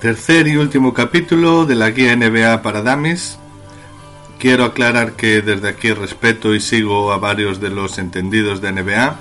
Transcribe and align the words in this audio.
Tercer 0.00 0.48
y 0.48 0.56
último 0.56 0.94
capítulo 0.94 1.66
de 1.66 1.74
la 1.74 1.90
guía 1.90 2.16
NBA 2.16 2.62
para 2.62 2.80
Damis. 2.80 3.38
Quiero 4.38 4.64
aclarar 4.64 5.12
que 5.12 5.42
desde 5.42 5.68
aquí 5.68 5.92
respeto 5.92 6.54
y 6.54 6.60
sigo 6.60 7.12
a 7.12 7.18
varios 7.18 7.60
de 7.60 7.68
los 7.68 7.98
entendidos 7.98 8.62
de 8.62 8.72
NBA 8.72 9.16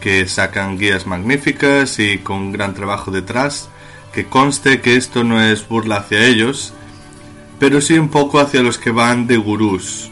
que 0.00 0.26
sacan 0.26 0.76
guías 0.76 1.06
magníficas 1.06 2.00
y 2.00 2.18
con 2.18 2.50
gran 2.50 2.74
trabajo 2.74 3.12
detrás. 3.12 3.68
Que 4.12 4.26
conste 4.26 4.80
que 4.80 4.96
esto 4.96 5.22
no 5.22 5.40
es 5.40 5.68
burla 5.68 5.98
hacia 5.98 6.26
ellos, 6.26 6.72
pero 7.60 7.80
sí 7.80 7.96
un 7.96 8.08
poco 8.08 8.40
hacia 8.40 8.64
los 8.64 8.78
que 8.78 8.90
van 8.90 9.28
de 9.28 9.36
gurús 9.36 10.10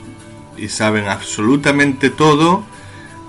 y 0.56 0.68
saben 0.68 1.08
absolutamente 1.08 2.10
todo 2.10 2.64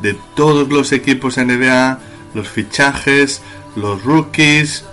de 0.03 0.15
todos 0.35 0.69
los 0.69 0.91
equipos 0.91 1.37
NBA, 1.37 1.99
los 2.35 2.47
fichajes, 2.49 3.41
los 3.75 4.03
rookies, 4.03 4.85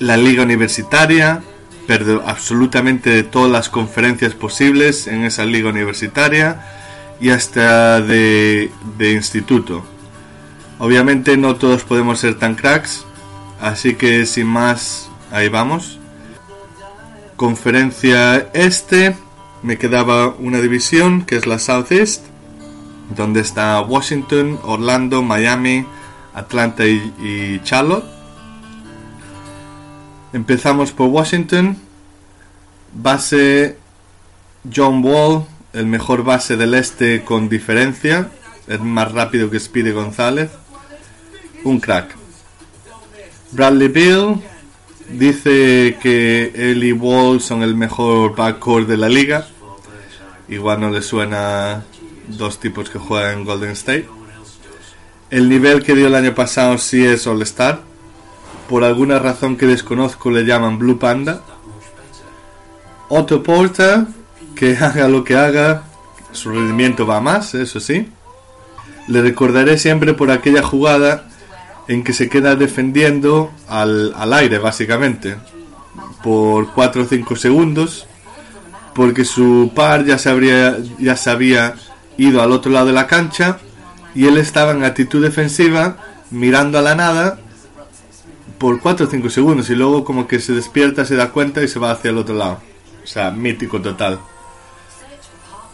la 0.00 0.16
liga 0.16 0.42
universitaria, 0.42 1.42
pero 1.86 2.22
absolutamente 2.26 3.22
todas 3.22 3.50
las 3.50 3.68
conferencias 3.68 4.34
posibles 4.34 5.06
en 5.06 5.24
esa 5.24 5.44
liga 5.44 5.68
universitaria 5.68 6.64
y 7.20 7.30
hasta 7.30 8.00
de, 8.00 8.72
de 8.98 9.12
instituto. 9.12 9.84
Obviamente 10.78 11.36
no 11.36 11.56
todos 11.56 11.84
podemos 11.84 12.18
ser 12.18 12.38
tan 12.38 12.54
cracks, 12.54 13.04
así 13.60 13.94
que 13.94 14.24
sin 14.24 14.46
más, 14.46 15.10
ahí 15.30 15.48
vamos. 15.48 15.98
Conferencia 17.36 18.48
este, 18.54 19.14
me 19.62 19.76
quedaba 19.76 20.28
una 20.28 20.60
división 20.60 21.26
que 21.26 21.36
es 21.36 21.46
la 21.46 21.58
Southeast, 21.58 22.24
donde 23.14 23.40
está 23.40 23.80
Washington, 23.82 24.58
Orlando, 24.62 25.22
Miami, 25.22 25.84
Atlanta 26.32 26.86
y 26.86 27.60
Charlotte 27.64 28.19
Empezamos 30.32 30.92
por 30.92 31.08
Washington. 31.08 31.76
Base 32.92 33.76
John 34.74 35.04
Wall, 35.04 35.44
el 35.72 35.86
mejor 35.86 36.22
base 36.22 36.56
del 36.56 36.74
este 36.74 37.24
con 37.24 37.48
diferencia. 37.48 38.30
Es 38.68 38.80
más 38.80 39.10
rápido 39.10 39.50
que 39.50 39.58
Speedy 39.58 39.90
González. 39.90 40.50
Un 41.64 41.80
crack. 41.80 42.14
Bradley 43.50 43.88
Bill 43.88 44.40
dice 45.08 45.98
que 46.00 46.52
él 46.54 46.84
y 46.84 46.92
Wall 46.92 47.40
son 47.40 47.62
el 47.62 47.74
mejor 47.74 48.36
backcourt 48.36 48.86
de 48.86 48.96
la 48.96 49.08
liga. 49.08 49.48
Igual 50.48 50.80
no 50.80 50.90
le 50.90 51.02
suena 51.02 51.84
dos 52.28 52.60
tipos 52.60 52.88
que 52.88 53.00
juegan 53.00 53.40
en 53.40 53.44
Golden 53.44 53.70
State. 53.70 54.08
El 55.30 55.48
nivel 55.48 55.82
que 55.82 55.94
dio 55.96 56.06
el 56.06 56.14
año 56.14 56.34
pasado 56.34 56.78
sí 56.78 57.04
es 57.04 57.26
All-Star 57.26 57.89
por 58.70 58.84
alguna 58.84 59.18
razón 59.18 59.56
que 59.56 59.66
desconozco 59.66 60.30
le 60.30 60.44
llaman 60.44 60.78
Blue 60.78 60.96
Panda. 60.96 61.40
Otto 63.08 63.42
Porter, 63.42 64.06
que 64.54 64.76
haga 64.80 65.08
lo 65.08 65.24
que 65.24 65.34
haga, 65.34 65.82
su 66.30 66.50
rendimiento 66.50 67.04
va 67.04 67.20
más, 67.20 67.52
eso 67.54 67.80
sí. 67.80 68.08
Le 69.08 69.22
recordaré 69.22 69.76
siempre 69.76 70.14
por 70.14 70.30
aquella 70.30 70.62
jugada 70.62 71.28
en 71.88 72.04
que 72.04 72.12
se 72.12 72.28
queda 72.28 72.54
defendiendo 72.54 73.50
al, 73.66 74.32
aire, 74.32 74.58
básicamente, 74.58 75.34
por 76.22 76.72
4 76.72 77.02
o 77.02 77.06
5 77.06 77.34
segundos, 77.34 78.06
porque 78.94 79.24
su 79.24 79.72
par 79.74 80.04
ya 80.04 80.16
se, 80.16 80.30
habría, 80.30 80.78
ya 81.00 81.16
se 81.16 81.28
había 81.28 81.74
ido 82.16 82.40
al 82.40 82.52
otro 82.52 82.70
lado 82.70 82.86
de 82.86 82.92
la 82.92 83.08
cancha 83.08 83.58
y 84.14 84.26
él 84.26 84.36
estaba 84.36 84.70
en 84.70 84.84
actitud 84.84 85.20
defensiva, 85.20 85.96
mirando 86.30 86.78
a 86.78 86.82
la 86.82 86.94
nada 86.94 87.40
por 88.60 88.78
4 88.78 89.06
o 89.06 89.10
5 89.10 89.30
segundos 89.30 89.70
y 89.70 89.74
luego 89.74 90.04
como 90.04 90.28
que 90.28 90.38
se 90.38 90.52
despierta, 90.52 91.06
se 91.06 91.16
da 91.16 91.30
cuenta 91.30 91.62
y 91.62 91.68
se 91.68 91.78
va 91.78 91.92
hacia 91.92 92.10
el 92.10 92.18
otro 92.18 92.34
lado. 92.34 92.60
O 93.02 93.06
sea, 93.06 93.30
mítico 93.30 93.80
total. 93.80 94.20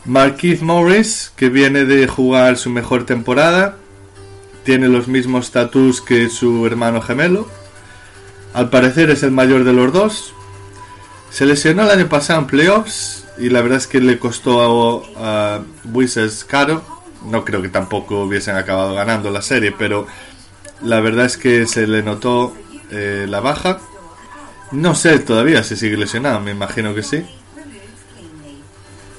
Marquise 0.04 0.64
Morris, 0.64 1.32
que 1.34 1.48
viene 1.48 1.84
de 1.84 2.06
jugar 2.06 2.56
su 2.56 2.70
mejor 2.70 3.04
temporada, 3.04 3.76
tiene 4.62 4.86
los 4.86 5.08
mismos 5.08 5.46
status 5.46 6.00
que 6.00 6.28
su 6.28 6.64
hermano 6.64 7.02
gemelo. 7.02 7.48
Al 8.54 8.70
parecer 8.70 9.10
es 9.10 9.24
el 9.24 9.32
mayor 9.32 9.64
de 9.64 9.72
los 9.72 9.92
dos. 9.92 10.32
Se 11.30 11.44
lesionó 11.44 11.82
el 11.82 11.90
año 11.90 12.08
pasado 12.08 12.38
en 12.38 12.46
playoffs 12.46 13.26
y 13.36 13.48
la 13.48 13.62
verdad 13.62 13.78
es 13.78 13.88
que 13.88 14.00
le 14.00 14.20
costó 14.20 15.02
a, 15.18 15.56
a 15.56 15.60
Wizards 15.92 16.44
caro. 16.44 16.84
No 17.24 17.44
creo 17.44 17.62
que 17.62 17.68
tampoco 17.68 18.22
hubiesen 18.22 18.54
acabado 18.54 18.94
ganando 18.94 19.28
la 19.30 19.42
serie, 19.42 19.72
pero 19.76 20.06
la 20.82 21.00
verdad 21.00 21.26
es 21.26 21.36
que 21.36 21.66
se 21.66 21.88
le 21.88 22.04
notó 22.04 22.54
eh, 22.90 23.26
la 23.28 23.40
baja. 23.40 23.80
No 24.72 24.94
sé 24.94 25.18
todavía 25.18 25.62
si 25.62 25.76
sigue 25.76 25.96
lesionado, 25.96 26.40
me 26.40 26.50
imagino 26.50 26.94
que 26.94 27.02
sí. 27.02 27.24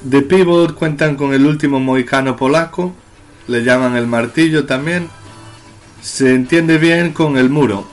De 0.02 0.22
pivot 0.22 0.76
cuentan 0.76 1.16
con 1.16 1.34
el 1.34 1.46
último 1.46 1.80
mohicano 1.80 2.36
polaco, 2.36 2.94
le 3.48 3.64
llaman 3.64 3.96
el 3.96 4.08
martillo 4.08 4.66
también. 4.66 5.10
Se 6.02 6.34
entiende 6.34 6.78
bien 6.78 7.12
con 7.14 7.38
el 7.38 7.50
muro. 7.50 7.88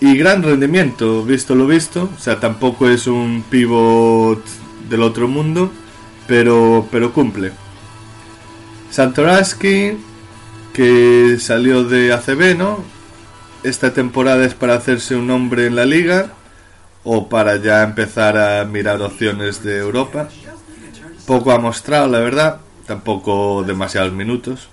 Y 0.00 0.16
gran 0.16 0.42
rendimiento, 0.42 1.24
visto 1.24 1.54
lo 1.54 1.66
visto. 1.66 2.10
O 2.16 2.20
sea, 2.20 2.40
tampoco 2.40 2.88
es 2.88 3.06
un 3.06 3.44
pivot 3.48 4.44
del 4.88 5.02
otro 5.02 5.28
mundo, 5.28 5.72
pero, 6.26 6.86
pero 6.90 7.12
cumple. 7.12 7.52
Santoraski, 8.90 9.92
que 10.72 11.36
salió 11.38 11.84
de 11.84 12.12
ACB, 12.12 12.56
¿no? 12.58 12.84
Esta 13.62 13.92
temporada 13.92 14.44
es 14.44 14.54
para 14.54 14.74
hacerse 14.74 15.16
un 15.16 15.26
nombre 15.26 15.66
en 15.66 15.76
la 15.76 15.84
liga 15.84 16.28
o 17.04 17.28
para 17.28 17.56
ya 17.56 17.82
empezar 17.82 18.36
a 18.36 18.64
mirar 18.64 19.00
opciones 19.02 19.62
de 19.62 19.78
Europa. 19.78 20.28
Poco 21.26 21.52
ha 21.52 21.58
mostrado, 21.58 22.08
la 22.08 22.20
verdad, 22.20 22.60
tampoco 22.86 23.62
demasiados 23.64 24.12
minutos. 24.12 24.68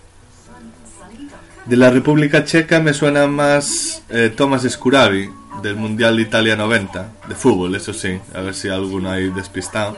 De 1.65 1.77
la 1.77 1.91
República 1.91 2.45
Checa 2.45 2.79
me 2.79 2.93
suena 2.93 3.27
más 3.27 4.03
eh, 4.09 4.33
Scuravi, 4.69 5.29
del 5.61 5.75
Mundial 5.75 6.15
de 6.15 6.23
Italia 6.23 6.55
90, 6.55 7.11
de 7.27 7.35
fútbol, 7.35 7.75
eso 7.75 7.93
sí, 7.93 8.19
a 8.33 8.41
ver 8.41 8.55
si 8.55 8.69
alguno 8.69 9.11
hay 9.11 9.29
despistado. 9.29 9.97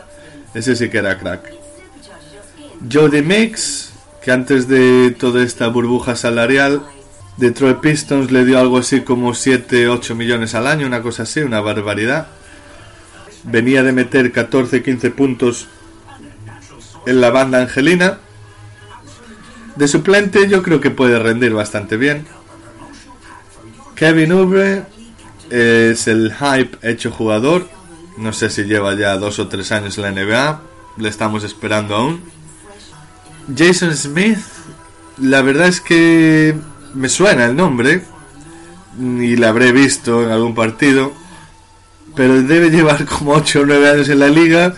Ese 0.53 0.75
sí 0.75 0.90
que 0.90 0.97
era 0.97 1.18
crack. 1.18 1.53
Jody 2.91 3.22
Mix, 3.22 3.94
que 4.22 4.31
antes 4.31 4.68
de 4.68 5.16
toda 5.18 5.44
esta 5.44 5.68
burbuja 5.68 6.16
salarial 6.16 6.81
Detroit 7.41 7.79
Pistons 7.79 8.29
le 8.29 8.46
dio 8.46 8.59
algo 8.59 8.78
así 8.78 9.02
como 9.02 9.34
7, 9.34 9.90
8 9.90 10.13
millones 10.13 10.53
al 10.53 10.68
año, 10.68 10.85
una 10.85 11.02
cosa 11.02 11.24
así, 11.24 11.40
una 11.40 11.59
barbaridad. 11.59 12.28
Venía 13.44 13.81
de 13.81 13.91
meter 13.91 14.31
14, 14.31 14.84
15 14.84 15.09
puntos 15.09 15.68
en 17.07 17.19
la 17.19 17.31
banda 17.31 17.59
angelina. 17.59 18.19
De 19.75 19.88
suplente 19.88 20.47
yo 20.47 20.62
creo 20.62 20.79
que 20.81 20.91
puede 20.91 21.18
rendir 21.18 21.52
bastante 21.52 21.97
bien. 21.97 22.28
Kevin 23.96 24.34
Oubre 24.34 24.84
es 25.50 26.08
el 26.08 26.35
hype 26.35 26.78
hecho 26.88 27.09
jugador. 27.09 27.68
No 28.18 28.34
sé 28.34 28.52
si 28.52 28.66
lleva 28.66 28.94
ya 28.94 29.18
dos 29.18 29.40
o 29.40 29.47
tres 29.47 29.72
años 29.72 29.97
en 29.97 30.03
la 30.03 30.12
NBA. 30.12 30.62
Le 30.97 31.09
estamos 31.09 31.44
esperando 31.44 31.96
aún. 31.96 32.22
Jason 33.58 33.97
Smith, 33.97 34.38
la 35.18 35.41
verdad 35.41 35.69
es 35.69 35.81
que 35.81 36.56
me 36.94 37.09
suena 37.09 37.46
el 37.46 37.56
nombre 37.56 38.03
y 39.00 39.35
la 39.35 39.50
habré 39.50 39.72
visto 39.72 40.24
en 40.24 40.31
algún 40.31 40.53
partido, 40.53 41.13
pero 42.16 42.41
debe 42.44 42.69
llevar 42.69 43.06
como 43.06 43.34
8 43.34 43.62
o 43.62 43.66
9 43.66 43.90
años 43.90 44.09
en 44.09 44.19
la 44.19 44.28
liga 44.28 44.75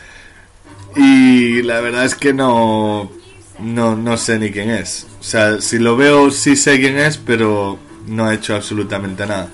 y 0.95 1.61
la 1.63 1.81
verdad 1.81 2.05
es 2.05 2.15
que 2.15 2.33
no, 2.33 3.11
no, 3.59 3.95
no 3.95 4.17
sé 4.17 4.39
ni 4.39 4.51
quién 4.51 4.69
es. 4.69 5.07
O 5.19 5.23
sea, 5.23 5.61
si 5.61 5.79
lo 5.79 5.97
veo 5.97 6.31
sí 6.31 6.55
sé 6.55 6.79
quién 6.79 6.97
es, 6.97 7.17
pero 7.17 7.79
no 8.07 8.25
ha 8.25 8.33
hecho 8.33 8.55
absolutamente 8.55 9.25
nada. 9.25 9.49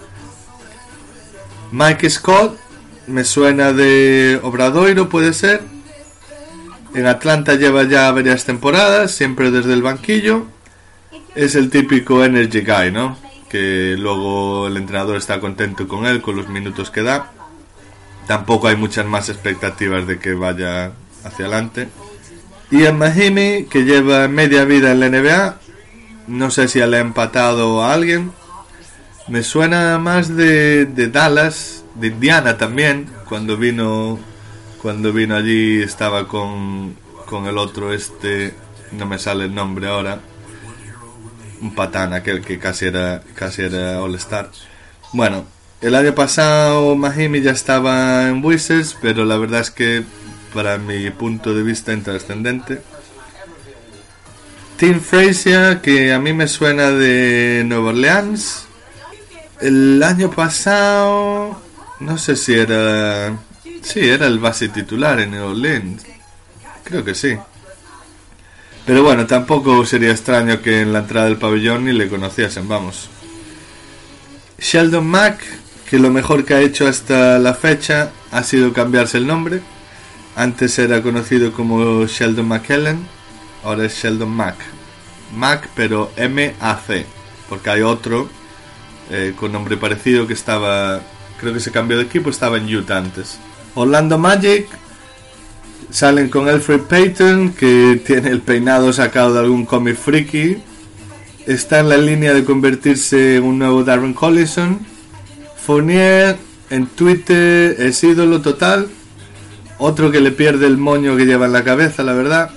Mike 1.71 2.09
Scott 2.09 2.57
me 3.07 3.23
suena 3.23 3.73
de 3.73 4.39
Obradoiro, 4.43 5.09
puede 5.09 5.33
ser. 5.33 5.61
En 6.95 7.05
Atlanta 7.05 7.53
lleva 7.53 7.83
ya 7.83 8.11
varias 8.11 8.45
temporadas, 8.45 9.11
siempre 9.11 9.51
desde 9.51 9.73
el 9.73 9.83
banquillo 9.83 10.47
es 11.45 11.55
el 11.55 11.69
típico 11.69 12.23
energy 12.23 12.61
guy, 12.61 12.91
¿no? 12.91 13.17
Que 13.49 13.95
luego 13.97 14.67
el 14.67 14.77
entrenador 14.77 15.17
está 15.17 15.39
contento 15.39 15.87
con 15.87 16.05
él, 16.05 16.21
con 16.21 16.35
los 16.35 16.49
minutos 16.49 16.91
que 16.91 17.01
da. 17.01 17.31
Tampoco 18.27 18.67
hay 18.67 18.75
muchas 18.75 19.05
más 19.05 19.29
expectativas 19.29 20.05
de 20.05 20.19
que 20.19 20.33
vaya 20.33 20.91
hacia 21.23 21.45
adelante. 21.45 21.89
Y 22.71 22.83
el 22.83 22.93
Mahimi, 22.93 23.65
que 23.65 23.83
lleva 23.83 24.27
media 24.27 24.65
vida 24.65 24.91
en 24.91 24.99
la 24.99 25.09
NBA, 25.09 25.59
no 26.27 26.51
sé 26.51 26.67
si 26.67 26.79
le 26.79 26.97
ha 26.97 26.99
empatado 26.99 27.81
a 27.81 27.93
alguien. 27.93 28.31
Me 29.27 29.43
suena 29.43 29.97
más 29.97 30.35
de, 30.35 30.85
de 30.85 31.07
Dallas, 31.07 31.83
de 31.95 32.07
Indiana 32.07 32.57
también, 32.57 33.07
cuando 33.27 33.57
vino 33.57 34.19
cuando 34.81 35.11
vino 35.11 35.35
allí 35.35 35.81
estaba 35.81 36.27
con, 36.27 36.95
con 37.25 37.47
el 37.47 37.57
otro 37.57 37.93
este, 37.93 38.53
no 38.93 39.05
me 39.05 39.19
sale 39.19 39.45
el 39.45 39.53
nombre 39.53 39.87
ahora, 39.87 40.19
un 41.61 41.75
patán, 41.75 42.13
aquel 42.13 42.41
que 42.41 42.59
casi 42.59 42.85
era, 42.85 43.21
casi 43.35 43.63
era 43.63 44.01
All-Star. 44.01 44.51
Bueno, 45.13 45.45
El 45.81 45.95
año 45.95 46.13
pasado 46.13 46.93
Mahimi 46.97 47.41
ya 47.41 47.51
estaba 47.51 48.27
en 48.27 48.43
Wizards, 48.43 48.97
pero 49.01 49.23
la 49.23 49.37
verdad 49.37 49.61
es 49.61 49.71
que 49.71 50.03
para 50.53 50.77
mi 50.77 51.09
punto 51.11 51.53
de 51.53 51.63
vista 51.63 51.93
intrascendente. 51.93 52.81
Tim 54.75 54.99
Frazier, 54.99 55.79
que 55.81 56.11
a 56.11 56.19
mí 56.19 56.33
me 56.33 56.47
suena 56.47 56.91
de 56.91 57.63
Nueva 57.65 57.89
Orleans. 57.89 58.65
El 59.61 60.01
año 60.03 60.29
pasado, 60.31 61.61
no 61.99 62.17
sé 62.17 62.35
si 62.35 62.53
era... 62.53 63.37
Sí, 63.81 64.01
era 64.01 64.27
el 64.27 64.39
base 64.39 64.67
titular 64.67 65.19
en 65.21 65.31
New 65.31 65.45
Orleans. 65.45 66.03
Creo 66.83 67.05
que 67.05 67.15
sí. 67.15 67.37
Pero 68.89 69.03
bueno, 69.03 69.27
tampoco 69.27 69.85
sería 69.85 70.09
extraño 70.09 70.63
que 70.63 70.81
en 70.81 70.91
la 70.93 71.01
entrada 71.01 71.27
del 71.27 71.37
pabellón 71.37 71.85
ni 71.85 71.93
le 71.93 72.09
conociesen, 72.09 72.67
vamos. 72.67 73.07
Sheldon 74.57 75.05
Mack, 75.05 75.43
que 75.87 75.99
lo 75.99 76.09
mejor 76.09 76.43
que 76.43 76.55
ha 76.55 76.61
hecho 76.61 76.87
hasta 76.87 77.37
la 77.37 77.53
fecha 77.53 78.09
ha 78.31 78.41
sido 78.41 78.73
cambiarse 78.73 79.19
el 79.19 79.27
nombre. 79.27 79.61
Antes 80.35 80.79
era 80.79 81.03
conocido 81.03 81.53
como 81.53 82.07
Sheldon 82.07 82.47
McKellen, 82.47 83.05
ahora 83.63 83.85
es 83.85 83.93
Sheldon 83.93 84.31
Mack. 84.31 84.55
Mack, 85.35 85.69
pero 85.75 86.11
M-A-C, 86.15 87.05
porque 87.47 87.69
hay 87.69 87.81
otro 87.83 88.27
eh, 89.11 89.35
con 89.39 89.51
nombre 89.51 89.77
parecido 89.77 90.25
que 90.25 90.33
estaba, 90.33 90.99
creo 91.39 91.53
que 91.53 91.59
se 91.59 91.69
cambió 91.69 91.95
de 91.95 92.05
equipo, 92.05 92.31
estaba 92.31 92.57
en 92.57 92.75
Utah 92.75 92.97
antes. 92.97 93.37
Orlando 93.75 94.17
Magic 94.17 94.67
salen 95.89 96.29
con 96.29 96.47
Alfred 96.47 96.81
Payton, 96.81 97.53
que 97.53 98.01
tiene 98.05 98.29
el 98.29 98.41
peinado 98.41 98.93
sacado 98.93 99.33
de 99.33 99.39
algún 99.39 99.65
cómic 99.65 99.97
friki. 99.97 100.57
Está 101.45 101.79
en 101.79 101.89
la 101.89 101.97
línea 101.97 102.33
de 102.33 102.45
convertirse 102.45 103.37
en 103.37 103.43
un 103.43 103.59
nuevo 103.59 103.83
Darren 103.83 104.13
Collison. 104.13 104.79
Fournier 105.57 106.37
en 106.69 106.87
Twitter 106.87 107.75
es 107.79 108.03
ídolo 108.03 108.41
total. 108.41 108.87
Otro 109.77 110.11
que 110.11 110.19
le 110.19 110.31
pierde 110.31 110.67
el 110.67 110.77
moño 110.77 111.15
que 111.15 111.25
lleva 111.25 111.45
en 111.45 111.53
la 111.53 111.63
cabeza, 111.63 112.03
la 112.03 112.13
verdad. 112.13 112.51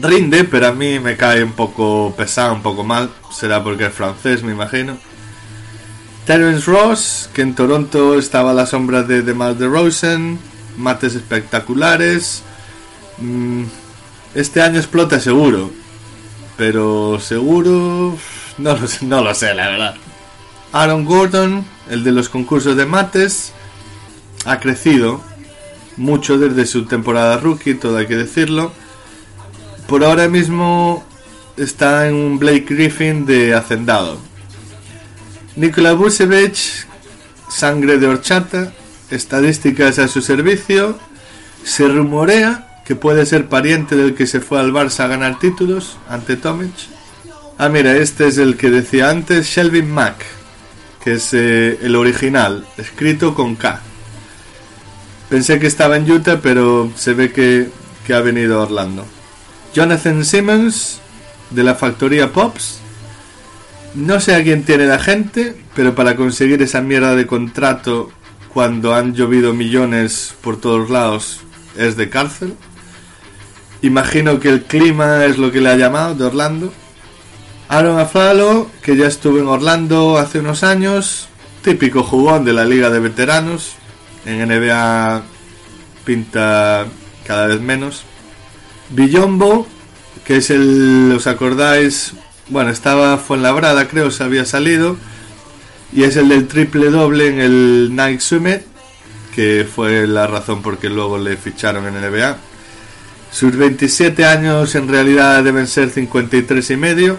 Rinde, 0.00 0.44
pero 0.44 0.68
a 0.68 0.72
mí 0.72 0.98
me 0.98 1.16
cae 1.16 1.44
un 1.44 1.52
poco 1.52 2.14
pesado, 2.16 2.54
un 2.54 2.62
poco 2.62 2.82
mal. 2.82 3.10
Será 3.30 3.62
porque 3.62 3.86
es 3.86 3.92
francés, 3.92 4.42
me 4.42 4.52
imagino. 4.52 4.96
Terence 6.26 6.70
Ross, 6.70 7.30
que 7.34 7.42
en 7.42 7.54
Toronto 7.54 8.18
estaba 8.18 8.52
a 8.52 8.54
la 8.54 8.66
sombra 8.66 9.02
de 9.02 9.22
DeMar 9.22 9.56
DeRozan. 9.56 10.38
Mates 10.76 11.14
espectaculares. 11.14 12.42
Mm, 13.18 13.64
este 14.34 14.62
año 14.62 14.78
explota 14.78 15.20
seguro. 15.20 15.70
Pero 16.56 17.18
seguro... 17.20 18.16
No 18.58 19.22
lo, 19.22 19.34
sé, 19.34 19.52
la 19.54 19.68
verdad. 19.68 19.94
Aaron 20.72 21.04
Gordon, 21.04 21.64
el 21.90 22.04
de 22.04 22.12
los 22.12 22.28
concursos 22.28 22.76
de 22.76 22.86
mates, 22.86 23.52
ha 24.44 24.60
crecido 24.60 25.20
mucho 25.96 26.38
desde 26.38 26.66
su 26.66 26.84
temporada 26.84 27.38
rookie, 27.38 27.74
todo 27.74 27.96
hay 27.96 28.06
que 28.06 28.16
decirlo. 28.16 28.72
Por 29.88 30.04
ahora 30.04 30.28
mismo 30.28 31.04
está 31.56 32.08
en 32.08 32.14
un 32.14 32.38
Blake 32.38 32.66
Griffin 32.68 33.26
de 33.26 33.54
hacendado. 33.54 34.18
Nikola 35.56 35.92
Vucevic, 35.92 36.86
sangre 37.48 37.98
de 37.98 38.06
horchata, 38.06 38.72
estadísticas 39.14 39.98
a 39.98 40.08
su 40.08 40.20
servicio. 40.20 40.98
Se 41.64 41.88
rumorea 41.88 42.82
que 42.84 42.94
puede 42.96 43.24
ser 43.26 43.46
pariente 43.46 43.96
del 43.96 44.14
que 44.14 44.26
se 44.26 44.40
fue 44.40 44.60
al 44.60 44.72
Barça 44.72 45.04
a 45.04 45.08
ganar 45.08 45.38
títulos 45.38 45.96
ante 46.08 46.36
Tomic. 46.36 46.72
Ah, 47.56 47.68
mira, 47.68 47.96
este 47.96 48.26
es 48.26 48.38
el 48.38 48.56
que 48.56 48.70
decía 48.70 49.10
antes, 49.10 49.46
Shelvin 49.46 49.90
Mack, 49.90 50.16
que 51.02 51.14
es 51.14 51.32
eh, 51.32 51.78
el 51.82 51.96
original, 51.96 52.66
escrito 52.76 53.34
con 53.34 53.54
K. 53.54 53.80
Pensé 55.30 55.58
que 55.58 55.66
estaba 55.66 55.96
en 55.96 56.10
Utah, 56.10 56.40
pero 56.42 56.92
se 56.96 57.14
ve 57.14 57.32
que, 57.32 57.68
que 58.06 58.14
ha 58.14 58.20
venido 58.20 58.60
a 58.60 58.64
Orlando. 58.64 59.06
Jonathan 59.72 60.24
Simmons, 60.24 61.00
de 61.50 61.62
la 61.64 61.74
factoría 61.74 62.32
Pops. 62.32 62.80
No 63.94 64.20
sé 64.20 64.34
a 64.34 64.42
quién 64.42 64.64
tiene 64.64 64.86
la 64.86 64.98
gente, 64.98 65.56
pero 65.74 65.94
para 65.94 66.16
conseguir 66.16 66.60
esa 66.62 66.80
mierda 66.80 67.14
de 67.14 67.26
contrato 67.26 68.10
cuando 68.54 68.94
han 68.94 69.14
llovido 69.14 69.52
millones 69.52 70.34
por 70.40 70.60
todos 70.60 70.88
lados 70.88 71.40
es 71.76 71.96
de 71.96 72.08
cárcel. 72.08 72.54
Imagino 73.82 74.38
que 74.38 74.48
el 74.48 74.62
clima 74.62 75.24
es 75.24 75.38
lo 75.38 75.50
que 75.50 75.60
le 75.60 75.70
ha 75.70 75.76
llamado 75.76 76.14
de 76.14 76.24
Orlando. 76.24 76.72
Aaron 77.68 77.98
Afalo, 77.98 78.70
que 78.80 78.96
ya 78.96 79.08
estuvo 79.08 79.38
en 79.40 79.48
Orlando 79.48 80.18
hace 80.18 80.38
unos 80.38 80.62
años, 80.62 81.28
típico 81.62 82.04
jugón 82.04 82.44
de 82.44 82.52
la 82.52 82.64
liga 82.64 82.90
de 82.90 83.00
veteranos. 83.00 83.74
En 84.24 84.48
NBA 84.48 85.22
pinta 86.04 86.86
cada 87.26 87.48
vez 87.48 87.60
menos. 87.60 88.04
Villombo, 88.90 89.66
que 90.24 90.36
es 90.36 90.50
el, 90.50 91.12
¿os 91.14 91.26
acordáis? 91.26 92.14
Bueno, 92.48 92.70
estaba 92.70 93.18
Fuenlabrada, 93.18 93.88
creo, 93.88 94.12
se 94.12 94.22
había 94.22 94.44
salido. 94.44 94.96
Y 95.94 96.02
es 96.02 96.16
el 96.16 96.28
del 96.28 96.48
triple 96.48 96.90
doble 96.90 97.28
en 97.28 97.40
el 97.40 97.94
Nike 97.94 98.20
Summit, 98.20 98.62
que 99.32 99.64
fue 99.64 100.08
la 100.08 100.26
razón 100.26 100.60
por 100.60 100.78
que 100.78 100.88
luego 100.88 101.18
le 101.18 101.36
ficharon 101.36 101.86
en 101.86 101.94
NBA. 101.94 102.36
Sus 103.30 103.56
27 103.56 104.24
años 104.24 104.74
en 104.74 104.88
realidad 104.88 105.42
deben 105.44 105.68
ser 105.68 105.90
53 105.90 106.70
y 106.70 106.76
medio. 106.76 107.18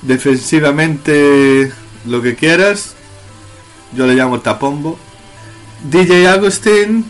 Defensivamente 0.00 1.70
lo 2.06 2.22
que 2.22 2.34
quieras. 2.34 2.94
Yo 3.94 4.06
le 4.06 4.14
llamo 4.14 4.40
Tapombo. 4.40 4.98
DJ 5.90 6.28
Agustín. 6.28 7.04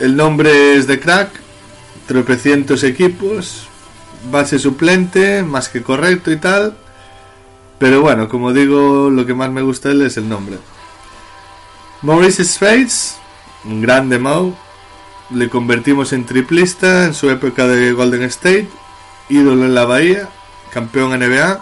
El 0.00 0.16
nombre 0.16 0.76
es 0.76 0.86
de 0.86 1.00
crack. 1.00 1.30
Tropecientos 2.06 2.84
equipos. 2.84 3.68
Base 4.30 4.58
suplente, 4.58 5.42
más 5.42 5.68
que 5.70 5.82
correcto 5.82 6.30
y 6.30 6.36
tal. 6.36 6.76
Pero 7.78 8.02
bueno, 8.02 8.28
como 8.28 8.52
digo, 8.52 9.08
lo 9.10 9.24
que 9.24 9.34
más 9.34 9.50
me 9.50 9.62
gusta 9.62 9.90
él 9.90 10.02
es 10.02 10.16
el 10.16 10.28
nombre. 10.28 10.58
Maurice 12.02 12.44
Spades, 12.44 13.16
un 13.64 13.80
grande 13.80 14.18
Mau. 14.18 14.54
Le 15.30 15.48
convertimos 15.50 16.12
en 16.12 16.24
triplista 16.24 17.04
en 17.04 17.14
su 17.14 17.30
época 17.30 17.66
de 17.66 17.92
Golden 17.92 18.22
State. 18.22 18.68
Ídolo 19.28 19.64
en 19.64 19.74
la 19.74 19.84
Bahía. 19.84 20.28
Campeón 20.72 21.18
NBA. 21.18 21.60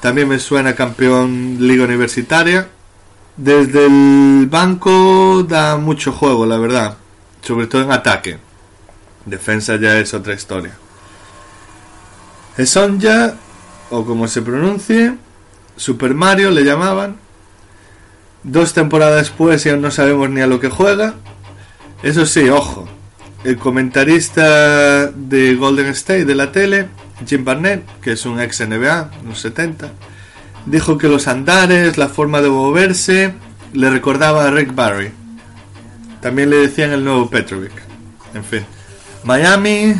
También 0.00 0.28
me 0.28 0.38
suena 0.38 0.74
campeón 0.74 1.56
Liga 1.60 1.84
Universitaria. 1.84 2.68
Desde 3.36 3.86
el 3.86 4.46
banco 4.50 5.44
da 5.48 5.76
mucho 5.78 6.12
juego, 6.12 6.46
la 6.46 6.58
verdad. 6.58 6.96
Sobre 7.40 7.66
todo 7.66 7.82
en 7.82 7.90
ataque. 7.90 8.38
Defensa 9.24 9.76
ya 9.76 9.98
es 9.98 10.12
otra 10.12 10.34
historia. 10.34 10.76
Esonja, 12.56 13.34
o 13.90 14.04
como 14.04 14.28
se 14.28 14.42
pronuncie, 14.42 15.16
Super 15.76 16.14
Mario 16.14 16.50
le 16.50 16.64
llamaban. 16.64 17.16
Dos 18.42 18.74
temporadas 18.74 19.22
después 19.22 19.64
y 19.64 19.70
aún 19.70 19.80
no 19.80 19.90
sabemos 19.90 20.28
ni 20.30 20.40
a 20.40 20.46
lo 20.46 20.60
que 20.60 20.68
juega. 20.68 21.14
Eso 22.02 22.26
sí, 22.26 22.48
ojo. 22.48 22.88
El 23.44 23.56
comentarista 23.58 25.06
de 25.10 25.54
Golden 25.54 25.86
State 25.88 26.24
de 26.24 26.34
la 26.34 26.52
tele, 26.52 26.88
Jim 27.26 27.44
Barnett, 27.44 27.84
que 28.00 28.12
es 28.12 28.24
un 28.26 28.40
ex 28.40 28.60
NBA, 28.60 29.10
los 29.26 29.40
70, 29.40 29.92
dijo 30.66 30.98
que 30.98 31.08
los 31.08 31.28
andares, 31.28 31.98
la 31.98 32.08
forma 32.08 32.40
de 32.40 32.48
moverse, 32.48 33.34
le 33.72 33.90
recordaba 33.90 34.46
a 34.46 34.50
Rick 34.50 34.74
Barry. 34.74 35.10
También 36.20 36.48
le 36.50 36.56
decían 36.56 36.92
el 36.92 37.04
nuevo 37.04 37.28
Petrovic. 37.28 37.72
En 38.34 38.44
fin. 38.44 38.64
Miami 39.24 39.94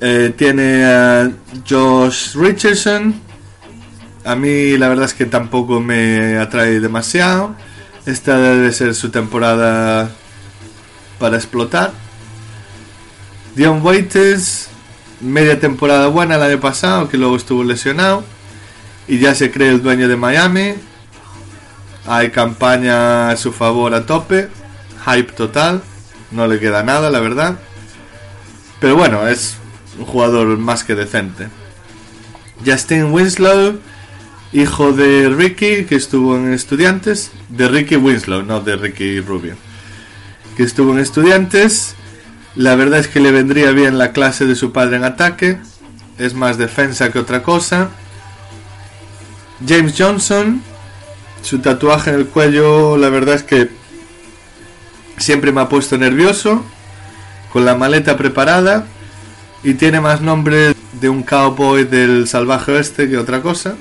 eh, 0.00 0.32
tiene 0.36 0.84
a 0.84 1.30
Josh 1.68 2.34
Richardson. 2.34 3.14
A 4.26 4.34
mí 4.34 4.76
la 4.76 4.88
verdad 4.88 5.04
es 5.04 5.14
que 5.14 5.24
tampoco 5.24 5.80
me 5.80 6.36
atrae 6.38 6.80
demasiado. 6.80 7.54
Esta 8.06 8.36
debe 8.38 8.72
ser 8.72 8.94
su 8.96 9.10
temporada 9.10 10.10
para 11.20 11.36
explotar. 11.36 11.92
Dion 13.54 13.80
Waiters, 13.82 14.68
media 15.20 15.60
temporada 15.60 16.08
buena 16.08 16.34
el 16.34 16.42
año 16.42 16.60
pasado, 16.60 17.08
que 17.08 17.16
luego 17.18 17.36
estuvo 17.36 17.62
lesionado. 17.62 18.24
Y 19.06 19.18
ya 19.18 19.34
se 19.36 19.52
cree 19.52 19.70
el 19.70 19.80
dueño 19.80 20.08
de 20.08 20.16
Miami. 20.16 20.74
Hay 22.08 22.30
campaña 22.30 23.30
a 23.30 23.36
su 23.36 23.52
favor 23.52 23.94
a 23.94 24.06
tope. 24.06 24.48
Hype 25.06 25.32
total. 25.32 25.82
No 26.32 26.48
le 26.48 26.58
queda 26.58 26.82
nada, 26.82 27.10
la 27.10 27.20
verdad. 27.20 27.58
Pero 28.80 28.96
bueno, 28.96 29.28
es 29.28 29.56
un 30.00 30.04
jugador 30.04 30.58
más 30.58 30.82
que 30.82 30.96
decente. 30.96 31.48
Justin 32.64 33.12
Winslow, 33.12 33.78
hijo 34.52 34.92
de 34.92 35.28
Ricky, 35.28 35.84
que 35.84 35.96
estuvo 35.96 36.36
en 36.36 36.52
Estudiantes. 36.52 37.30
De 37.48 37.68
Ricky 37.68 37.96
Winslow, 37.96 38.42
no 38.42 38.60
de 38.60 38.76
Ricky 38.76 39.20
Rubio. 39.20 39.56
Que 40.56 40.62
estuvo 40.62 40.92
en 40.92 40.98
Estudiantes. 40.98 41.94
La 42.54 42.74
verdad 42.74 43.00
es 43.00 43.08
que 43.08 43.20
le 43.20 43.32
vendría 43.32 43.70
bien 43.72 43.98
la 43.98 44.12
clase 44.12 44.46
de 44.46 44.54
su 44.54 44.72
padre 44.72 44.96
en 44.96 45.04
ataque. 45.04 45.58
Es 46.18 46.34
más 46.34 46.58
defensa 46.58 47.12
que 47.12 47.18
otra 47.18 47.42
cosa. 47.42 47.90
James 49.66 49.94
Johnson, 49.96 50.62
Su 51.42 51.60
tatuaje 51.60 52.10
en 52.10 52.16
el 52.16 52.26
cuello, 52.26 52.96
la 52.96 53.08
verdad 53.08 53.36
es 53.36 53.42
que 53.44 53.70
siempre 55.16 55.52
me 55.52 55.60
ha 55.60 55.68
puesto 55.68 55.96
nervioso, 55.96 56.64
con 57.52 57.64
la 57.64 57.76
maleta 57.76 58.16
preparada 58.16 58.86
y 59.62 59.74
tiene 59.74 60.00
más 60.00 60.20
nombre 60.20 60.74
de 61.00 61.08
un 61.08 61.22
cowboy 61.22 61.84
del 61.84 62.26
salvaje 62.26 62.72
oeste 62.72 63.08
que 63.08 63.16
otra 63.16 63.42
cosa. 63.42 63.76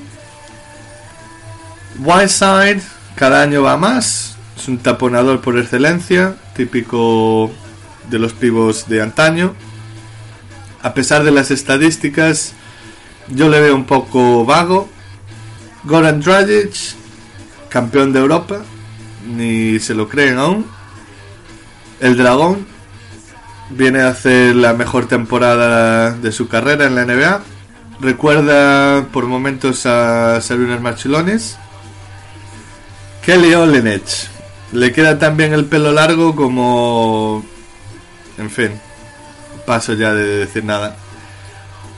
Whiteside 2.00 2.82
cada 3.16 3.42
año 3.42 3.64
va 3.64 3.78
más, 3.78 4.36
es 4.58 4.68
un 4.68 4.78
taponador 4.78 5.42
por 5.42 5.58
excelencia, 5.58 6.36
típico 6.56 7.52
de 8.10 8.20
los 8.20 8.34
pibos 8.34 8.88
de 8.88 9.02
antaño. 9.02 9.54
A 10.82 10.94
pesar 10.94 11.24
de 11.24 11.32
las 11.32 11.52
estadísticas, 11.52 12.54
yo 13.30 13.50
le 13.50 13.62
veo 13.62 13.76
un 13.76 13.86
poco 13.86 14.46
vago. 14.46 14.90
Goran 15.84 16.20
Dragic, 16.20 16.76
campeón 17.70 18.12
de 18.12 18.20
Europa, 18.20 18.62
ni 19.26 19.80
se 19.80 19.94
lo 19.94 20.10
creen 20.10 20.38
aún. 20.38 20.66
El 22.00 22.18
Dragón 22.18 22.68
viene 23.70 24.02
a 24.02 24.10
hacer 24.10 24.56
la 24.56 24.74
mejor 24.74 25.08
temporada 25.08 26.12
de 26.12 26.32
su 26.32 26.48
carrera 26.48 26.86
en 26.86 26.96
la 26.96 27.06
NBA. 27.06 27.42
Recuerda 28.02 29.06
por 29.12 29.26
momentos 29.26 29.86
a 29.86 30.42
Sabrina 30.42 30.78
Marchilones. 30.80 31.58
Kelly 33.26 33.56
Olenech. 33.56 34.30
Le 34.72 34.92
queda 34.92 35.18
también 35.18 35.52
el 35.52 35.66
pelo 35.66 35.92
largo 35.92 36.36
como... 36.36 37.44
En 38.38 38.52
fin, 38.52 38.72
paso 39.66 39.94
ya 39.94 40.14
de 40.14 40.46
decir 40.46 40.64
nada. 40.64 40.96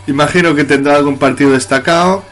Imagino 0.08 0.56
que 0.56 0.64
tendrá 0.64 0.96
algún 0.96 1.18
partido 1.18 1.52
destacado, 1.52 2.24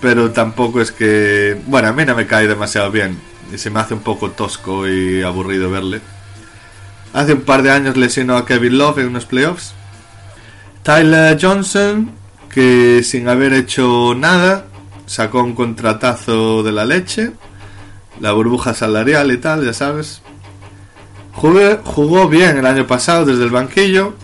pero 0.00 0.30
tampoco 0.30 0.80
es 0.80 0.92
que... 0.92 1.60
Bueno, 1.66 1.88
a 1.88 1.92
mí 1.92 2.04
no 2.04 2.14
me 2.14 2.28
cae 2.28 2.46
demasiado 2.46 2.92
bien. 2.92 3.18
Y 3.52 3.58
se 3.58 3.70
me 3.70 3.80
hace 3.80 3.94
un 3.94 4.00
poco 4.00 4.30
tosco 4.30 4.86
y 4.86 5.22
aburrido 5.22 5.68
verle. 5.68 6.00
Hace 7.14 7.32
un 7.32 7.42
par 7.42 7.62
de 7.62 7.72
años 7.72 7.96
lesionó 7.96 8.36
a 8.36 8.46
Kevin 8.46 8.78
Love 8.78 8.98
en 8.98 9.08
unos 9.08 9.24
playoffs. 9.24 9.72
Tyler 10.84 11.36
Johnson, 11.40 12.12
que 12.48 13.02
sin 13.02 13.28
haber 13.28 13.54
hecho 13.54 14.14
nada, 14.16 14.66
sacó 15.06 15.42
un 15.42 15.54
contratazo 15.54 16.62
de 16.62 16.70
la 16.70 16.84
leche. 16.84 17.32
La 18.20 18.32
burbuja 18.32 18.74
salarial 18.74 19.30
y 19.30 19.38
tal, 19.38 19.64
ya 19.64 19.72
sabes. 19.72 20.22
Jugó, 21.32 22.28
bien 22.28 22.56
el 22.56 22.66
año 22.66 22.86
pasado 22.86 23.26
desde 23.26 23.44
el 23.44 23.50
banquillo. 23.50 24.14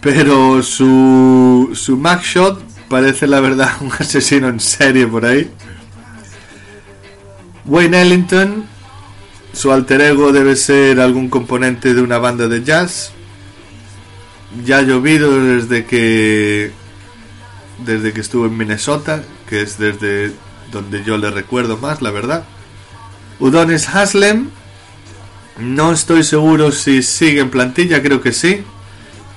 Pero 0.00 0.62
su, 0.62 1.70
su 1.74 1.96
max 1.96 2.26
shot 2.26 2.62
parece 2.88 3.26
la 3.26 3.40
verdad 3.40 3.70
un 3.80 3.90
asesino 3.98 4.48
en 4.48 4.60
serie 4.60 5.06
por 5.06 5.24
ahí. 5.24 5.50
Wayne 7.66 8.02
Ellington, 8.02 8.66
su 9.52 9.72
alter 9.72 10.02
ego 10.02 10.32
debe 10.32 10.54
ser 10.54 11.00
algún 11.00 11.30
componente 11.30 11.94
de 11.94 12.02
una 12.02 12.18
banda 12.18 12.46
de 12.46 12.62
jazz. 12.62 13.12
Ya 14.64 14.78
ha 14.78 14.82
llovido 14.82 15.40
desde 15.40 15.86
que 15.86 16.70
desde 17.84 18.12
que 18.12 18.20
estuvo 18.20 18.46
en 18.46 18.56
Minnesota, 18.56 19.22
que 19.48 19.62
es 19.62 19.78
desde 19.78 20.32
donde 20.70 21.02
yo 21.02 21.18
le 21.18 21.30
recuerdo 21.30 21.78
más, 21.78 22.02
la 22.02 22.10
verdad. 22.10 22.44
Udonis 23.40 23.88
Haslem, 23.88 24.50
no 25.58 25.92
estoy 25.92 26.22
seguro 26.22 26.72
si 26.72 27.02
sigue 27.02 27.40
en 27.40 27.50
plantilla, 27.50 28.02
creo 28.02 28.20
que 28.20 28.32
sí. 28.32 28.62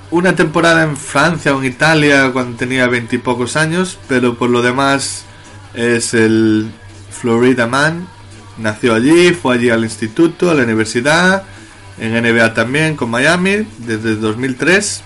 Una 0.10 0.36
temporada 0.36 0.84
en 0.84 0.96
Francia 0.96 1.56
o 1.56 1.60
en 1.60 1.66
Italia 1.66 2.32
cuando 2.32 2.58
tenía 2.58 2.88
veintipocos 2.88 3.56
años, 3.56 3.98
pero 4.08 4.38
por 4.38 4.50
lo 4.50 4.62
demás 4.62 5.26
es 5.74 6.14
el 6.14 6.72
Florida 7.10 7.68
Man. 7.68 8.08
Nació 8.58 8.96
allí, 8.96 9.32
fue 9.32 9.56
allí 9.56 9.70
al 9.70 9.84
instituto, 9.84 10.50
a 10.50 10.54
la 10.56 10.64
universidad, 10.64 11.44
en 12.00 12.14
NBA 12.14 12.54
también 12.54 12.96
con 12.96 13.10
Miami 13.10 13.68
desde 13.80 14.16
2003. 14.16 15.04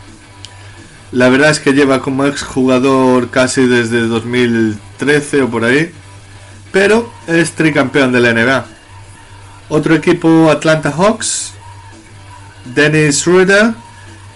La 1.11 1.27
verdad 1.27 1.49
es 1.49 1.59
que 1.59 1.73
lleva 1.73 2.01
como 2.01 2.25
exjugador 2.25 3.29
casi 3.29 3.65
desde 3.65 4.07
2013 4.07 5.41
o 5.41 5.49
por 5.49 5.65
ahí, 5.65 5.91
pero 6.71 7.11
es 7.27 7.51
tricampeón 7.51 8.13
de 8.13 8.19
la 8.21 8.33
NBA. 8.33 8.80
Otro 9.73 9.95
equipo 9.95 10.51
Atlanta 10.51 10.91
Hawks, 10.91 11.53
Dennis 12.75 13.21
Schroeder, 13.21 13.71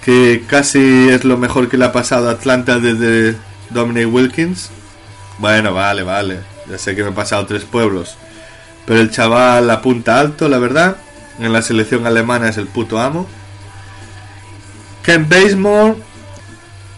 que 0.01 0.45
casi 0.47 1.09
es 1.09 1.25
lo 1.25 1.35
mejor 1.35 1.67
que 1.67 1.77
le 1.77 1.83
ha 1.83 1.91
pasado 1.91 2.29
a 2.29 2.31
Atlanta 2.31 2.79
desde 2.79 3.35
Dominic 3.69 4.13
Wilkins. 4.13 4.69
Bueno, 5.37 5.73
vale, 5.73 6.03
vale, 6.03 6.39
ya 6.69 6.77
sé 6.77 6.95
que 6.95 7.03
me 7.03 7.09
he 7.09 7.11
pasado 7.11 7.45
tres 7.45 7.65
pueblos, 7.65 8.15
pero 8.85 9.01
el 9.01 9.11
chaval 9.11 9.69
apunta 9.69 10.21
alto, 10.21 10.47
la 10.47 10.57
verdad. 10.57 10.95
En 11.37 11.51
la 11.51 11.61
selección 11.61 12.07
alemana 12.07 12.47
es 12.47 12.55
el 12.55 12.67
puto 12.67 12.97
amo. 12.97 13.27
Ken 15.03 15.27
Basemore 15.27 15.95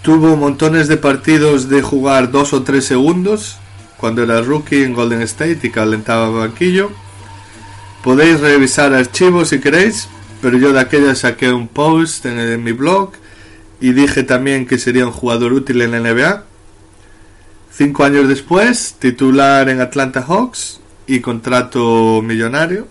tuvo 0.04 0.36
montones 0.36 0.88
de 0.88 0.98
partidos 0.98 1.70
de 1.70 1.82
jugar 1.82 2.30
dos 2.30 2.54
o 2.54 2.62
tres 2.62 2.86
segundos 2.86 3.58
cuando 3.98 4.22
era 4.22 4.42
rookie 4.42 4.84
en 4.84 4.94
Golden 4.94 5.24
State 5.24 5.62
y 5.64 5.72
calentaba 5.72 6.30
banquillo. 6.30 6.92
Podéis 8.04 8.40
revisar 8.40 8.94
archivos 8.94 9.50
si 9.50 9.60
queréis, 9.60 10.08
pero 10.42 10.58
yo 10.58 10.72
de 10.72 10.80
aquella 10.80 11.16
saqué 11.16 11.52
un 11.52 11.68
post 11.68 12.26
en, 12.26 12.40
en 12.40 12.64
mi 12.64 12.72
blog 12.72 13.12
y 13.80 13.94
dije 13.94 14.24
también 14.24 14.66
que 14.66 14.78
sería 14.78 15.06
un 15.06 15.12
jugador 15.12 15.54
útil 15.54 15.82
en 15.82 15.92
la 15.92 16.00
NBA. 16.00 16.44
Cinco 17.72 18.04
años 18.04 18.28
después, 18.28 18.96
titular 18.98 19.70
en 19.70 19.82
Atlanta 19.82 20.24
Hawks 20.28 20.80
y 21.06 21.20
contrato 21.20 22.22
millonario. 22.24 22.88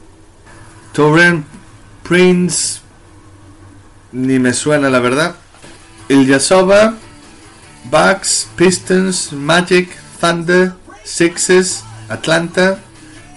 Torrent 0.92 1.44
Prince, 2.02 2.80
ni 4.12 4.38
me 4.38 4.52
suena 4.52 4.88
la 4.88 5.00
verdad. 5.00 5.36
Ilyasova, 6.08 6.94
Bucks, 7.90 8.48
Pistons, 8.56 9.32
Magic, 9.32 9.88
Thunder, 10.20 10.72
Sixes, 11.04 11.84
Atlanta 12.08 12.78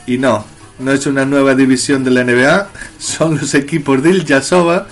y 0.05 0.17
no, 0.17 0.45
no 0.79 0.91
es 0.91 1.05
una 1.05 1.25
nueva 1.25 1.55
división 1.55 2.03
de 2.03 2.11
la 2.11 2.23
NBA, 2.23 2.69
son 2.97 3.37
los 3.37 3.53
equipos 3.53 4.01
de 4.01 4.11
Ilyasova 4.11 4.87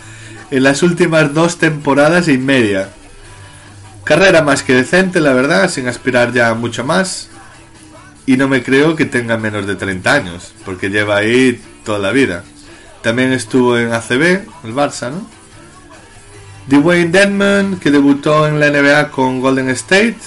en 0.51 0.63
las 0.63 0.83
últimas 0.83 1.33
dos 1.33 1.57
temporadas 1.57 2.27
y 2.27 2.37
media. 2.37 2.89
Carrera 4.03 4.41
más 4.41 4.63
que 4.63 4.73
decente, 4.73 5.19
la 5.19 5.33
verdad, 5.33 5.69
sin 5.69 5.87
aspirar 5.87 6.31
ya 6.31 6.53
mucho 6.53 6.85
más. 6.85 7.29
Y 8.25 8.37
no 8.37 8.47
me 8.47 8.63
creo 8.63 8.95
que 8.95 9.05
tenga 9.05 9.37
menos 9.37 9.67
de 9.67 9.75
30 9.75 10.13
años, 10.13 10.53
porque 10.65 10.89
lleva 10.89 11.17
ahí 11.17 11.61
toda 11.83 11.99
la 11.99 12.11
vida. 12.11 12.43
También 13.01 13.31
estuvo 13.31 13.77
en 13.77 13.93
ACB, 13.93 14.43
el 14.65 14.73
Barça, 14.73 15.11
¿no? 15.11 15.27
Dwayne 16.67 17.11
Denman, 17.11 17.79
que 17.79 17.91
debutó 17.91 18.47
en 18.47 18.59
la 18.59 18.69
NBA 18.69 19.11
con 19.11 19.39
Golden 19.39 19.69
State, 19.69 20.17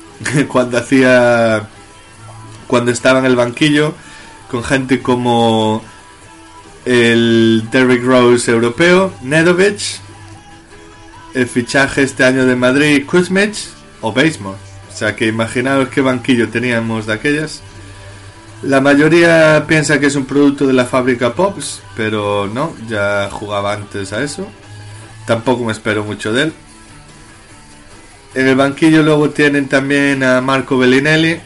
cuando 0.48 0.78
hacía. 0.78 1.68
cuando 2.66 2.90
estaba 2.90 3.18
en 3.18 3.26
el 3.26 3.36
banquillo, 3.36 3.94
con 4.52 4.62
gente 4.62 5.00
como 5.00 5.82
el 6.84 7.64
Derrick 7.72 8.04
Rose 8.04 8.50
europeo, 8.50 9.10
Nedovic, 9.22 9.80
el 11.32 11.46
fichaje 11.46 12.02
este 12.02 12.22
año 12.22 12.44
de 12.44 12.54
Madrid, 12.54 13.06
Kuzmich 13.06 13.70
o 14.02 14.12
Basemore. 14.12 14.58
O 14.92 14.94
sea 14.94 15.16
que 15.16 15.26
imaginaos 15.26 15.88
qué 15.88 16.02
banquillo 16.02 16.50
teníamos 16.50 17.06
de 17.06 17.14
aquellas. 17.14 17.62
La 18.62 18.82
mayoría 18.82 19.64
piensa 19.66 19.98
que 19.98 20.06
es 20.06 20.16
un 20.16 20.26
producto 20.26 20.66
de 20.66 20.74
la 20.74 20.84
fábrica 20.84 21.32
Pops, 21.32 21.80
pero 21.96 22.46
no, 22.46 22.76
ya 22.86 23.30
jugaba 23.32 23.72
antes 23.72 24.12
a 24.12 24.22
eso. 24.22 24.46
Tampoco 25.26 25.64
me 25.64 25.72
espero 25.72 26.04
mucho 26.04 26.30
de 26.30 26.42
él. 26.42 26.52
En 28.34 28.48
el 28.48 28.56
banquillo 28.56 29.02
luego 29.02 29.30
tienen 29.30 29.66
también 29.66 30.22
a 30.22 30.42
Marco 30.42 30.76
Bellinelli. 30.76 31.40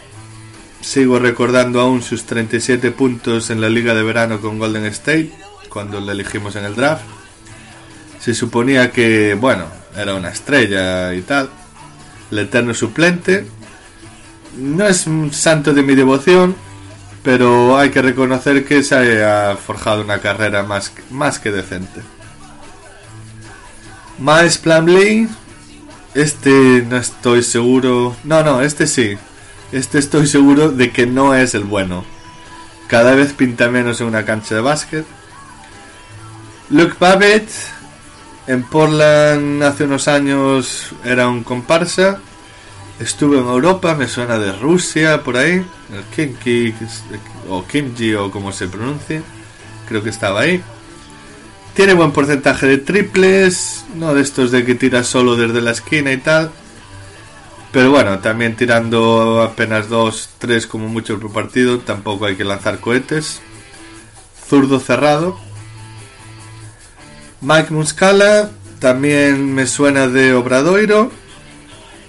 Sigo 0.86 1.18
recordando 1.18 1.80
aún 1.80 2.00
sus 2.00 2.26
37 2.26 2.92
puntos 2.92 3.50
en 3.50 3.60
la 3.60 3.68
liga 3.68 3.92
de 3.92 4.04
verano 4.04 4.40
con 4.40 4.60
Golden 4.60 4.84
State, 4.86 5.32
cuando 5.68 6.00
le 6.00 6.12
elegimos 6.12 6.54
en 6.54 6.64
el 6.64 6.76
draft. 6.76 7.02
Se 8.20 8.34
suponía 8.34 8.92
que, 8.92 9.34
bueno, 9.34 9.64
era 9.96 10.14
una 10.14 10.28
estrella 10.28 11.12
y 11.12 11.22
tal. 11.22 11.50
El 12.30 12.38
eterno 12.38 12.72
suplente. 12.72 13.48
No 14.58 14.86
es 14.86 15.08
un 15.08 15.32
santo 15.32 15.74
de 15.74 15.82
mi 15.82 15.96
devoción, 15.96 16.54
pero 17.24 17.76
hay 17.76 17.90
que 17.90 18.00
reconocer 18.00 18.64
que 18.64 18.84
se 18.84 19.24
ha 19.24 19.56
forjado 19.56 20.02
una 20.02 20.20
carrera 20.20 20.62
más, 20.62 20.92
más 21.10 21.40
que 21.40 21.50
decente. 21.50 22.00
Miles 24.18 24.56
Plumlee, 24.58 25.28
este 26.14 26.86
no 26.88 26.96
estoy 26.96 27.42
seguro. 27.42 28.14
No, 28.22 28.44
no, 28.44 28.62
este 28.62 28.86
sí. 28.86 29.18
Este 29.72 29.98
estoy 29.98 30.26
seguro 30.26 30.70
de 30.70 30.90
que 30.90 31.06
no 31.06 31.34
es 31.34 31.54
el 31.54 31.64
bueno. 31.64 32.04
Cada 32.86 33.14
vez 33.14 33.32
pinta 33.32 33.68
menos 33.68 34.00
en 34.00 34.06
una 34.06 34.24
cancha 34.24 34.54
de 34.54 34.60
básquet. 34.60 35.06
Luke 36.70 36.96
Babbitt 36.98 37.48
en 38.46 38.62
Portland 38.62 39.62
hace 39.62 39.84
unos 39.84 40.08
años 40.08 40.92
era 41.04 41.28
un 41.28 41.42
comparsa 41.42 42.20
Estuvo 42.98 43.34
en 43.34 43.46
Europa, 43.46 43.94
me 43.94 44.08
suena 44.08 44.38
de 44.38 44.52
Rusia, 44.52 45.22
por 45.22 45.36
ahí. 45.36 45.62
El 45.92 46.04
Kimchi, 46.14 46.74
o 47.48 47.66
Kimchi, 47.66 48.14
o 48.14 48.30
como 48.30 48.52
se 48.52 48.68
pronuncie. 48.68 49.22
Creo 49.86 50.02
que 50.02 50.08
estaba 50.08 50.40
ahí. 50.40 50.62
Tiene 51.74 51.92
buen 51.92 52.12
porcentaje 52.12 52.66
de 52.66 52.78
triples, 52.78 53.84
no 53.96 54.14
de 54.14 54.22
estos 54.22 54.50
de 54.50 54.64
que 54.64 54.74
tira 54.74 55.04
solo 55.04 55.36
desde 55.36 55.60
la 55.60 55.72
esquina 55.72 56.10
y 56.10 56.16
tal. 56.16 56.50
Pero 57.72 57.90
bueno, 57.90 58.20
también 58.20 58.56
tirando 58.56 59.42
apenas 59.42 59.88
2, 59.88 60.30
3 60.38 60.66
como 60.66 60.88
mucho 60.88 61.18
por 61.18 61.32
partido, 61.32 61.78
tampoco 61.80 62.26
hay 62.26 62.36
que 62.36 62.44
lanzar 62.44 62.80
cohetes. 62.80 63.40
Zurdo 64.48 64.80
cerrado. 64.80 65.38
Mike 67.40 67.72
Muscala, 67.72 68.50
también 68.78 69.54
me 69.54 69.66
suena 69.66 70.08
de 70.08 70.32
Obradoiro. 70.32 71.10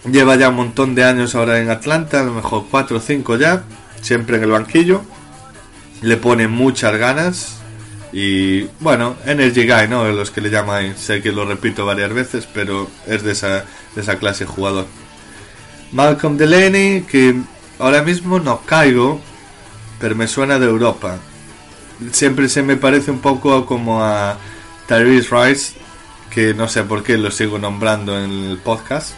Lleva 0.09 0.35
ya 0.35 0.49
un 0.49 0.55
montón 0.55 0.95
de 0.95 1.03
años 1.03 1.35
ahora 1.35 1.59
en 1.59 1.69
Atlanta, 1.69 2.21
a 2.21 2.23
lo 2.23 2.33
mejor 2.33 2.65
4 2.71 2.97
o 2.97 2.99
5 3.01 3.37
ya, 3.37 3.63
siempre 4.01 4.37
en 4.37 4.43
el 4.43 4.51
banquillo. 4.51 5.01
Le 6.01 6.17
pone 6.17 6.47
muchas 6.47 6.95
ganas. 6.95 7.57
Y 8.13 8.63
bueno, 8.79 9.15
Energy 9.25 9.67
Guy, 9.67 9.89
¿no? 9.89 10.09
Los 10.11 10.31
que 10.31 10.39
le 10.39 10.49
llaman, 10.49 10.95
sé 10.97 11.21
que 11.21 11.31
lo 11.31 11.45
repito 11.45 11.85
varias 11.85 12.13
veces, 12.13 12.47
pero 12.53 12.87
es 13.05 13.23
de 13.23 13.33
esa, 13.33 13.65
de 13.95 14.01
esa 14.01 14.17
clase 14.17 14.45
jugador. 14.45 14.85
Malcolm 15.91 16.37
Delaney, 16.37 17.01
que 17.01 17.35
ahora 17.79 18.01
mismo 18.03 18.39
no 18.39 18.61
caigo, 18.61 19.21
pero 19.99 20.15
me 20.15 20.27
suena 20.27 20.59
de 20.59 20.65
Europa. 20.65 21.17
Siempre 22.11 22.49
se 22.49 22.61
me 22.61 22.75
parece 22.75 23.11
un 23.11 23.19
poco 23.19 23.65
como 23.65 24.03
a 24.03 24.37
Tyrese 24.87 25.29
Rice, 25.31 25.73
que 26.29 26.53
no 26.53 26.67
sé 26.67 26.83
por 26.83 27.03
qué 27.03 27.17
lo 27.17 27.31
sigo 27.31 27.57
nombrando 27.57 28.21
en 28.21 28.31
el 28.31 28.57
podcast. 28.57 29.13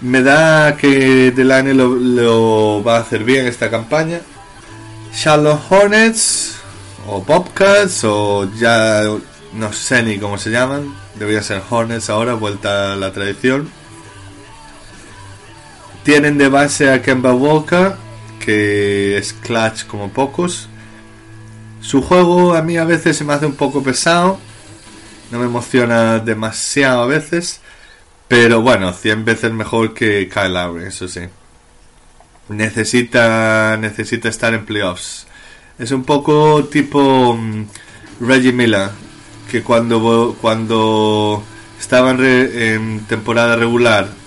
Me 0.00 0.22
da 0.22 0.76
que 0.76 1.30
Delaney 1.30 1.74
lo, 1.74 2.82
va 2.82 2.96
a 2.96 3.00
hacer 3.00 3.22
bien 3.24 3.46
esta 3.46 3.70
campaña. 3.70 4.20
Charlotte 5.14 5.60
Hornets, 5.70 6.56
o 7.06 7.20
Bobcats, 7.20 8.02
o 8.04 8.50
ya 8.58 9.02
no 9.54 9.72
sé 9.72 10.02
ni 10.02 10.18
cómo 10.18 10.38
se 10.38 10.50
llaman. 10.50 10.92
Debería 11.14 11.42
ser 11.42 11.62
Hornets 11.70 12.10
ahora, 12.10 12.34
vuelta 12.34 12.94
a 12.94 12.96
la 12.96 13.12
tradición 13.12 13.81
tienen 16.02 16.38
de 16.38 16.48
base 16.48 16.90
a 16.90 17.02
Kemba 17.02 17.32
Walker, 17.32 17.94
que 18.44 19.16
es 19.16 19.32
clutch 19.32 19.86
como 19.86 20.10
pocos. 20.10 20.68
Su 21.80 22.02
juego 22.02 22.54
a 22.54 22.62
mí 22.62 22.76
a 22.76 22.84
veces 22.84 23.16
se 23.16 23.24
me 23.24 23.32
hace 23.32 23.46
un 23.46 23.54
poco 23.54 23.82
pesado, 23.82 24.38
no 25.30 25.38
me 25.38 25.46
emociona 25.46 26.18
demasiado 26.18 27.02
a 27.02 27.06
veces, 27.06 27.60
pero 28.28 28.62
bueno, 28.62 28.92
100 28.92 29.24
veces 29.24 29.52
mejor 29.52 29.94
que 29.94 30.28
Kyle 30.28 30.52
Lowry, 30.52 30.84
eso 30.84 31.08
sí. 31.08 31.22
Necesita, 32.48 33.76
necesita 33.78 34.28
estar 34.28 34.54
en 34.54 34.64
playoffs. 34.64 35.26
Es 35.78 35.90
un 35.90 36.04
poco 36.04 36.64
tipo 36.64 37.34
mm, 37.36 37.66
Reggie 38.20 38.52
Miller, 38.52 38.90
que 39.50 39.62
cuando, 39.62 40.36
cuando 40.40 41.42
estaba 41.78 42.10
en 42.12 43.00
temporada 43.08 43.56
regular 43.56 44.21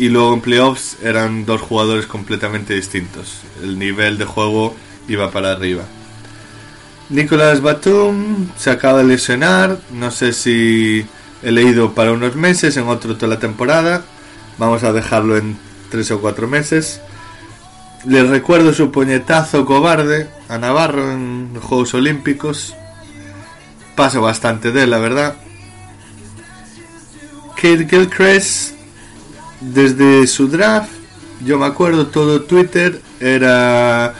y 0.00 0.08
luego 0.08 0.32
en 0.32 0.40
playoffs 0.40 0.96
eran 1.02 1.44
dos 1.44 1.60
jugadores 1.60 2.06
completamente 2.06 2.72
distintos. 2.72 3.42
El 3.62 3.78
nivel 3.78 4.16
de 4.16 4.24
juego 4.24 4.74
iba 5.08 5.30
para 5.30 5.52
arriba. 5.52 5.82
Nicolás 7.10 7.60
Batum 7.60 8.48
se 8.56 8.70
acaba 8.70 9.00
de 9.00 9.04
lesionar, 9.04 9.78
no 9.92 10.10
sé 10.10 10.32
si 10.32 11.04
he 11.42 11.52
leído 11.52 11.92
para 11.92 12.12
unos 12.12 12.34
meses, 12.34 12.78
en 12.78 12.88
otro 12.88 13.16
toda 13.16 13.34
la 13.34 13.40
temporada. 13.40 14.02
Vamos 14.56 14.84
a 14.84 14.94
dejarlo 14.94 15.36
en 15.36 15.58
tres 15.90 16.10
o 16.12 16.20
cuatro 16.22 16.48
meses. 16.48 17.02
Les 18.06 18.26
recuerdo 18.26 18.72
su 18.72 18.90
puñetazo 18.90 19.66
cobarde 19.66 20.30
a 20.48 20.56
Navarro 20.56 21.12
en 21.12 21.50
los 21.52 21.62
Juegos 21.62 21.92
Olímpicos. 21.92 22.74
Paso 23.96 24.22
bastante 24.22 24.72
de 24.72 24.84
él, 24.84 24.90
la 24.90 24.98
verdad. 24.98 25.34
Kate 27.54 27.86
Gilchrist 27.86 28.79
desde 29.60 30.26
su 30.26 30.48
draft, 30.48 30.90
yo 31.44 31.58
me 31.58 31.66
acuerdo 31.66 32.06
todo 32.06 32.42
Twitter 32.42 33.00
era 33.20 34.14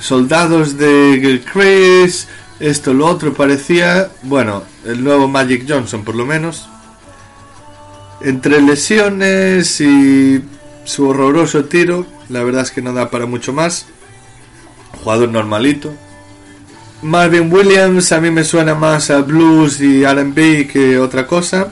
soldados 0.00 0.76
de 0.76 1.18
Gilchrist, 1.20 2.28
esto, 2.58 2.94
lo 2.94 3.06
otro, 3.06 3.34
parecía, 3.34 4.10
bueno, 4.22 4.62
el 4.84 5.04
nuevo 5.04 5.28
Magic 5.28 5.64
Johnson 5.68 6.04
por 6.04 6.14
lo 6.14 6.24
menos. 6.24 6.68
Entre 8.22 8.62
lesiones 8.62 9.80
y 9.80 10.42
su 10.84 11.08
horroroso 11.08 11.66
tiro, 11.66 12.06
la 12.28 12.42
verdad 12.42 12.62
es 12.62 12.70
que 12.70 12.80
no 12.80 12.92
da 12.92 13.10
para 13.10 13.26
mucho 13.26 13.52
más. 13.52 13.86
Jugador 15.02 15.28
normalito. 15.28 15.92
Marvin 17.02 17.52
Williams 17.52 18.10
a 18.12 18.20
mí 18.20 18.30
me 18.30 18.42
suena 18.42 18.74
más 18.74 19.10
a 19.10 19.20
blues 19.20 19.80
y 19.82 20.04
RB 20.06 20.66
que 20.66 20.98
otra 20.98 21.26
cosa. 21.26 21.68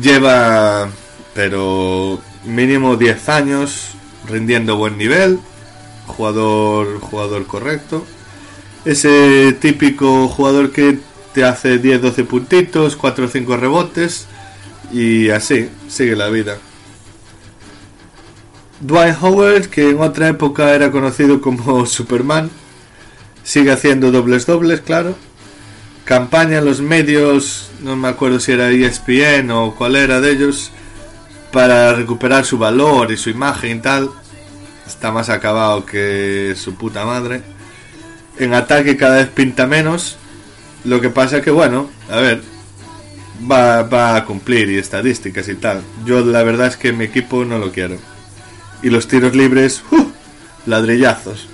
Lleva 0.00 0.88
pero 1.34 2.20
mínimo 2.44 2.96
10 2.96 3.28
años, 3.28 3.94
rindiendo 4.28 4.76
buen 4.76 4.96
nivel, 4.96 5.40
jugador, 6.06 7.00
jugador 7.00 7.46
correcto. 7.46 8.04
Ese 8.84 9.56
típico 9.60 10.28
jugador 10.28 10.70
que 10.70 10.98
te 11.32 11.44
hace 11.44 11.82
10-12 11.82 12.26
puntitos, 12.26 12.96
4 12.96 13.24
o 13.24 13.28
5 13.28 13.56
rebotes 13.56 14.26
y 14.92 15.30
así, 15.30 15.68
sigue 15.88 16.14
la 16.14 16.28
vida. 16.28 16.58
Dwight 18.80 19.16
Howard, 19.20 19.66
que 19.66 19.90
en 19.90 20.00
otra 20.00 20.28
época 20.28 20.74
era 20.74 20.90
conocido 20.90 21.40
como 21.40 21.86
Superman, 21.86 22.50
sigue 23.42 23.72
haciendo 23.72 24.12
dobles 24.12 24.46
dobles, 24.46 24.80
claro. 24.80 25.16
Campaña 26.04 26.58
en 26.58 26.66
los 26.66 26.82
medios, 26.82 27.70
no 27.80 27.96
me 27.96 28.08
acuerdo 28.08 28.38
si 28.38 28.52
era 28.52 28.70
ESPN 28.70 29.50
o 29.50 29.74
cuál 29.74 29.96
era 29.96 30.20
de 30.20 30.32
ellos, 30.32 30.70
para 31.54 31.94
recuperar 31.94 32.44
su 32.44 32.58
valor 32.58 33.12
y 33.12 33.16
su 33.16 33.30
imagen 33.30 33.78
y 33.78 33.80
tal. 33.80 34.10
Está 34.88 35.12
más 35.12 35.30
acabado 35.30 35.86
que 35.86 36.54
su 36.56 36.74
puta 36.74 37.06
madre. 37.06 37.42
En 38.40 38.54
ataque 38.54 38.96
cada 38.96 39.18
vez 39.18 39.28
pinta 39.28 39.64
menos. 39.64 40.16
Lo 40.84 41.00
que 41.00 41.10
pasa 41.10 41.40
que, 41.40 41.52
bueno, 41.52 41.88
a 42.10 42.16
ver, 42.16 42.42
va, 43.48 43.84
va 43.84 44.16
a 44.16 44.24
cumplir 44.24 44.68
y 44.68 44.78
estadísticas 44.78 45.48
y 45.48 45.54
tal. 45.54 45.80
Yo 46.04 46.24
la 46.24 46.42
verdad 46.42 46.66
es 46.66 46.76
que 46.76 46.92
mi 46.92 47.04
equipo 47.04 47.44
no 47.44 47.58
lo 47.58 47.70
quiero. 47.70 47.98
Y 48.82 48.90
los 48.90 49.06
tiros 49.06 49.36
libres, 49.36 49.84
¡uh! 49.92 50.10
ladrillazos. 50.66 51.48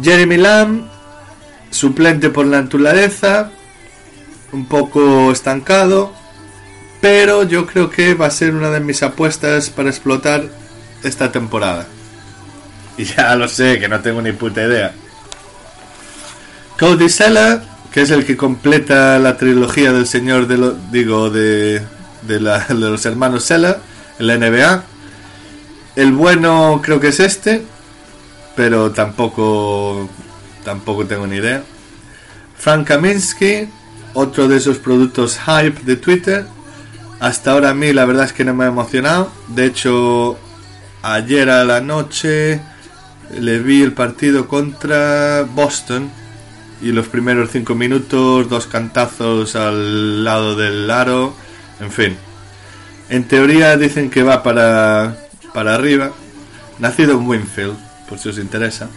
Jeremy 0.00 0.36
Lamb, 0.36 0.86
suplente 1.70 2.30
por 2.30 2.46
la 2.46 2.62
naturaleza, 2.62 3.50
un 4.52 4.66
poco 4.66 5.32
estancado, 5.32 6.12
pero 7.04 7.42
yo 7.42 7.66
creo 7.66 7.90
que 7.90 8.14
va 8.14 8.28
a 8.28 8.30
ser 8.30 8.54
una 8.54 8.70
de 8.70 8.80
mis 8.80 9.02
apuestas 9.02 9.68
para 9.68 9.90
explotar 9.90 10.44
esta 11.02 11.30
temporada. 11.30 11.86
Y 12.96 13.04
ya 13.16 13.36
lo 13.36 13.46
sé, 13.46 13.78
que 13.78 13.88
no 13.88 14.00
tengo 14.00 14.22
ni 14.22 14.32
puta 14.32 14.62
idea. 14.62 14.94
Cody 16.78 17.10
Sella, 17.10 17.62
que 17.92 18.00
es 18.00 18.10
el 18.10 18.24
que 18.24 18.38
completa 18.38 19.18
la 19.18 19.36
trilogía 19.36 19.92
del 19.92 20.06
señor 20.06 20.46
de 20.46 20.56
lo, 20.56 20.70
digo 20.70 21.28
de, 21.28 21.82
de, 22.22 22.40
los 22.40 23.04
hermanos 23.04 23.44
Sella 23.44 23.80
en 24.18 24.26
la 24.26 24.38
NBA. 24.38 24.84
El 25.96 26.12
bueno 26.12 26.80
creo 26.82 27.00
que 27.00 27.08
es 27.08 27.20
este, 27.20 27.66
pero 28.56 28.92
tampoco 28.92 30.08
tampoco 30.64 31.04
tengo 31.04 31.26
ni 31.26 31.36
idea. 31.36 31.62
Frank 32.56 32.86
Kaminsky, 32.88 33.68
otro 34.14 34.48
de 34.48 34.56
esos 34.56 34.78
productos 34.78 35.38
hype 35.38 35.82
de 35.82 35.96
Twitter, 35.96 36.46
hasta 37.24 37.52
ahora 37.52 37.70
a 37.70 37.74
mí 37.74 37.90
la 37.94 38.04
verdad 38.04 38.26
es 38.26 38.34
que 38.34 38.44
no 38.44 38.52
me 38.52 38.64
ha 38.64 38.68
emocionado. 38.68 39.32
De 39.48 39.64
hecho, 39.64 40.36
ayer 41.00 41.48
a 41.48 41.64
la 41.64 41.80
noche 41.80 42.60
le 43.40 43.60
vi 43.60 43.80
el 43.80 43.94
partido 43.94 44.46
contra 44.46 45.46
Boston 45.54 46.10
y 46.82 46.92
los 46.92 47.08
primeros 47.08 47.48
cinco 47.50 47.74
minutos, 47.74 48.50
dos 48.50 48.66
cantazos 48.66 49.56
al 49.56 50.22
lado 50.22 50.54
del 50.54 50.90
aro, 50.90 51.34
en 51.80 51.90
fin. 51.90 52.16
En 53.08 53.24
teoría 53.24 53.78
dicen 53.78 54.10
que 54.10 54.22
va 54.22 54.42
para, 54.42 55.16
para 55.54 55.74
arriba. 55.74 56.12
Nacido 56.78 57.12
en 57.12 57.26
Winfield, 57.26 57.78
por 58.06 58.18
si 58.18 58.28
os 58.28 58.36
interesa. 58.36 58.90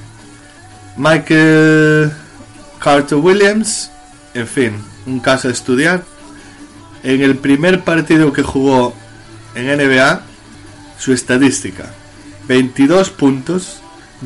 Michael 0.97 2.11
Carter 2.77 3.19
Williams, 3.19 3.89
en 4.33 4.47
fin, 4.47 4.83
un 5.05 5.21
caso 5.21 5.47
a 5.47 5.51
estudiar 5.51 6.03
en 7.07 7.21
el 7.21 7.37
primer 7.37 7.85
partido 7.85 8.33
que 8.33 8.43
jugó 8.43 8.93
en 9.55 9.67
NBA, 9.67 10.23
su 10.99 11.13
estadística, 11.13 11.85
22 12.49 13.11
puntos, 13.11 13.79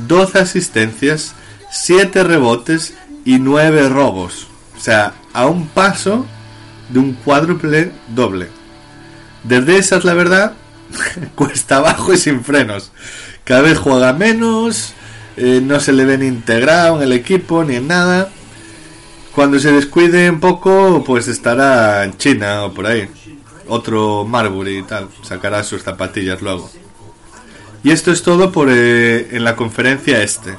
12 0.07 0.39
asistencias, 0.39 1.35
7 1.69 2.23
rebotes 2.23 2.95
y 3.23 3.37
9 3.37 3.87
robos. 3.89 4.47
O 4.75 4.79
sea, 4.79 5.13
a 5.31 5.45
un 5.45 5.67
paso 5.67 6.25
de 6.89 6.97
un 6.97 7.13
cuádruple 7.13 7.91
doble. 8.15 8.47
Desde 9.43 9.77
esas, 9.77 10.03
la 10.03 10.15
verdad, 10.15 10.53
cuesta 11.35 11.77
abajo 11.77 12.13
y 12.13 12.17
sin 12.17 12.43
frenos. 12.43 12.91
Cada 13.43 13.61
vez 13.61 13.77
juega 13.77 14.11
menos, 14.13 14.93
eh, 15.37 15.61
no 15.63 15.79
se 15.79 15.93
le 15.93 16.05
ven 16.05 16.23
integrado 16.23 16.97
en 16.97 17.03
el 17.03 17.13
equipo 17.13 17.63
ni 17.63 17.75
en 17.75 17.87
nada. 17.87 18.31
Cuando 19.33 19.59
se 19.59 19.71
descuide 19.71 20.29
un 20.29 20.39
poco, 20.39 21.03
pues 21.05 21.27
estará 21.27 22.03
en 22.03 22.17
China 22.17 22.65
o 22.65 22.73
por 22.73 22.85
ahí. 22.85 23.09
Otro 23.67 24.25
Marbury 24.25 24.79
y 24.79 24.83
tal. 24.83 25.07
Sacará 25.23 25.63
sus 25.63 25.83
zapatillas 25.83 26.41
luego. 26.41 26.69
Y 27.83 27.91
esto 27.91 28.11
es 28.11 28.21
todo 28.21 28.51
por 28.51 28.69
eh, 28.69 29.35
en 29.35 29.43
la 29.43 29.55
conferencia 29.55 30.21
este. 30.21 30.55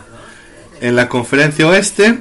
En 0.80 0.96
la 0.96 1.08
conferencia 1.08 1.68
oeste, 1.68 2.20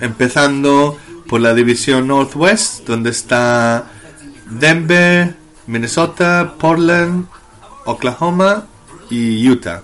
empezando 0.00 0.98
por 1.28 1.40
la 1.40 1.54
división 1.54 2.08
Northwest, 2.08 2.86
donde 2.86 3.10
está 3.10 3.86
Denver, 4.46 5.36
Minnesota, 5.66 6.54
Portland, 6.58 7.26
Oklahoma 7.84 8.66
y 9.10 9.48
Utah. 9.48 9.82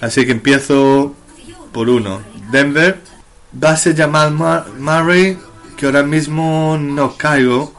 Así 0.00 0.26
que 0.26 0.32
empiezo 0.32 1.14
por 1.72 1.88
uno. 1.88 2.20
Denver, 2.50 3.00
base 3.54 3.94
Jamal 3.94 4.32
Murray, 4.78 5.38
que 5.76 5.86
ahora 5.86 6.02
mismo 6.02 6.76
no 6.78 7.16
caigo. 7.16 7.72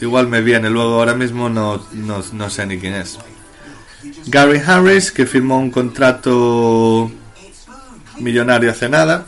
Igual 0.00 0.26
me 0.26 0.40
viene, 0.40 0.68
luego 0.68 0.94
ahora 0.94 1.14
mismo 1.14 1.48
no, 1.48 1.80
no, 1.92 2.22
no 2.32 2.50
sé 2.50 2.66
ni 2.66 2.78
quién 2.78 2.94
es. 2.94 3.18
Gary 4.26 4.60
Harris, 4.64 5.12
que 5.12 5.26
firmó 5.26 5.58
un 5.58 5.70
contrato 5.70 7.10
millonario 8.18 8.70
hace 8.70 8.88
nada. 8.88 9.26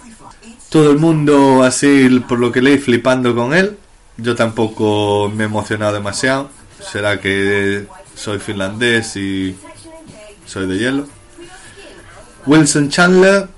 Todo 0.68 0.90
el 0.90 0.98
mundo 0.98 1.62
así, 1.62 2.08
por 2.28 2.40
lo 2.40 2.50
que 2.50 2.60
leí, 2.60 2.78
flipando 2.78 3.34
con 3.34 3.54
él. 3.54 3.78
Yo 4.16 4.34
tampoco 4.34 5.30
me 5.34 5.44
he 5.44 5.46
emocionado 5.46 5.92
demasiado. 5.92 6.50
Será 6.80 7.20
que 7.20 7.86
soy 8.14 8.38
finlandés 8.38 9.16
y 9.16 9.56
soy 10.46 10.66
de 10.66 10.78
hielo. 10.78 11.06
Wilson 12.46 12.90
Chandler, 12.90 13.48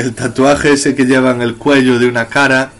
el 0.00 0.14
tatuaje 0.14 0.72
ese 0.72 0.94
que 0.94 1.04
lleva 1.04 1.30
en 1.30 1.42
el 1.42 1.56
cuello 1.56 1.98
de 1.98 2.06
una 2.06 2.26
cara 2.26 2.72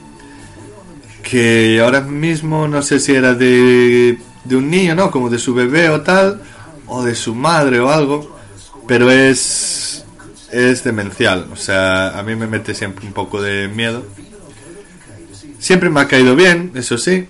que 1.22 1.80
ahora 1.82 2.00
mismo 2.00 2.66
no 2.66 2.82
sé 2.82 2.98
si 2.98 3.14
era 3.14 3.34
de, 3.34 4.18
de 4.44 4.56
un 4.56 4.70
niño, 4.70 4.94
¿no? 4.94 5.10
Como 5.10 5.30
de 5.30 5.38
su 5.38 5.54
bebé 5.54 5.88
o 5.90 6.00
tal, 6.00 6.42
o 6.86 7.04
de 7.04 7.14
su 7.14 7.34
madre 7.34 7.78
o 7.80 7.90
algo, 7.90 8.36
pero 8.86 9.10
es 9.10 10.04
es 10.50 10.82
demencial, 10.82 11.46
o 11.52 11.56
sea, 11.56 12.18
a 12.18 12.22
mí 12.24 12.34
me 12.34 12.48
mete 12.48 12.74
siempre 12.74 13.06
un 13.06 13.12
poco 13.12 13.40
de 13.40 13.68
miedo. 13.68 14.04
Siempre 15.60 15.90
me 15.90 16.00
ha 16.00 16.08
caído 16.08 16.34
bien, 16.34 16.72
eso 16.74 16.98
sí, 16.98 17.28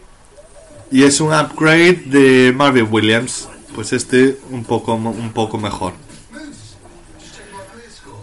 y 0.91 1.03
es 1.03 1.21
un 1.21 1.35
upgrade 1.35 2.05
de 2.07 2.53
Marvin 2.57 2.89
Williams, 2.91 3.49
pues 3.75 3.93
este 3.93 4.39
un 4.51 4.65
poco 4.65 4.95
un 4.95 5.33
poco 5.33 5.59
mejor. 5.59 5.93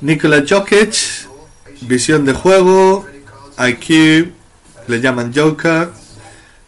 Nikola 0.02 0.44
Jokic, 0.48 1.27
visión 1.82 2.26
de 2.26 2.34
juego, 2.34 3.06
IQ, 3.58 4.32
le 4.88 5.02
llaman 5.02 5.34
Joker, 5.36 5.90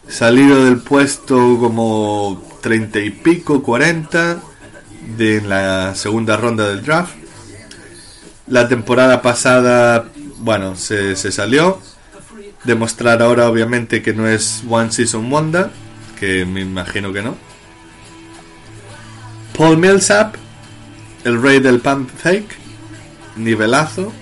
salido 0.08 0.64
del 0.64 0.78
puesto 0.78 1.58
como 1.58 2.42
30 2.60 3.00
y 3.00 3.10
pico, 3.10 3.62
40 3.62 4.40
de 5.16 5.40
la 5.40 5.94
segunda 5.94 6.36
ronda 6.36 6.68
del 6.68 6.82
draft. 6.82 7.14
La 8.46 8.68
temporada 8.68 9.22
pasada, 9.22 10.08
bueno, 10.38 10.76
se, 10.76 11.16
se 11.16 11.32
salió. 11.32 11.80
Demostrar 12.64 13.22
ahora 13.22 13.48
obviamente 13.48 14.02
que 14.02 14.12
no 14.12 14.28
es 14.28 14.62
One 14.68 14.92
Season 14.92 15.30
Wonder, 15.30 15.70
que 16.18 16.44
me 16.44 16.60
imagino 16.60 17.12
que 17.12 17.22
no. 17.22 17.36
Paul 19.56 19.78
Millsap, 19.78 20.34
el 21.24 21.40
rey 21.40 21.60
del 21.60 21.80
pump 21.80 22.10
fake, 22.10 22.56
nivelazo. 23.36 24.12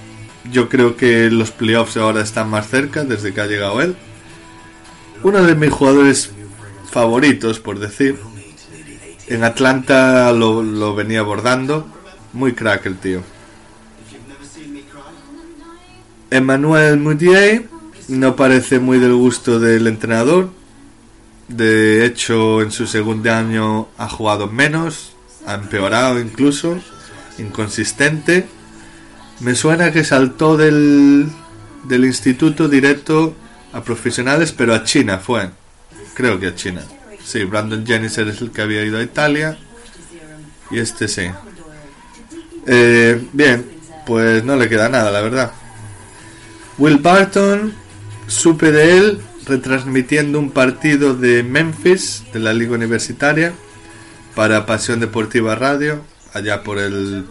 Yo 0.51 0.68
creo 0.68 0.96
que 0.96 1.31
los 1.31 1.51
playoffs 1.51 1.96
ahora 1.96 2.22
están 2.22 2.48
más 2.48 2.68
cerca 2.68 3.05
desde 3.05 3.35
que 3.35 3.40
ha 3.40 3.46
llegado 3.46 3.81
él. 3.83 3.96
Uno 5.22 5.42
de 5.42 5.55
mis 5.55 5.70
jugadores 5.70 6.31
favoritos, 6.90 7.61
por 7.61 7.79
decir. 7.79 8.18
En 9.27 9.44
Atlanta 9.44 10.33
lo, 10.33 10.62
lo 10.62 10.94
venía 10.94 11.20
abordando. 11.20 11.87
Muy 12.33 12.55
crack 12.55 12.87
el 12.87 12.96
tío. 12.98 13.22
Emmanuel 16.31 16.98
Mudiay 16.98 17.66
no 18.09 18.37
parece 18.37 18.79
muy 18.79 18.98
del 18.98 19.14
gusto 19.14 19.59
del 19.59 19.87
entrenador. 19.87 20.51
De 21.48 22.05
hecho, 22.05 22.61
en 22.61 22.70
su 22.70 22.87
segundo 22.87 23.33
año 23.33 23.88
ha 23.96 24.09
jugado 24.09 24.46
menos, 24.46 25.12
ha 25.46 25.55
empeorado 25.55 26.20
incluso, 26.20 26.79
inconsistente. 27.38 28.46
Me 29.40 29.55
suena 29.55 29.92
que 29.92 30.05
saltó 30.05 30.57
del, 30.57 31.29
del 31.85 32.05
instituto 32.05 32.68
directo 32.68 33.35
a 33.72 33.83
profesionales, 33.83 34.53
pero 34.53 34.74
a 34.74 34.85
China 34.85 35.18
fue. 35.18 35.51
Creo 36.14 36.40
que 36.40 36.48
a 36.48 36.55
China. 36.55 36.83
Sí, 37.24 37.44
Brandon 37.44 37.87
Jennings 37.87 38.18
es 38.18 38.40
el 38.40 38.51
que 38.51 38.62
había 38.62 38.85
ido 38.85 38.98
a 38.98 39.03
Italia. 39.03 39.57
Y 40.70 40.79
este 40.79 41.09
sí. 41.09 41.31
Eh, 42.66 43.22
bien, 43.33 43.64
pues 44.07 44.44
no 44.44 44.57
le 44.57 44.68
queda 44.68 44.88
nada, 44.88 45.11
la 45.11 45.20
verdad. 45.20 45.53
Will 46.77 46.98
Barton, 46.98 47.72
supe 48.27 48.72
de 48.72 48.98
él 48.98 49.20
retransmitiendo 49.46 50.38
un 50.38 50.51
partido 50.51 51.14
de 51.14 51.42
Memphis, 51.42 52.24
de 52.33 52.40
la 52.40 52.53
Liga 52.53 52.72
Universitaria, 52.74 53.55
para 54.35 54.66
Pasión 54.66 55.01
Deportiva 55.01 55.55
Radio, 55.55 56.03
allá 56.35 56.62
por 56.62 56.79
el 56.79 57.27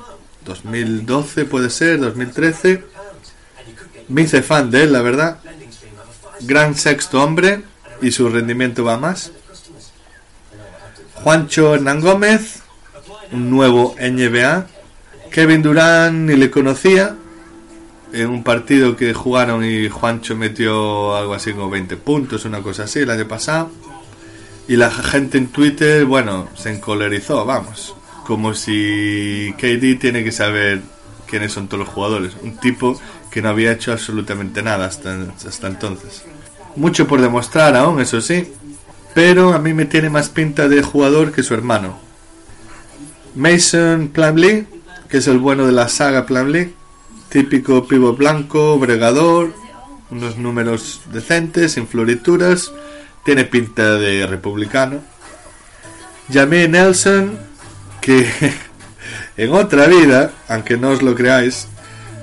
2012 0.48 1.46
puede 1.46 1.70
ser, 1.70 2.00
2013. 2.00 2.84
Me 4.08 4.24
hice 4.24 4.42
fan 4.42 4.72
de 4.72 4.84
él, 4.84 4.94
la 4.94 5.02
verdad. 5.02 5.40
Gran 6.42 6.76
sexto 6.76 7.22
hombre 7.22 7.64
y 8.02 8.12
su 8.12 8.30
rendimiento 8.30 8.84
va 8.84 8.98
más. 8.98 9.32
Juancho 11.16 11.76
Hernán 11.76 12.00
Gómez, 12.00 12.62
un 13.32 13.50
nuevo 13.50 13.96
NBA. 14.00 14.68
Kevin 15.32 15.62
Durán 15.62 16.26
ni 16.26 16.36
le 16.36 16.50
conocía. 16.50 17.16
En 18.14 18.30
un 18.30 18.44
partido 18.44 18.96
que 18.96 19.14
jugaron 19.14 19.66
y 19.66 19.90
Juancho 19.90 20.38
metió 20.38 21.16
algo 21.16 21.34
así 21.34 21.52
como 21.52 21.70
20 21.70 21.98
puntos, 21.98 22.46
una 22.46 22.62
cosa 22.62 22.84
así, 22.84 23.00
el 23.00 23.10
año 23.10 23.28
pasado. 23.28 23.70
Y 24.70 24.78
la 24.78 24.90
gente 24.90 25.38
en 25.38 25.48
Twitter, 25.48 26.06
bueno, 26.06 26.48
se 26.56 26.74
encolerizó, 26.74 27.46
vamos 27.46 27.97
como 28.28 28.54
si 28.54 29.54
KD 29.58 29.98
tiene 29.98 30.22
que 30.22 30.34
saber 30.34 30.82
quiénes 31.28 31.54
son 31.54 31.70
todos 31.70 31.86
los 31.86 31.94
jugadores. 31.94 32.36
Un 32.44 32.58
tipo 32.58 33.00
que 33.32 33.42
no 33.42 33.48
había 33.48 33.72
hecho 33.72 33.94
absolutamente 33.94 34.62
nada 34.62 34.86
hasta, 34.86 35.18
hasta 35.48 35.68
entonces. 35.68 36.26
Mucho 36.76 37.08
por 37.08 37.22
demostrar 37.22 37.78
aún, 37.78 38.02
eso 38.02 38.20
sí. 38.20 38.52
Pero 39.16 39.54
a 39.54 39.60
mí 39.60 39.74
me 39.74 39.86
tiene 39.86 40.10
más 40.10 40.28
pinta 40.28 40.68
de 40.68 40.84
jugador 40.84 41.32
que 41.32 41.42
su 41.42 41.54
hermano. 41.54 41.98
Mason 43.34 44.10
Plumlee, 44.10 44.68
que 45.08 45.20
es 45.20 45.28
el 45.28 45.38
bueno 45.38 45.66
de 45.66 45.72
la 45.72 45.88
saga 45.88 46.26
Plumlee. 46.26 46.74
Típico 47.30 47.88
pivo 47.88 48.12
blanco, 48.12 48.78
bregador, 48.78 49.54
unos 50.12 50.38
números 50.38 51.00
decentes, 51.14 51.72
sin 51.72 51.88
florituras. 51.88 52.74
Tiene 53.24 53.46
pinta 53.46 53.94
de 53.96 54.28
republicano. 54.28 55.00
Jamie 56.30 56.68
Nelson, 56.68 57.47
que 58.08 58.26
en 59.38 59.52
otra 59.52 59.86
vida, 59.88 60.32
aunque 60.48 60.78
no 60.78 60.92
os 60.92 61.02
lo 61.02 61.14
creáis, 61.14 61.68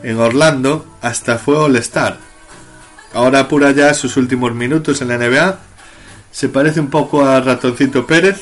en 0.02 0.18
Orlando 0.18 0.86
hasta 1.02 1.36
fue 1.36 1.58
All-Star. 1.58 2.16
Ahora 3.12 3.40
apura 3.40 3.70
ya 3.72 3.92
sus 3.92 4.16
últimos 4.16 4.54
minutos 4.54 5.02
en 5.02 5.08
la 5.08 5.18
NBA. 5.18 5.58
Se 6.32 6.48
parece 6.48 6.80
un 6.80 6.88
poco 6.88 7.26
a 7.26 7.38
Ratoncito 7.42 8.06
Pérez 8.06 8.40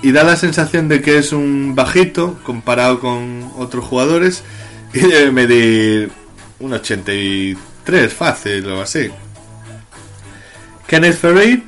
y 0.00 0.12
da 0.12 0.24
la 0.24 0.36
sensación 0.36 0.88
de 0.88 1.02
que 1.02 1.18
es 1.18 1.32
un 1.32 1.74
bajito 1.74 2.38
comparado 2.42 2.98
con 2.98 3.52
otros 3.58 3.84
jugadores 3.84 4.42
y 4.94 5.00
debe 5.00 5.32
medir 5.32 6.12
un 6.60 6.72
83 6.72 8.10
fácil 8.10 8.66
o 8.70 8.80
así. 8.80 9.10
Kenneth 10.86 11.18
Ferry 11.18 11.62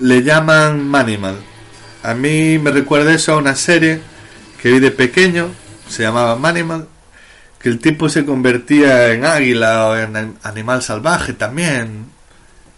le 0.00 0.22
llaman 0.22 0.86
Manimal. 0.86 1.36
A 2.02 2.12
mí 2.12 2.58
me 2.58 2.70
recuerda 2.70 3.14
eso 3.14 3.32
a 3.32 3.38
una 3.38 3.56
serie 3.56 4.12
que 4.64 4.72
vi 4.72 4.80
de 4.80 4.90
pequeño, 4.90 5.50
se 5.90 6.04
llamaba 6.04 6.36
Manimal, 6.36 6.86
que 7.60 7.68
el 7.68 7.78
tipo 7.78 8.08
se 8.08 8.24
convertía 8.24 9.12
en 9.12 9.26
águila 9.26 9.88
o 9.88 9.96
en 9.98 10.38
animal 10.42 10.80
salvaje 10.80 11.34
también. 11.34 12.06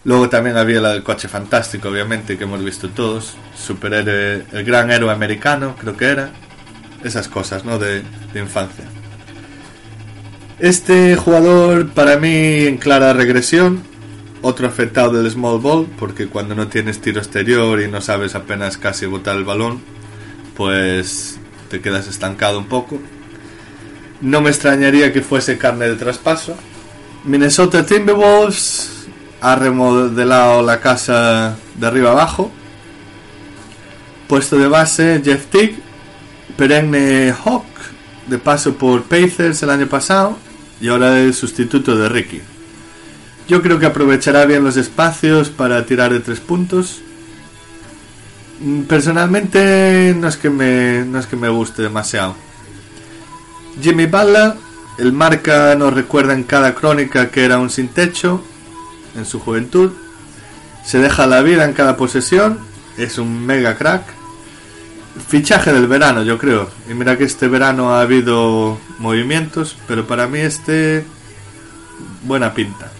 Luego 0.02 0.28
también 0.28 0.56
había 0.56 0.78
el 0.78 1.04
coche 1.04 1.28
fantástico, 1.28 1.88
obviamente, 1.88 2.36
que 2.36 2.42
hemos 2.42 2.64
visto 2.64 2.88
todos. 2.88 3.36
Superhéroe, 3.56 4.46
el 4.50 4.64
gran 4.64 4.90
héroe 4.90 5.12
americano, 5.12 5.76
creo 5.78 5.96
que 5.96 6.06
era. 6.06 6.30
Esas 7.04 7.28
cosas, 7.28 7.64
¿no? 7.64 7.78
De, 7.78 8.02
de 8.32 8.40
infancia. 8.40 8.86
Este 10.58 11.14
jugador, 11.14 11.90
para 11.90 12.16
mí, 12.16 12.66
en 12.66 12.78
clara 12.78 13.12
regresión. 13.12 13.84
Otro 14.42 14.66
afectado 14.66 15.22
del 15.22 15.30
small 15.30 15.60
ball, 15.60 15.86
porque 16.00 16.26
cuando 16.26 16.56
no 16.56 16.66
tienes 16.66 17.00
tiro 17.00 17.20
exterior 17.20 17.80
y 17.80 17.86
no 17.86 18.00
sabes 18.00 18.34
apenas 18.34 18.76
casi 18.76 19.06
botar 19.06 19.36
el 19.36 19.44
balón, 19.44 19.80
pues 20.56 21.38
te 21.68 21.80
quedas 21.80 22.06
estancado 22.06 22.58
un 22.58 22.66
poco. 22.66 22.98
No 24.20 24.40
me 24.40 24.50
extrañaría 24.50 25.12
que 25.12 25.22
fuese 25.22 25.58
carne 25.58 25.88
de 25.88 25.96
traspaso. 25.96 26.56
Minnesota 27.24 27.84
Timberwolves 27.84 29.06
ha 29.40 29.56
remodelado 29.56 30.62
la 30.62 30.80
casa 30.80 31.56
de 31.74 31.86
arriba 31.86 32.12
abajo. 32.12 32.50
Puesto 34.28 34.58
de 34.58 34.68
base 34.68 35.20
Jeff 35.24 35.46
Tick, 35.46 35.76
perenne 36.56 37.32
Hawk, 37.44 37.66
de 38.26 38.38
paso 38.38 38.74
por 38.74 39.04
Pacers 39.04 39.62
el 39.62 39.70
año 39.70 39.86
pasado 39.86 40.36
y 40.80 40.88
ahora 40.88 41.20
es 41.20 41.36
sustituto 41.36 41.96
de 41.96 42.08
Ricky. 42.08 42.40
Yo 43.48 43.62
creo 43.62 43.78
que 43.78 43.86
aprovechará 43.86 44.44
bien 44.46 44.64
los 44.64 44.76
espacios 44.76 45.50
para 45.50 45.86
tirar 45.86 46.12
de 46.12 46.20
tres 46.20 46.40
puntos. 46.40 47.02
Mm, 48.60 48.82
personalmente 48.82 50.14
no 50.18 50.28
es 50.28 50.36
que 50.36 50.50
me, 50.50 51.04
no 51.04 51.18
es 51.18 51.26
que 51.26 51.36
me 51.36 51.48
guste 51.48 51.82
demasiado. 51.82 52.34
Jimmy 53.82 54.06
Butler, 54.06 54.54
el 54.98 55.12
marca 55.12 55.74
nos 55.74 55.92
recuerda 55.92 56.32
en 56.32 56.44
cada 56.44 56.74
crónica 56.74 57.30
que 57.30 57.44
era 57.44 57.58
un 57.58 57.70
sin 57.70 57.88
techo 57.88 58.42
en 59.16 59.26
su 59.26 59.40
juventud. 59.40 59.92
Se 60.84 60.98
deja 60.98 61.26
la 61.26 61.42
vida 61.42 61.64
en 61.64 61.72
cada 61.72 61.96
posesión. 61.96 62.58
Es 62.96 63.18
un 63.18 63.44
mega 63.44 63.76
crack. 63.76 64.04
Fichaje 65.28 65.72
del 65.72 65.86
verano, 65.86 66.22
yo 66.22 66.38
creo. 66.38 66.70
Y 66.90 66.94
mira 66.94 67.18
que 67.18 67.24
este 67.24 67.48
verano 67.48 67.94
ha 67.94 68.02
habido 68.02 68.78
movimientos, 68.98 69.76
pero 69.86 70.06
para 70.06 70.26
mí 70.26 70.38
este 70.38 71.04
buena 72.22 72.54
pinta. 72.54 72.90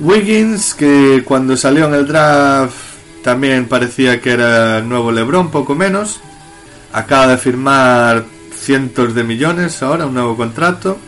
Wiggins, 0.00 0.74
que 0.74 1.22
cuando 1.24 1.56
salió 1.56 1.86
en 1.86 1.94
el 1.94 2.06
draft 2.06 2.93
también 3.24 3.68
parecía 3.68 4.20
que 4.20 4.32
era 4.32 4.78
el 4.78 4.88
nuevo 4.88 5.10
LeBron, 5.10 5.50
poco 5.50 5.74
menos. 5.74 6.20
Acaba 6.92 7.26
de 7.26 7.38
firmar 7.38 8.26
cientos 8.54 9.14
de 9.14 9.24
millones 9.24 9.82
ahora, 9.82 10.04
un 10.04 10.12
nuevo 10.12 10.36
contrato. 10.36 10.98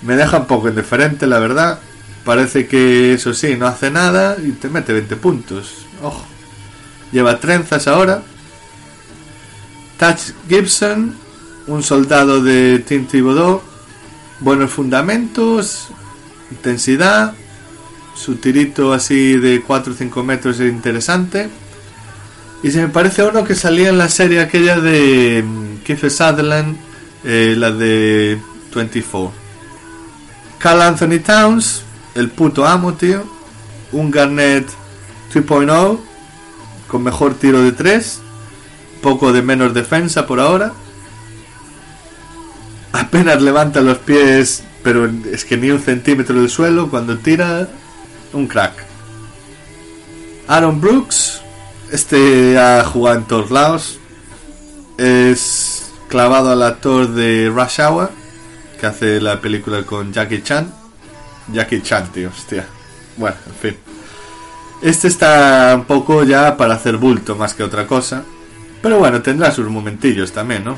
Me 0.00 0.16
deja 0.16 0.38
un 0.38 0.46
poco 0.46 0.70
indiferente, 0.70 1.26
la 1.26 1.38
verdad. 1.38 1.80
Parece 2.24 2.66
que 2.66 3.12
eso 3.12 3.34
sí, 3.34 3.56
no 3.58 3.66
hace 3.66 3.90
nada 3.90 4.38
y 4.42 4.52
te 4.52 4.70
mete 4.70 4.94
20 4.94 5.16
puntos. 5.16 5.84
Ojo. 6.02 6.24
Lleva 7.12 7.38
trenzas 7.38 7.88
ahora. 7.88 8.22
Touch 9.98 10.32
Gibson, 10.48 11.14
un 11.66 11.82
soldado 11.82 12.42
de 12.42 12.78
Tim 12.78 13.06
Thibodeau. 13.06 13.60
Buenos 14.40 14.70
fundamentos, 14.70 15.88
intensidad, 16.50 17.34
su 18.14 18.36
tirito 18.36 18.92
así 18.92 19.36
de 19.36 19.62
4 19.62 19.92
o 19.92 19.96
5 19.96 20.22
metros 20.22 20.60
es 20.60 20.72
interesante. 20.72 21.48
Y 22.62 22.70
se 22.70 22.80
me 22.80 22.88
parece 22.88 23.22
a 23.22 23.26
uno 23.26 23.44
que 23.44 23.54
salía 23.54 23.90
en 23.90 23.98
la 23.98 24.08
serie 24.08 24.40
aquella 24.40 24.80
de 24.80 25.44
mm, 25.46 25.82
Keith 25.84 26.08
Sutherland, 26.08 26.76
eh, 27.24 27.54
la 27.58 27.70
de 27.70 28.38
24. 28.74 29.32
Carl 30.58 30.80
Anthony 30.80 31.18
Towns, 31.18 31.82
el 32.14 32.30
puto 32.30 32.66
amo, 32.66 32.94
tío. 32.94 33.22
Un 33.92 34.10
Garnet 34.10 34.66
3.0 35.32 35.98
con 36.88 37.02
mejor 37.02 37.34
tiro 37.34 37.60
de 37.60 37.72
3. 37.72 38.20
Poco 39.02 39.32
de 39.32 39.42
menos 39.42 39.74
defensa 39.74 40.26
por 40.26 40.40
ahora. 40.40 40.72
Apenas 42.92 43.42
levanta 43.42 43.82
los 43.82 43.98
pies, 43.98 44.64
pero 44.82 45.10
es 45.30 45.44
que 45.44 45.56
ni 45.58 45.70
un 45.70 45.80
centímetro 45.80 46.40
del 46.40 46.48
suelo. 46.48 46.88
Cuando 46.88 47.18
tira, 47.18 47.68
un 48.34 48.46
crack. 48.46 48.84
Aaron 50.46 50.80
Brooks, 50.80 51.40
este 51.90 52.58
ha 52.58 52.84
jugado 52.84 53.18
en 53.18 53.24
todos 53.24 53.50
lados. 53.50 53.98
Es 54.98 55.92
clavado 56.08 56.50
al 56.50 56.62
actor 56.62 57.08
de 57.08 57.50
Rush 57.52 57.80
Hour, 57.80 58.10
que 58.78 58.86
hace 58.86 59.20
la 59.20 59.40
película 59.40 59.82
con 59.84 60.12
Jackie 60.12 60.42
Chan. 60.42 60.72
Jackie 61.52 61.82
Chan, 61.82 62.12
tío, 62.12 62.28
hostia. 62.28 62.66
Bueno, 63.16 63.36
en 63.46 63.54
fin. 63.54 63.76
Este 64.82 65.08
está 65.08 65.72
un 65.74 65.84
poco 65.84 66.24
ya 66.24 66.56
para 66.56 66.74
hacer 66.74 66.96
bulto 66.96 67.36
más 67.36 67.54
que 67.54 67.62
otra 67.62 67.86
cosa. 67.86 68.22
Pero 68.82 68.98
bueno, 68.98 69.22
tendrá 69.22 69.50
sus 69.50 69.66
momentillos 69.68 70.30
también, 70.32 70.64
¿no? 70.64 70.76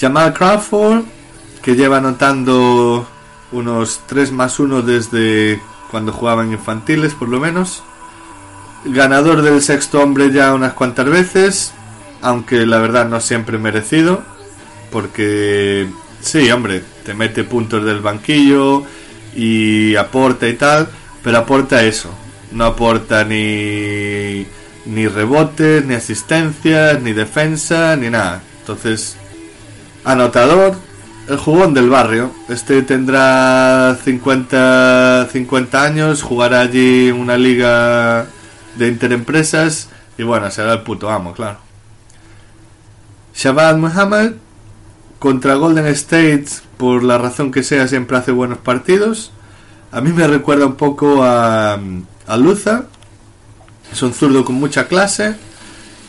Jamal 0.00 0.32
Crawford, 0.32 1.02
que 1.62 1.74
lleva 1.74 1.96
anotando 1.96 3.08
unos 3.52 4.00
3 4.06 4.32
más 4.32 4.58
1 4.58 4.82
desde 4.82 5.60
cuando 5.90 6.12
jugaban 6.12 6.52
infantiles, 6.52 7.14
por 7.14 7.28
lo 7.28 7.40
menos. 7.40 7.82
Ganador 8.84 9.42
del 9.42 9.62
sexto 9.62 10.00
hombre 10.00 10.32
ya 10.32 10.54
unas 10.54 10.74
cuantas 10.74 11.06
veces, 11.06 11.72
aunque 12.22 12.66
la 12.66 12.78
verdad 12.78 13.08
no 13.08 13.20
siempre 13.20 13.58
merecido, 13.58 14.22
porque 14.90 15.88
sí, 16.20 16.50
hombre, 16.50 16.82
te 17.04 17.14
mete 17.14 17.44
puntos 17.44 17.84
del 17.84 18.00
banquillo 18.00 18.84
y 19.34 19.96
aporta 19.96 20.48
y 20.48 20.54
tal, 20.54 20.88
pero 21.22 21.38
aporta 21.38 21.82
eso, 21.82 22.10
no 22.52 22.64
aporta 22.64 23.24
ni 23.24 24.46
ni 24.86 25.08
rebotes, 25.08 25.84
ni 25.84 25.94
asistencias, 25.94 27.02
ni 27.02 27.12
defensa, 27.12 27.96
ni 27.96 28.08
nada. 28.08 28.42
Entonces, 28.60 29.16
anotador, 30.04 30.76
el 31.28 31.36
jugón 31.36 31.74
del 31.74 31.88
barrio. 31.88 32.32
Este 32.48 32.82
tendrá 32.82 33.96
50, 34.02 35.28
50 35.32 35.82
años, 35.82 36.22
jugará 36.22 36.60
allí 36.60 37.10
una 37.10 37.36
liga 37.36 38.26
de 38.76 38.88
interempresas 38.88 39.88
y 40.18 40.22
bueno, 40.22 40.50
será 40.50 40.74
el 40.74 40.82
puto 40.82 41.10
amo, 41.10 41.32
claro. 41.32 41.58
Shabbat 43.34 43.76
Muhammad 43.76 44.32
contra 45.18 45.54
Golden 45.54 45.86
State, 45.88 46.46
por 46.76 47.02
la 47.02 47.18
razón 47.18 47.52
que 47.52 47.62
sea, 47.62 47.88
siempre 47.88 48.16
hace 48.16 48.32
buenos 48.32 48.58
partidos. 48.58 49.32
A 49.92 50.00
mí 50.00 50.12
me 50.12 50.26
recuerda 50.26 50.66
un 50.66 50.76
poco 50.76 51.22
a, 51.22 51.78
a 52.26 52.36
Luza. 52.36 52.84
Es 53.92 54.02
un 54.02 54.12
zurdo 54.12 54.44
con 54.44 54.56
mucha 54.56 54.88
clase. 54.88 55.36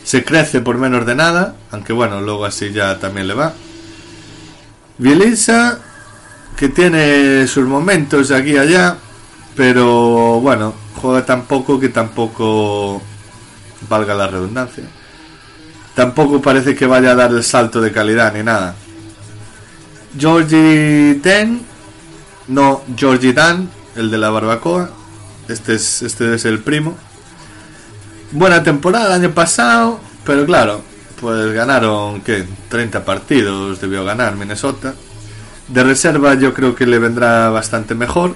Se 0.04 0.24
crece 0.24 0.60
por 0.60 0.78
menos 0.78 1.04
de 1.06 1.14
nada, 1.14 1.54
aunque 1.70 1.92
bueno, 1.92 2.20
luego 2.20 2.44
así 2.44 2.72
ya 2.72 2.98
también 2.98 3.28
le 3.28 3.34
va. 3.34 3.52
Bielisa, 4.98 5.78
que 6.56 6.68
tiene 6.68 7.46
sus 7.46 7.66
momentos 7.66 8.30
aquí 8.32 8.52
y 8.52 8.58
allá, 8.58 8.96
pero 9.54 10.40
bueno, 10.40 10.74
juega 11.00 11.24
tan 11.24 11.44
poco 11.44 11.78
que 11.78 11.88
tampoco 11.88 13.00
valga 13.88 14.14
la 14.14 14.26
redundancia. 14.26 14.84
Tampoco 15.94 16.42
parece 16.42 16.74
que 16.74 16.86
vaya 16.86 17.12
a 17.12 17.14
dar 17.14 17.30
el 17.30 17.44
salto 17.44 17.80
de 17.80 17.92
calidad 17.92 18.32
ni 18.34 18.42
nada. 18.42 18.74
Georgie 20.18 21.14
Den, 21.22 21.62
no 22.48 22.82
Georgie 22.96 23.32
Dan, 23.32 23.70
el 23.96 24.10
de 24.10 24.18
la 24.18 24.30
barbacoa. 24.30 24.90
Este 25.48 25.74
es, 25.74 26.02
este 26.02 26.34
es 26.34 26.44
el 26.44 26.60
primo. 26.60 26.96
Buena 28.32 28.62
temporada 28.62 29.06
el 29.06 29.22
año 29.24 29.34
pasado, 29.34 30.00
pero 30.24 30.44
claro, 30.44 30.82
pues 31.20 31.52
ganaron, 31.52 32.20
¿qué? 32.20 32.44
30 32.68 33.04
partidos 33.04 33.80
debió 33.80 34.04
ganar 34.04 34.36
Minnesota. 34.36 34.94
De 35.68 35.84
reserva 35.84 36.34
yo 36.34 36.54
creo 36.54 36.74
que 36.74 36.86
le 36.86 36.98
vendrá 36.98 37.50
bastante 37.50 37.94
mejor. 37.94 38.34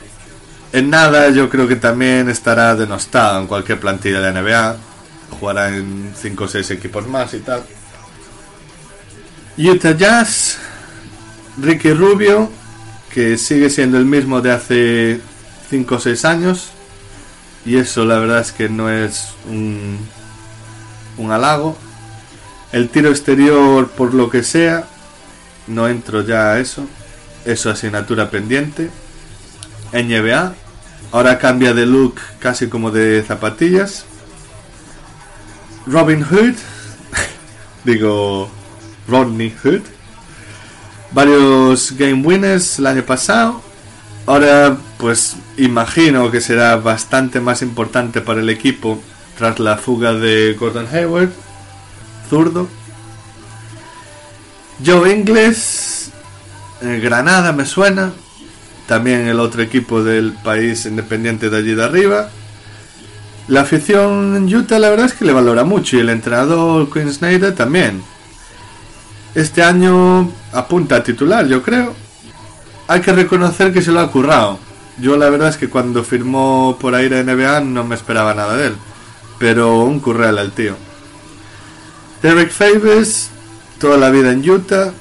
En 0.73 0.90
nada 0.90 1.31
yo 1.31 1.49
creo 1.49 1.68
que 1.68 1.77
también 1.77 2.29
estará 2.29 2.75
denostado 2.75 3.40
en 3.40 3.47
cualquier 3.47 3.79
plantilla 3.81 4.21
de 4.21 4.33
la 4.33 4.40
NBA. 4.40 4.77
Jugará 5.38 5.68
en 5.68 6.12
5 6.14 6.45
o 6.45 6.49
6 6.49 6.71
equipos 6.73 7.07
más 7.07 7.33
y 7.35 7.40
tal. 7.40 7.62
Utah 9.57 9.97
Jazz, 9.97 10.59
Ricky 11.59 11.92
Rubio, 11.92 12.51
que 13.12 13.37
sigue 13.37 13.68
siendo 13.68 13.99
el 13.99 14.07
mismo 14.07 14.40
de 14.40 14.53
hace 14.53 15.21
5 15.71 15.95
o 15.95 16.01
6 16.01 16.25
años. 16.25 16.71
Y 17.64 17.77
eso 17.77 18.05
la 18.05 18.18
verdad 18.18 18.40
es 18.40 18.53
que 18.53 18.68
no 18.68 18.90
es 18.90 19.29
un, 19.49 19.99
un 21.18 21.33
halago. 21.33 21.77
El 22.73 22.89
tiro 22.89 23.11
exterior, 23.11 23.89
por 23.91 24.15
lo 24.15 24.31
que 24.31 24.43
sea, 24.43 24.87
no 25.67 25.89
entro 25.89 26.23
ya 26.23 26.53
a 26.53 26.59
eso. 26.59 26.87
Es 27.45 27.61
su 27.61 27.69
asignatura 27.69 28.31
pendiente. 28.31 28.89
NBA. 29.93 30.55
Ahora 31.13 31.39
cambia 31.39 31.75
de 31.75 31.85
look 31.85 32.15
casi 32.39 32.69
como 32.69 32.91
de 32.91 33.23
zapatillas. 33.29 34.07
Robin 35.87 36.25
Hood. 36.25 36.55
Digo, 37.85 38.51
Rodney 39.07 39.55
Hood. 39.63 39.83
Varios 41.13 41.93
game 41.93 42.27
winners 42.27 42.79
el 42.79 42.87
año 42.87 43.03
pasado. 43.03 43.61
Ahora, 44.25 44.79
pues 44.97 45.37
imagino 45.59 46.31
que 46.31 46.41
será 46.41 46.77
bastante 46.77 47.39
más 47.39 47.61
importante 47.61 48.23
para 48.23 48.41
el 48.41 48.49
equipo 48.49 48.99
tras 49.37 49.59
la 49.59 49.77
fuga 49.77 50.15
de 50.15 50.57
Gordon 50.59 50.87
Hayward 50.91 51.33
zurdo. 52.33 52.66
Joe 54.85 55.12
Ingles, 55.12 56.11
Granada 56.81 57.53
me 57.53 57.66
suena. 57.66 58.12
También 58.87 59.27
el 59.27 59.38
otro 59.38 59.61
equipo 59.61 60.03
del 60.03 60.33
país 60.33 60.87
independiente 60.87 61.51
de 61.51 61.59
allí 61.59 61.75
de 61.75 61.85
arriba. 61.85 62.31
La 63.49 63.61
afición 63.61 64.35
en 64.35 64.55
Utah 64.55 64.79
la 64.79 64.88
verdad 64.88 65.07
es 65.07 65.12
que 65.12 65.27
le 65.27 65.35
valora 65.35 65.64
mucho 65.64 65.97
y 65.97 66.01
el 66.01 66.09
entrenador 66.09 66.90
Quinn 66.90 67.12
Snyder 67.12 67.55
también. 67.55 68.03
Este 69.35 69.62
año 69.62 70.31
apunta 70.55 70.97
a 70.97 71.03
titular, 71.03 71.47
yo 71.47 71.62
creo. 71.62 71.95
Hay 72.88 73.03
que 73.03 73.12
reconocer 73.12 73.75
que 73.75 73.83
se 73.83 73.92
lo 73.92 74.01
ha 74.01 74.11
currado. 74.11 74.59
Yo 74.99 75.18
la 75.18 75.29
verdad 75.29 75.49
es 75.51 75.59
que 75.59 75.68
cuando 75.68 76.03
firmó 76.03 76.79
por 76.81 76.95
aire 76.95 77.21
a 77.21 77.25
NBA 77.25 77.61
no 77.61 77.85
me 77.85 77.95
esperaba 77.95 78.33
nada 78.33 78.57
de 78.57 78.68
él. 78.68 78.77
Pero 79.38 79.81
un 79.81 80.01
curral 80.01 80.38
al 80.38 80.53
tío. 80.53 80.92
Derek 82.23 82.53
Favors, 82.53 83.31
toda 83.81 83.97
la 83.97 84.11
vida 84.11 84.31
en 84.31 84.49
Utah. 84.49 84.93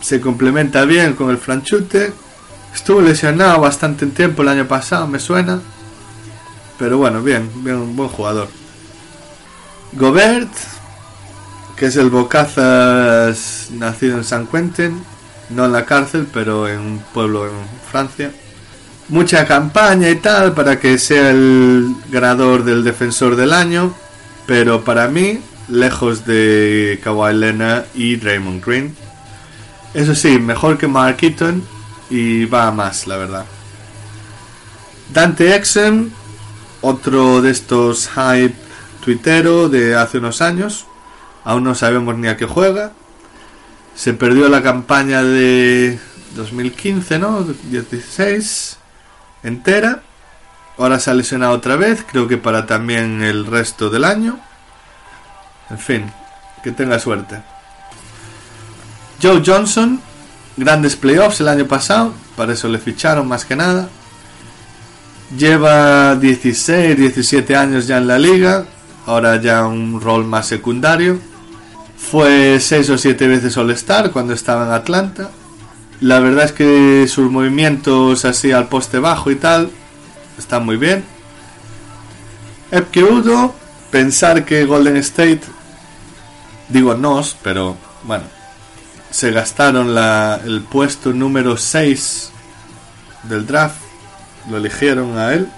Se 0.00 0.20
complementa 0.20 0.84
bien 0.86 1.12
con 1.12 1.28
el 1.30 1.36
franchute. 1.36 2.12
Estuvo 2.74 3.02
lesionado 3.02 3.60
bastante 3.60 4.06
tiempo 4.06 4.42
el 4.42 4.48
año 4.48 4.66
pasado, 4.66 5.06
me 5.06 5.18
suena. 5.18 5.60
Pero 6.78 6.96
bueno, 6.98 7.22
bien, 7.22 7.50
bien, 7.56 7.76
un 7.76 7.94
buen 7.94 8.08
jugador. 8.08 8.48
Gobert, 9.92 10.50
que 11.76 11.86
es 11.86 11.96
el 11.96 12.08
Bocazas 12.10 13.68
nacido 13.72 14.16
en 14.16 14.24
San 14.24 14.46
Quentin, 14.46 15.02
no 15.50 15.66
en 15.66 15.72
la 15.72 15.84
cárcel, 15.84 16.26
pero 16.32 16.68
en 16.68 16.80
un 16.80 16.98
pueblo 17.12 17.46
en 17.46 17.52
Francia. 17.90 18.32
Mucha 19.08 19.46
campaña 19.46 20.08
y 20.08 20.16
tal 20.16 20.52
para 20.54 20.80
que 20.80 20.98
sea 20.98 21.30
el 21.30 21.94
ganador 22.10 22.64
del 22.64 22.82
defensor 22.82 23.36
del 23.36 23.52
año, 23.52 23.94
pero 24.46 24.84
para 24.84 25.08
mí, 25.08 25.40
lejos 25.68 26.24
de 26.24 27.00
Kawhi 27.02 27.34
Leonard 27.34 27.86
y 27.94 28.16
Draymond 28.16 28.64
Green. 28.64 28.96
Eso 29.94 30.14
sí, 30.14 30.38
mejor 30.38 30.78
que 30.78 30.86
Mark 30.86 31.18
Eaton 31.20 31.62
y 32.10 32.44
va 32.44 32.68
a 32.68 32.70
más, 32.70 33.06
la 33.06 33.16
verdad. 33.16 33.46
Dante 35.12 35.54
Exum 35.54 36.10
otro 36.80 37.42
de 37.42 37.50
estos 37.50 38.08
hype 38.08 38.54
tuitero 39.04 39.68
de 39.68 39.96
hace 39.96 40.18
unos 40.18 40.42
años. 40.42 40.86
Aún 41.44 41.64
no 41.64 41.74
sabemos 41.74 42.16
ni 42.16 42.28
a 42.28 42.36
qué 42.36 42.46
juega. 42.46 42.92
Se 43.94 44.12
perdió 44.12 44.48
la 44.48 44.62
campaña 44.62 45.22
de 45.22 45.98
2015, 46.34 47.18
¿no? 47.18 47.42
16 47.42 48.78
entera. 49.42 50.02
Ahora 50.78 51.00
se 51.00 51.10
ha 51.10 51.14
lesionado 51.14 51.54
otra 51.54 51.76
vez, 51.76 52.04
creo 52.10 52.28
que 52.28 52.36
para 52.36 52.66
también 52.66 53.22
el 53.22 53.46
resto 53.46 53.88
del 53.88 54.04
año. 54.04 54.38
En 55.70 55.78
fin, 55.78 56.10
que 56.62 56.72
tenga 56.72 56.98
suerte. 56.98 57.40
Joe 59.20 59.42
Johnson, 59.44 60.00
grandes 60.56 60.96
playoffs 60.96 61.40
el 61.40 61.48
año 61.48 61.66
pasado, 61.66 62.12
para 62.36 62.52
eso 62.52 62.68
le 62.68 62.78
ficharon 62.78 63.26
más 63.26 63.44
que 63.44 63.56
nada. 63.56 63.88
Lleva 65.36 66.14
16, 66.14 66.96
17 66.96 67.56
años 67.56 67.86
ya 67.86 67.98
en 67.98 68.06
la 68.06 68.18
liga, 68.18 68.66
ahora 69.06 69.40
ya 69.40 69.66
un 69.66 70.00
rol 70.00 70.24
más 70.24 70.46
secundario. 70.46 71.18
Fue 71.98 72.60
6 72.60 72.90
o 72.90 72.98
7 72.98 73.26
veces 73.26 73.56
All-Star 73.56 74.12
cuando 74.12 74.34
estaba 74.34 74.66
en 74.66 74.72
Atlanta. 74.72 75.30
La 76.00 76.20
verdad 76.20 76.44
es 76.44 76.52
que 76.52 77.08
sus 77.08 77.30
movimientos 77.30 78.24
así 78.24 78.52
al 78.52 78.68
poste 78.68 78.98
bajo 78.98 79.30
y 79.30 79.36
tal 79.36 79.70
están 80.38 80.64
muy 80.64 80.76
bien. 80.76 81.04
Udo, 82.96 83.54
pensar 83.90 84.44
que 84.44 84.64
Golden 84.64 84.96
State, 84.98 85.42
digo 86.68 86.94
nos, 86.94 87.36
pero 87.42 87.76
bueno, 88.04 88.24
se 89.10 89.30
gastaron 89.30 89.94
la, 89.94 90.40
el 90.44 90.62
puesto 90.62 91.12
número 91.12 91.56
6 91.56 92.32
del 93.24 93.46
draft 93.46 93.86
lo 94.48 94.58
eligieron 94.58 95.18
a 95.18 95.32
él. 95.32 95.48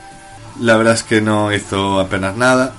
La 0.61 0.77
verdad 0.77 0.95
es 0.95 1.03
que 1.03 1.21
no 1.21 1.53
hizo 1.53 2.01
apenas 2.01 2.37
nada. 2.37 2.75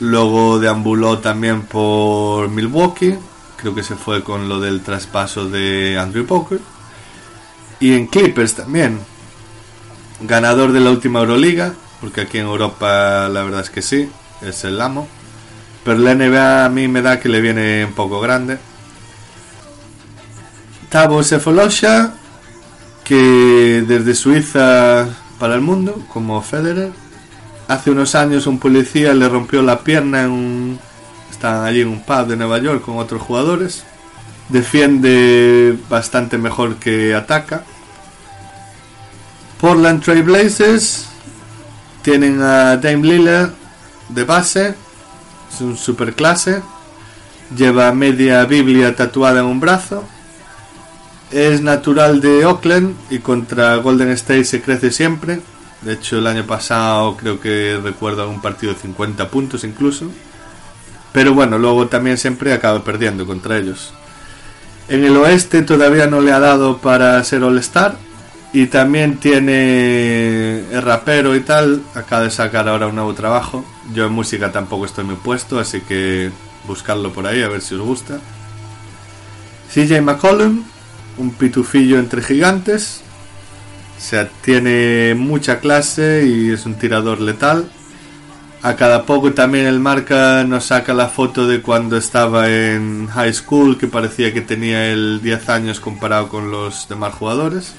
Luego 0.00 0.58
deambuló 0.58 1.18
también 1.18 1.62
por 1.62 2.48
Milwaukee. 2.48 3.18
Creo 3.56 3.74
que 3.74 3.82
se 3.82 3.96
fue 3.96 4.24
con 4.24 4.48
lo 4.48 4.58
del 4.58 4.80
traspaso 4.80 5.48
de 5.48 5.98
Andrew 5.98 6.26
Poker. 6.26 6.60
Y 7.78 7.94
en 7.94 8.06
Clippers 8.06 8.54
también. 8.54 8.98
Ganador 10.20 10.72
de 10.72 10.80
la 10.80 10.90
última 10.90 11.20
Euroliga. 11.20 11.74
Porque 12.00 12.22
aquí 12.22 12.38
en 12.38 12.46
Europa 12.46 13.28
la 13.28 13.42
verdad 13.42 13.60
es 13.60 13.70
que 13.70 13.82
sí. 13.82 14.10
Es 14.42 14.64
el 14.64 14.80
amo. 14.80 15.08
Pero 15.84 15.98
la 15.98 16.14
NBA 16.14 16.64
a 16.64 16.68
mí 16.68 16.88
me 16.88 17.02
da 17.02 17.20
que 17.20 17.28
le 17.28 17.40
viene 17.40 17.84
un 17.84 17.92
poco 17.92 18.20
grande. 18.20 18.58
Tabo 20.88 21.22
Sefolosha. 21.22 22.14
Que 23.04 23.84
desde 23.88 24.14
Suiza 24.14 25.08
para 25.40 25.54
el 25.54 25.60
mundo, 25.60 26.00
como 26.12 26.40
Federer. 26.42 26.92
Hace 27.66 27.90
unos 27.90 28.14
años 28.14 28.46
un 28.46 28.58
policía 28.58 29.14
le 29.14 29.28
rompió 29.28 29.62
la 29.62 29.80
pierna 29.80 30.22
en 30.22 30.30
un... 30.30 30.78
Estaban 31.30 31.64
allí 31.64 31.80
en 31.80 31.88
un 31.88 32.02
pub 32.02 32.26
de 32.26 32.36
Nueva 32.36 32.58
York 32.58 32.84
con 32.84 32.98
otros 32.98 33.22
jugadores. 33.22 33.84
Defiende 34.48 35.76
bastante 35.88 36.38
mejor 36.38 36.76
que 36.76 37.14
ataca. 37.14 37.64
Portland 39.60 40.02
Trail 40.02 40.22
Blazers 40.22 41.06
tienen 42.02 42.40
a 42.42 42.76
Dame 42.76 43.06
Lillard 43.06 43.59
de 44.14 44.24
base. 44.24 44.74
Es 45.52 45.60
un 45.60 45.76
super 45.76 46.14
clase. 46.14 46.62
Lleva 47.56 47.92
media 47.92 48.44
Biblia 48.44 48.94
tatuada 48.94 49.40
en 49.40 49.46
un 49.46 49.60
brazo 49.60 50.04
es 51.30 51.60
natural 51.62 52.20
de 52.20 52.44
Oakland 52.44 52.96
y 53.08 53.20
contra 53.20 53.76
Golden 53.76 54.10
State 54.10 54.44
se 54.44 54.60
crece 54.60 54.90
siempre. 54.90 55.40
De 55.82 55.94
hecho, 55.94 56.18
el 56.18 56.26
año 56.26 56.44
pasado 56.44 57.16
creo 57.16 57.40
que 57.40 57.78
recuerdo 57.82 58.28
un 58.28 58.42
partido 58.42 58.72
de 58.72 58.80
50 58.80 59.28
puntos 59.28 59.64
incluso. 59.64 60.10
Pero 61.12 61.32
bueno, 61.34 61.58
luego 61.58 61.86
también 61.86 62.18
siempre 62.18 62.52
acaba 62.52 62.82
perdiendo 62.84 63.26
contra 63.26 63.58
ellos. 63.58 63.92
En 64.88 65.04
el 65.04 65.16
oeste 65.16 65.62
todavía 65.62 66.06
no 66.06 66.20
le 66.20 66.32
ha 66.32 66.40
dado 66.40 66.78
para 66.78 67.22
ser 67.24 67.44
All-Star. 67.44 67.96
Y 68.52 68.66
también 68.66 69.18
tiene 69.18 70.60
el 70.72 70.82
rapero 70.82 71.36
y 71.36 71.40
tal. 71.40 71.82
Acaba 71.94 72.22
de 72.22 72.30
sacar 72.30 72.68
ahora 72.68 72.88
un 72.88 72.96
nuevo 72.96 73.14
trabajo. 73.14 73.64
Yo 73.94 74.06
en 74.06 74.12
música 74.12 74.50
tampoco 74.50 74.86
estoy 74.86 75.04
muy 75.04 75.16
puesto, 75.16 75.58
así 75.58 75.80
que 75.82 76.30
buscarlo 76.66 77.12
por 77.12 77.26
ahí 77.26 77.42
a 77.42 77.48
ver 77.48 77.60
si 77.60 77.74
os 77.74 77.80
gusta. 77.80 78.18
CJ 79.72 80.00
McCollum 80.00 80.64
un 81.20 81.30
pitufillo 81.32 81.98
entre 81.98 82.22
gigantes. 82.22 83.02
O 83.98 84.00
sea, 84.00 84.28
tiene 84.28 85.14
mucha 85.14 85.60
clase 85.60 86.26
y 86.26 86.50
es 86.50 86.66
un 86.66 86.74
tirador 86.74 87.20
letal. 87.20 87.70
A 88.62 88.76
cada 88.76 89.04
poco 89.04 89.32
también 89.32 89.66
el 89.66 89.78
marca 89.78 90.44
nos 90.44 90.66
saca 90.66 90.92
la 90.92 91.08
foto 91.08 91.46
de 91.46 91.62
cuando 91.62 91.96
estaba 91.96 92.50
en 92.50 93.06
high 93.08 93.32
school, 93.32 93.78
que 93.78 93.86
parecía 93.86 94.34
que 94.34 94.40
tenía 94.40 94.90
el 94.90 95.20
10 95.22 95.48
años 95.48 95.80
comparado 95.80 96.28
con 96.28 96.50
los 96.50 96.88
demás 96.88 97.14
jugadores. 97.14 97.74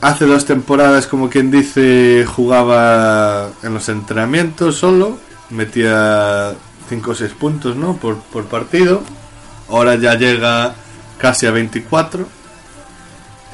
Hace 0.00 0.26
dos 0.26 0.44
temporadas, 0.44 1.06
como 1.06 1.30
quien 1.30 1.50
dice, 1.50 2.26
jugaba 2.26 3.50
en 3.62 3.74
los 3.74 3.88
entrenamientos 3.88 4.76
solo, 4.76 5.18
metía 5.50 6.54
5 6.88 7.10
o 7.10 7.14
6 7.14 7.32
puntos 7.32 7.76
¿no? 7.76 7.96
por, 7.96 8.18
por 8.18 8.44
partido. 8.44 9.02
Ahora 9.70 9.94
ya 9.94 10.14
llega 10.14 10.74
casi 11.18 11.46
a 11.46 11.50
24 11.50 12.26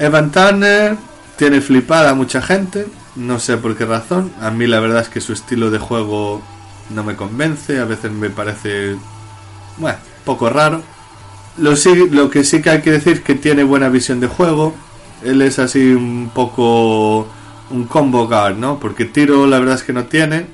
Evan 0.01 0.31
Turner 0.31 0.97
tiene 1.37 1.61
flipada 1.61 2.09
a 2.09 2.13
mucha 2.15 2.41
gente, 2.41 2.87
no 3.15 3.39
sé 3.39 3.57
por 3.57 3.77
qué 3.77 3.85
razón. 3.85 4.31
A 4.41 4.49
mí 4.49 4.65
la 4.65 4.79
verdad 4.79 5.01
es 5.01 5.09
que 5.09 5.21
su 5.21 5.31
estilo 5.31 5.69
de 5.69 5.77
juego 5.77 6.41
no 6.89 7.03
me 7.03 7.15
convence, 7.15 7.79
a 7.79 7.85
veces 7.85 8.11
me 8.11 8.31
parece, 8.31 8.95
bueno, 9.77 9.99
poco 10.25 10.49
raro. 10.49 10.81
Lo, 11.57 11.73
lo 12.11 12.29
que 12.31 12.43
sí 12.43 12.63
que 12.63 12.71
hay 12.71 12.81
que 12.81 12.91
decir 12.91 13.13
es 13.13 13.21
que 13.21 13.35
tiene 13.35 13.63
buena 13.63 13.89
visión 13.89 14.19
de 14.19 14.25
juego. 14.25 14.73
Él 15.23 15.41
es 15.41 15.59
así 15.59 15.93
un 15.93 16.31
poco 16.33 17.27
un 17.69 17.85
combo 17.85 18.27
guard, 18.27 18.57
¿no? 18.57 18.79
Porque 18.79 19.05
tiro 19.05 19.47
la 19.47 19.59
verdad 19.59 19.75
es 19.75 19.83
que 19.83 19.93
no 19.93 20.05
tiene 20.05 20.45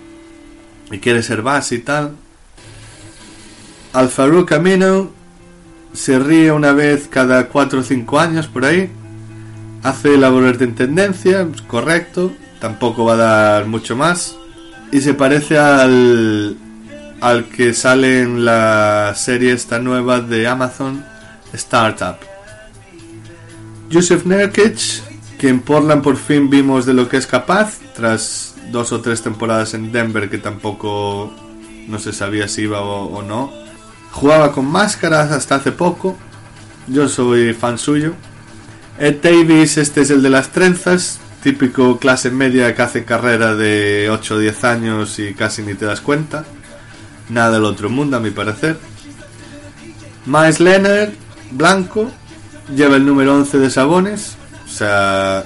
y 0.91 0.99
quiere 0.99 1.23
ser 1.23 1.41
base 1.41 1.75
y 1.75 1.79
tal. 1.79 2.15
Al 3.93 4.09
Farouk 4.09 4.47
Camino 4.47 5.09
se 5.93 6.19
ríe 6.19 6.51
una 6.51 6.73
vez 6.73 7.07
cada 7.07 7.47
4 7.47 7.79
o 7.79 7.83
5 7.83 8.19
años 8.19 8.47
por 8.47 8.65
ahí 8.65 8.91
hace 9.83 10.17
labores 10.17 10.59
de 10.59 10.65
intendencia, 10.65 11.47
correcto, 11.67 12.31
tampoco 12.59 13.05
va 13.05 13.13
a 13.13 13.17
dar 13.17 13.65
mucho 13.67 13.95
más. 13.95 14.35
Y 14.91 15.01
se 15.01 15.13
parece 15.13 15.57
al, 15.57 16.57
al 17.21 17.45
que 17.45 17.73
sale 17.73 18.21
en 18.21 18.45
la 18.45 19.13
serie 19.15 19.53
esta 19.53 19.79
nueva 19.79 20.21
de 20.21 20.47
Amazon, 20.47 21.03
Startup. 21.53 22.17
Joseph 23.91 24.25
Nurkic, 24.25 24.77
que 25.37 25.49
en 25.49 25.59
Portland 25.61 26.03
por 26.03 26.17
fin 26.17 26.49
vimos 26.49 26.85
de 26.85 26.93
lo 26.93 27.07
que 27.07 27.17
es 27.17 27.27
capaz, 27.27 27.79
tras 27.95 28.55
dos 28.71 28.91
o 28.91 29.01
tres 29.01 29.21
temporadas 29.21 29.73
en 29.73 29.91
Denver 29.91 30.29
que 30.29 30.37
tampoco 30.37 31.33
no 31.87 31.99
se 31.99 32.11
sabía 32.11 32.47
si 32.47 32.63
iba 32.63 32.81
o, 32.81 33.21
no. 33.21 33.51
Jugaba 34.11 34.51
con 34.51 34.65
máscaras 34.65 35.31
hasta 35.31 35.55
hace 35.55 35.71
poco. 35.71 36.17
Yo 36.87 37.07
soy 37.07 37.53
fan 37.53 37.77
suyo. 37.77 38.13
Ed 38.99 39.17
Davis, 39.21 39.77
este 39.77 40.01
es 40.01 40.09
el 40.09 40.21
de 40.21 40.29
las 40.29 40.51
trenzas. 40.51 41.19
Típico 41.43 41.97
clase 41.97 42.31
media 42.31 42.75
que 42.75 42.81
hace 42.81 43.05
carrera 43.05 43.55
de 43.55 44.09
8 44.09 44.35
o 44.35 44.39
10 44.39 44.63
años 44.63 45.19
y 45.19 45.33
casi 45.33 45.61
ni 45.61 45.75
te 45.75 45.85
das 45.85 46.01
cuenta. 46.01 46.45
Nada 47.29 47.51
del 47.51 47.65
otro 47.65 47.89
mundo, 47.89 48.17
a 48.17 48.19
mi 48.19 48.31
parecer. 48.31 48.77
Miles 50.25 50.59
Leonard, 50.59 51.11
blanco, 51.51 52.11
lleva 52.75 52.95
el 52.95 53.05
número 53.05 53.35
11 53.35 53.57
de 53.59 53.69
Sabones, 53.69 54.37
o 54.65 54.69
sea, 54.69 55.45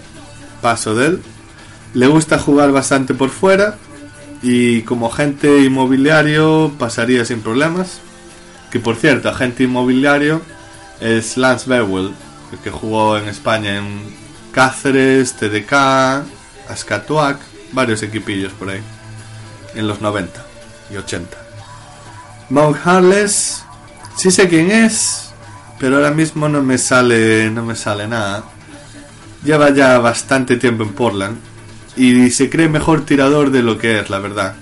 paso 0.61 0.95
de 0.95 1.07
él. 1.07 1.21
Le 1.93 2.07
gusta 2.07 2.39
jugar 2.39 2.71
bastante 2.71 3.13
por 3.13 3.29
fuera 3.29 3.77
y 4.41 4.81
como 4.83 5.07
agente 5.07 5.63
inmobiliario 5.63 6.71
pasaría 6.79 7.25
sin 7.25 7.41
problemas. 7.41 7.99
Que 8.71 8.79
por 8.79 8.95
cierto, 8.95 9.29
agente 9.29 9.63
inmobiliario 9.63 10.41
es 11.01 11.35
Lance 11.37 11.69
Bewell, 11.69 12.13
el 12.51 12.59
que 12.59 12.71
jugó 12.71 13.17
en 13.17 13.27
España 13.27 13.77
en 13.77 14.15
Cáceres, 14.51 15.33
TDK, 15.33 15.73
Ascatuac, 16.69 17.39
varios 17.73 18.03
equipillos 18.03 18.53
por 18.53 18.69
ahí, 18.69 18.81
en 19.75 19.87
los 19.87 19.99
90 20.01 20.45
y 20.91 20.97
80. 20.97 21.37
Mount 22.49 22.77
Harless, 22.85 23.63
sí 24.15 24.31
sé 24.31 24.47
quién 24.47 24.71
es, 24.71 25.30
pero 25.81 25.95
ahora 25.95 26.11
mismo 26.11 26.47
no 26.47 26.61
me 26.61 26.77
sale, 26.77 27.49
no 27.49 27.65
me 27.65 27.75
sale 27.75 28.07
nada. 28.07 28.43
Lleva 29.43 29.71
ya 29.71 29.97
bastante 29.97 30.55
tiempo 30.57 30.83
en 30.83 30.93
Portland 30.93 31.37
y 31.97 32.29
se 32.29 32.51
cree 32.51 32.69
mejor 32.69 33.03
tirador 33.03 33.49
de 33.49 33.63
lo 33.63 33.79
que 33.79 33.99
es, 33.99 34.11
la 34.11 34.19
verdad. 34.19 34.53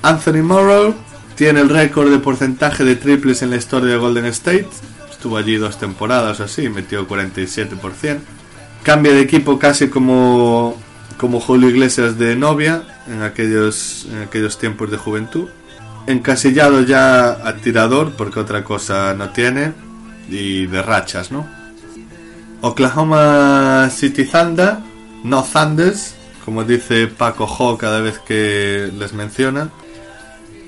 Anthony 0.00 0.42
Morrow 0.42 0.94
tiene 1.34 1.60
el 1.60 1.68
récord 1.68 2.10
de 2.10 2.18
porcentaje 2.18 2.82
de 2.82 2.96
triples 2.96 3.42
en 3.42 3.50
la 3.50 3.56
historia 3.56 3.90
de 3.90 3.98
Golden 3.98 4.24
State. 4.24 4.66
Estuvo 5.10 5.36
allí 5.36 5.56
dos 5.56 5.78
temporadas 5.78 6.40
o 6.40 6.44
así, 6.44 6.70
metió 6.70 7.06
47%. 7.06 8.18
Cambia 8.84 9.12
de 9.12 9.20
equipo 9.20 9.58
casi 9.58 9.88
como, 9.88 10.80
como 11.18 11.40
Julio 11.40 11.68
Iglesias 11.68 12.16
de 12.18 12.36
novia 12.36 12.84
en 13.06 13.22
aquellos, 13.22 14.06
en 14.10 14.22
aquellos 14.22 14.58
tiempos 14.58 14.90
de 14.90 14.96
juventud. 14.96 15.50
Encasillado 16.06 16.80
ya 16.80 17.32
a 17.46 17.56
tirador, 17.56 18.12
porque 18.12 18.40
otra 18.40 18.64
cosa 18.64 19.12
no 19.12 19.30
tiene, 19.30 19.72
y 20.28 20.66
de 20.66 20.82
rachas, 20.82 21.30
¿no? 21.30 21.46
Oklahoma 22.62 23.90
City 23.90 24.24
Thunder, 24.24 24.78
no 25.24 25.42
Thunders, 25.42 26.14
como 26.44 26.64
dice 26.64 27.06
Paco 27.06 27.44
Ho 27.44 27.76
cada 27.76 28.00
vez 28.00 28.18
que 28.18 28.90
les 28.96 29.12
menciona. 29.12 29.70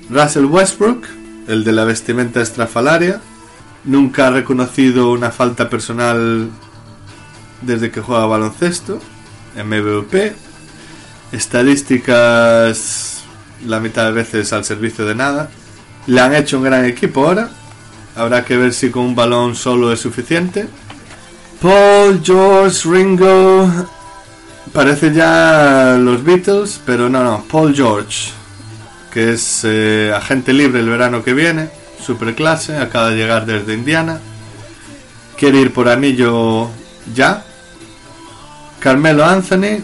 Russell 0.09 0.45
Westbrook, 0.45 1.05
el 1.47 1.63
de 1.63 1.71
la 1.71 1.85
vestimenta 1.85 2.41
estrafalaria, 2.41 3.21
nunca 3.85 4.27
ha 4.27 4.31
reconocido 4.31 5.11
una 5.11 5.31
falta 5.31 5.69
personal 5.69 6.49
desde 7.61 7.91
que 7.91 8.01
juega 8.01 8.25
baloncesto, 8.25 8.99
MVP, 9.55 10.35
estadísticas 11.31 13.23
la 13.65 13.79
mitad 13.79 14.05
de 14.05 14.11
veces 14.11 14.53
al 14.53 14.63
servicio 14.65 15.05
de 15.05 15.15
nada. 15.15 15.49
Le 16.07 16.21
han 16.21 16.33
hecho 16.33 16.57
un 16.57 16.63
gran 16.63 16.85
equipo 16.85 17.25
ahora, 17.25 17.49
habrá 18.19 18.43
que 18.43 18.57
ver 18.57 18.73
si 18.73 18.89
con 18.89 19.03
un 19.03 19.15
balón 19.15 19.55
solo 19.55 19.93
es 19.93 19.99
suficiente. 20.01 20.67
Paul, 21.61 22.21
George, 22.23 22.89
Ringo, 22.89 23.69
parece 24.73 25.13
ya 25.13 25.97
los 25.97 26.23
Beatles, 26.23 26.81
pero 26.85 27.09
no, 27.09 27.23
no, 27.23 27.45
Paul 27.49 27.73
George, 27.73 28.31
que 29.11 29.33
es 29.33 29.61
eh, 29.63 30.11
agente 30.13 30.51
libre 30.51 30.81
el 30.81 30.89
verano 30.89 31.23
que 31.23 31.33
viene, 31.33 31.69
superclase, 32.01 32.77
acaba 32.77 33.09
de 33.09 33.15
llegar 33.15 33.45
desde 33.45 33.73
Indiana, 33.73 34.19
quiere 35.37 35.61
ir 35.61 35.73
por 35.73 35.87
anillo 35.87 36.69
ya. 37.15 37.45
Carmelo 38.79 39.25
Anthony, 39.25 39.81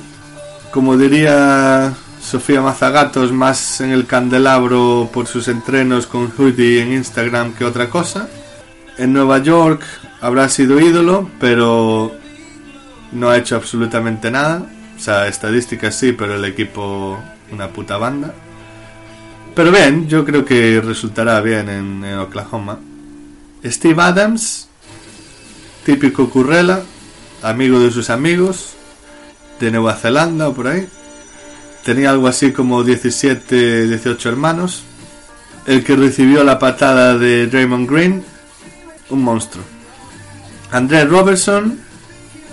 como 0.71 0.97
diría 0.97 1.93
Sofía 2.25 2.59
Mazagatos, 2.59 3.31
más 3.31 3.81
en 3.81 3.91
el 3.91 4.07
candelabro 4.07 5.11
por 5.13 5.27
sus 5.27 5.47
entrenos 5.47 6.07
con 6.07 6.31
Hoodie 6.35 6.81
en 6.81 6.91
Instagram 6.91 7.53
que 7.53 7.63
otra 7.65 7.87
cosa. 7.87 8.27
En 8.97 9.13
Nueva 9.13 9.37
York 9.37 9.83
habrá 10.21 10.49
sido 10.49 10.79
ídolo, 10.79 11.29
pero 11.39 12.11
no 13.11 13.29
ha 13.29 13.37
hecho 13.37 13.55
absolutamente 13.55 14.31
nada. 14.31 14.65
O 14.97 14.99
sea, 14.99 15.27
estadísticas 15.27 15.93
sí, 15.95 16.13
pero 16.13 16.35
el 16.35 16.45
equipo 16.45 17.19
una 17.51 17.67
puta 17.69 17.97
banda. 17.97 18.33
Pero 19.53 19.71
bien, 19.71 20.07
yo 20.07 20.25
creo 20.25 20.43
que 20.43 20.81
resultará 20.81 21.39
bien 21.41 21.69
en, 21.69 22.17
Oklahoma. 22.17 22.79
Steve 23.63 24.01
Adams, 24.01 24.67
típico 25.85 26.27
currela, 26.31 26.81
amigo 27.43 27.79
de 27.79 27.91
sus 27.91 28.09
amigos, 28.09 28.73
de 29.59 29.69
Nueva 29.69 29.93
Zelanda 29.93 30.49
o 30.49 30.53
por 30.55 30.67
ahí. 30.67 30.87
Tenía 31.85 32.09
algo 32.09 32.27
así 32.27 32.51
como 32.51 32.83
17, 32.83 33.85
18 33.85 34.29
hermanos. 34.29 34.83
El 35.67 35.83
que 35.83 35.95
recibió 35.95 36.43
la 36.43 36.57
patada 36.57 37.15
de 37.15 37.45
Draymond 37.45 37.87
Green, 37.87 38.23
un 39.11 39.23
monstruo. 39.23 39.63
André 40.71 41.05
Robertson, 41.05 41.79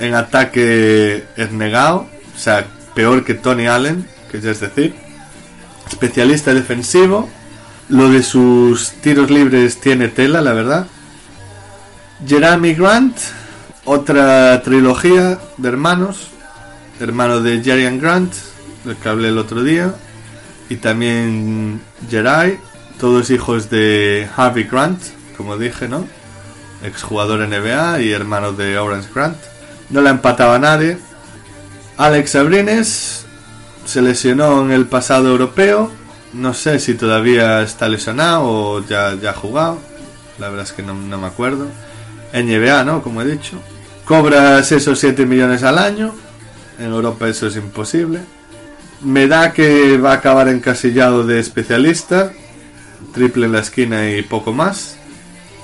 en 0.01 0.15
ataque 0.15 1.25
es 1.35 1.51
negado, 1.51 2.09
o 2.37 2.39
sea, 2.39 2.67
peor 2.95 3.25
que 3.25 3.33
Tony 3.33 3.67
Allen, 3.69 4.07
que 4.31 4.39
ya 4.43 4.51
es 4.51 4.61
decir. 4.61 4.95
Especialista 5.89 6.53
defensivo. 6.53 7.31
Lo 7.89 8.11
de 8.11 8.23
sus 8.23 8.91
tiros 9.01 9.31
libres 9.31 9.81
tiene 9.81 10.09
tela, 10.09 10.43
la 10.43 10.53
verdad. 10.53 10.87
Jeremy 12.27 12.75
Grant, 12.75 13.17
otra 13.87 14.61
trilogía 14.63 15.39
de 15.57 15.69
hermanos. 15.69 16.29
Hermano 17.01 17.41
de 17.41 17.63
Jerian 17.63 17.99
Grant, 17.99 18.33
del 18.85 18.97
que 18.97 19.09
hablé 19.09 19.29
el 19.29 19.39
otro 19.39 19.63
día. 19.63 19.95
Y 20.69 20.77
también 20.77 21.81
Jerai, 22.09 22.59
todos 22.99 23.31
hijos 23.31 23.69
de 23.71 24.29
Harvey 24.37 24.65
Grant, 24.65 25.01
como 25.37 25.59
dije, 25.59 25.89
¿no? 25.89 26.07
Exjugador 26.83 27.47
NBA 27.47 28.01
y 28.01 28.13
hermano 28.13 28.53
de 28.53 28.79
Orange 28.79 29.09
Grant. 29.15 29.37
No 29.91 30.01
la 30.01 30.11
empataba 30.11 30.59
nadie. 30.59 30.99
Alex 31.97 32.35
Abrines 32.37 33.27
se 33.85 34.03
lesionó 34.03 34.63
en 34.63 34.73
el 34.73 34.87
pasado 34.87 35.29
europeo. 35.29 35.91
No 36.33 36.55
sé 36.55 36.79
si 36.79 36.95
todavía 36.95 37.63
está 37.63 37.89
lesionado 37.89 38.45
o 38.45 38.87
ya, 38.87 39.15
ya 39.15 39.31
ha 39.31 39.35
jugado. 39.35 39.79
La 40.39 40.49
verdad 40.49 40.65
es 40.65 40.73
que 40.73 40.83
no, 40.83 40.95
no 40.95 41.19
me 41.19 41.27
acuerdo. 41.27 41.67
NBA, 42.33 42.85
¿no? 42.85 43.03
Como 43.03 43.21
he 43.21 43.27
dicho. 43.27 43.59
Cobras 44.05 44.73
esos 44.73 44.99
7 44.99 45.27
millones 45.27 45.63
al 45.63 45.79
año. 45.79 46.15
En 46.79 46.87
Europa 46.87 47.29
eso 47.29 47.47
es 47.47 47.57
imposible. 47.57 48.21
Me 49.05 49.27
da 49.27 49.53
que 49.53 49.99
va 49.99 50.13
a 50.13 50.17
acabar 50.17 50.49
encasillado 50.49 51.27
de 51.27 51.41
especialista. 51.41 52.33
Triple 53.13 53.47
en 53.47 53.53
la 53.53 53.61
esquina 53.61 54.11
y 54.11 54.23
poco 54.23 54.53
más. 54.53 54.97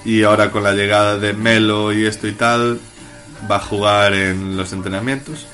Y 0.04 0.22
ahora 0.24 0.50
con 0.50 0.64
la 0.64 0.72
llegada 0.72 1.18
de 1.18 1.34
Melo 1.34 1.92
y 1.92 2.04
esto 2.04 2.26
y 2.26 2.32
tal, 2.32 2.80
va 3.50 3.56
a 3.56 3.60
jugar 3.60 4.14
en 4.14 4.56
los 4.56 4.72
entrenamientos. 4.72 5.46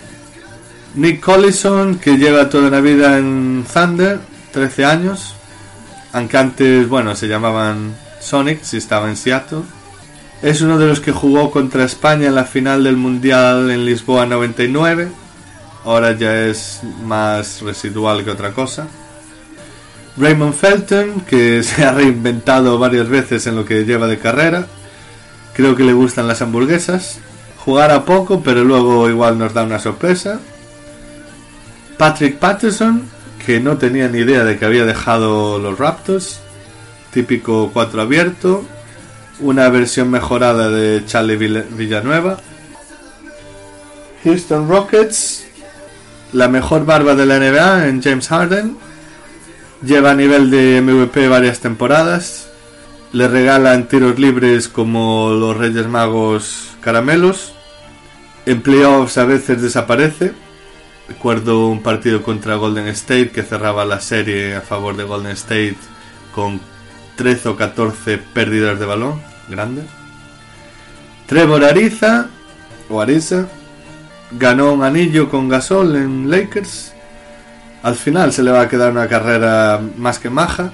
Nick 0.94 1.20
Collison, 1.20 1.98
que 1.98 2.16
lleva 2.16 2.48
toda 2.48 2.70
la 2.70 2.80
vida 2.80 3.18
en 3.18 3.64
Thunder, 3.72 4.20
13 4.52 4.84
años. 4.84 5.34
Aunque 6.12 6.38
antes, 6.38 6.88
bueno, 6.88 7.16
se 7.16 7.26
llamaban 7.26 7.96
Sonic, 8.20 8.62
si 8.62 8.76
estaba 8.76 9.08
en 9.08 9.16
Seattle. 9.16 9.62
Es 10.40 10.60
uno 10.60 10.78
de 10.78 10.86
los 10.86 11.00
que 11.00 11.12
jugó 11.12 11.50
contra 11.50 11.84
España 11.84 12.28
en 12.28 12.34
la 12.34 12.44
final 12.44 12.84
del 12.84 12.96
Mundial 12.96 13.70
en 13.70 13.84
Lisboa 13.84 14.24
99. 14.24 15.23
Ahora 15.84 16.12
ya 16.12 16.46
es 16.46 16.80
más 17.04 17.60
residual 17.60 18.24
que 18.24 18.30
otra 18.30 18.52
cosa. 18.52 18.86
Raymond 20.16 20.54
Felton, 20.54 21.20
que 21.22 21.62
se 21.62 21.84
ha 21.84 21.92
reinventado 21.92 22.78
varias 22.78 23.08
veces 23.08 23.46
en 23.46 23.56
lo 23.56 23.64
que 23.64 23.84
lleva 23.84 24.06
de 24.06 24.18
carrera. 24.18 24.66
Creo 25.52 25.76
que 25.76 25.84
le 25.84 25.92
gustan 25.92 26.28
las 26.28 26.42
hamburguesas. 26.42 27.18
Jugará 27.58 28.04
poco, 28.04 28.42
pero 28.42 28.64
luego 28.64 29.08
igual 29.08 29.38
nos 29.38 29.54
da 29.54 29.62
una 29.62 29.78
sorpresa. 29.78 30.40
Patrick 31.96 32.38
Patterson, 32.38 33.04
que 33.44 33.60
no 33.60 33.78
tenía 33.78 34.08
ni 34.08 34.18
idea 34.18 34.44
de 34.44 34.58
que 34.58 34.64
había 34.64 34.84
dejado 34.84 35.58
los 35.58 35.78
Raptors. 35.78 36.40
Típico 37.12 37.70
4 37.72 38.02
abierto. 38.02 38.64
Una 39.40 39.68
versión 39.68 40.10
mejorada 40.10 40.70
de 40.70 41.04
Charlie 41.06 41.36
Villanueva. 41.36 42.38
Houston 44.24 44.68
Rockets. 44.68 45.43
La 46.34 46.48
mejor 46.48 46.84
barba 46.84 47.14
de 47.14 47.26
la 47.26 47.38
NBA 47.38 47.86
en 47.86 48.02
James 48.02 48.26
Harden. 48.26 48.76
Lleva 49.86 50.10
a 50.10 50.14
nivel 50.16 50.50
de 50.50 50.82
MVP 50.82 51.28
varias 51.28 51.60
temporadas. 51.60 52.50
Le 53.12 53.28
regalan 53.28 53.86
tiros 53.86 54.18
libres 54.18 54.66
como 54.66 55.30
los 55.30 55.56
Reyes 55.56 55.86
Magos 55.86 56.76
caramelos. 56.80 57.54
En 58.46 58.62
playoffs 58.62 59.16
a 59.16 59.24
veces 59.24 59.62
desaparece. 59.62 60.32
Recuerdo 61.06 61.68
un 61.68 61.84
partido 61.84 62.24
contra 62.24 62.56
Golden 62.56 62.88
State 62.88 63.30
que 63.30 63.44
cerraba 63.44 63.84
la 63.84 64.00
serie 64.00 64.56
a 64.56 64.60
favor 64.60 64.96
de 64.96 65.04
Golden 65.04 65.32
State 65.32 65.76
con 66.34 66.60
13 67.14 67.50
o 67.50 67.56
14 67.56 68.18
pérdidas 68.18 68.80
de 68.80 68.86
balón 68.86 69.22
grandes. 69.48 69.84
Trevor 71.26 71.64
Ariza 71.64 72.26
o 72.88 73.00
Ariza, 73.00 73.46
ganó 74.30 74.72
un 74.72 74.82
anillo 74.82 75.28
con 75.28 75.48
Gasol 75.48 75.96
en 75.96 76.30
Lakers. 76.30 76.92
Al 77.82 77.96
final 77.96 78.32
se 78.32 78.42
le 78.42 78.50
va 78.50 78.62
a 78.62 78.68
quedar 78.68 78.92
una 78.92 79.08
carrera 79.08 79.80
más 79.96 80.18
que 80.18 80.30
maja. 80.30 80.72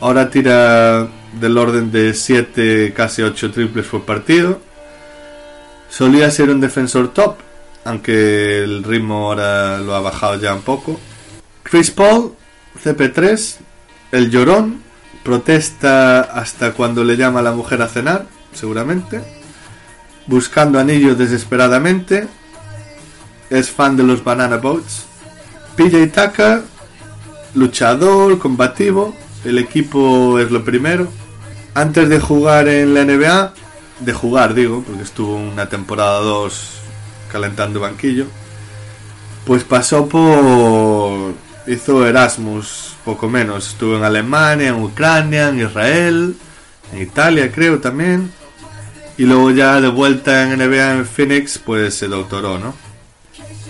Ahora 0.00 0.30
tira 0.30 1.08
del 1.40 1.58
orden 1.58 1.90
de 1.90 2.14
7, 2.14 2.92
casi 2.94 3.22
8 3.22 3.50
triples 3.50 3.86
por 3.86 4.04
partido. 4.04 4.60
Solía 5.88 6.30
ser 6.30 6.50
un 6.50 6.60
defensor 6.60 7.12
top, 7.12 7.36
aunque 7.84 8.62
el 8.62 8.84
ritmo 8.84 9.28
ahora 9.28 9.78
lo 9.78 9.94
ha 9.94 10.00
bajado 10.00 10.36
ya 10.36 10.54
un 10.54 10.62
poco. 10.62 10.98
Chris 11.62 11.90
Paul, 11.90 12.34
CP3, 12.82 13.56
el 14.12 14.30
llorón, 14.30 14.82
protesta 15.22 16.20
hasta 16.20 16.72
cuando 16.72 17.04
le 17.04 17.16
llama 17.16 17.42
la 17.42 17.52
mujer 17.52 17.82
a 17.82 17.88
cenar, 17.88 18.26
seguramente. 18.52 19.22
Buscando 20.26 20.78
anillos 20.78 21.18
desesperadamente. 21.18 22.28
Es 23.50 23.70
fan 23.70 23.96
de 23.96 24.02
los 24.02 24.22
Banana 24.22 24.56
Boats. 24.56 25.06
PJ 25.76 26.08
Tucker, 26.08 26.62
luchador, 27.54 28.38
combativo. 28.38 29.14
El 29.44 29.58
equipo 29.58 30.38
es 30.38 30.50
lo 30.50 30.64
primero. 30.64 31.08
Antes 31.74 32.08
de 32.08 32.20
jugar 32.20 32.68
en 32.68 32.94
la 32.94 33.04
NBA, 33.04 33.54
de 34.00 34.12
jugar 34.12 34.54
digo, 34.54 34.82
porque 34.86 35.02
estuvo 35.02 35.36
una 35.36 35.68
temporada 35.68 36.20
2 36.20 36.70
calentando 37.30 37.80
banquillo, 37.80 38.26
pues 39.46 39.64
pasó 39.64 40.08
por... 40.08 41.34
hizo 41.66 42.06
Erasmus, 42.06 42.96
poco 43.04 43.28
menos. 43.28 43.68
Estuvo 43.68 43.96
en 43.96 44.04
Alemania, 44.04 44.68
en 44.68 44.82
Ucrania, 44.82 45.48
en 45.48 45.60
Israel, 45.60 46.36
en 46.92 47.02
Italia 47.02 47.50
creo 47.52 47.78
también. 47.78 48.30
Y 49.16 49.24
luego 49.24 49.50
ya 49.50 49.80
de 49.80 49.88
vuelta 49.88 50.42
en 50.42 50.58
NBA 50.58 50.92
en 50.94 51.06
Phoenix, 51.06 51.58
pues 51.58 51.94
se 51.94 52.08
doctoró, 52.08 52.58
¿no? 52.58 52.87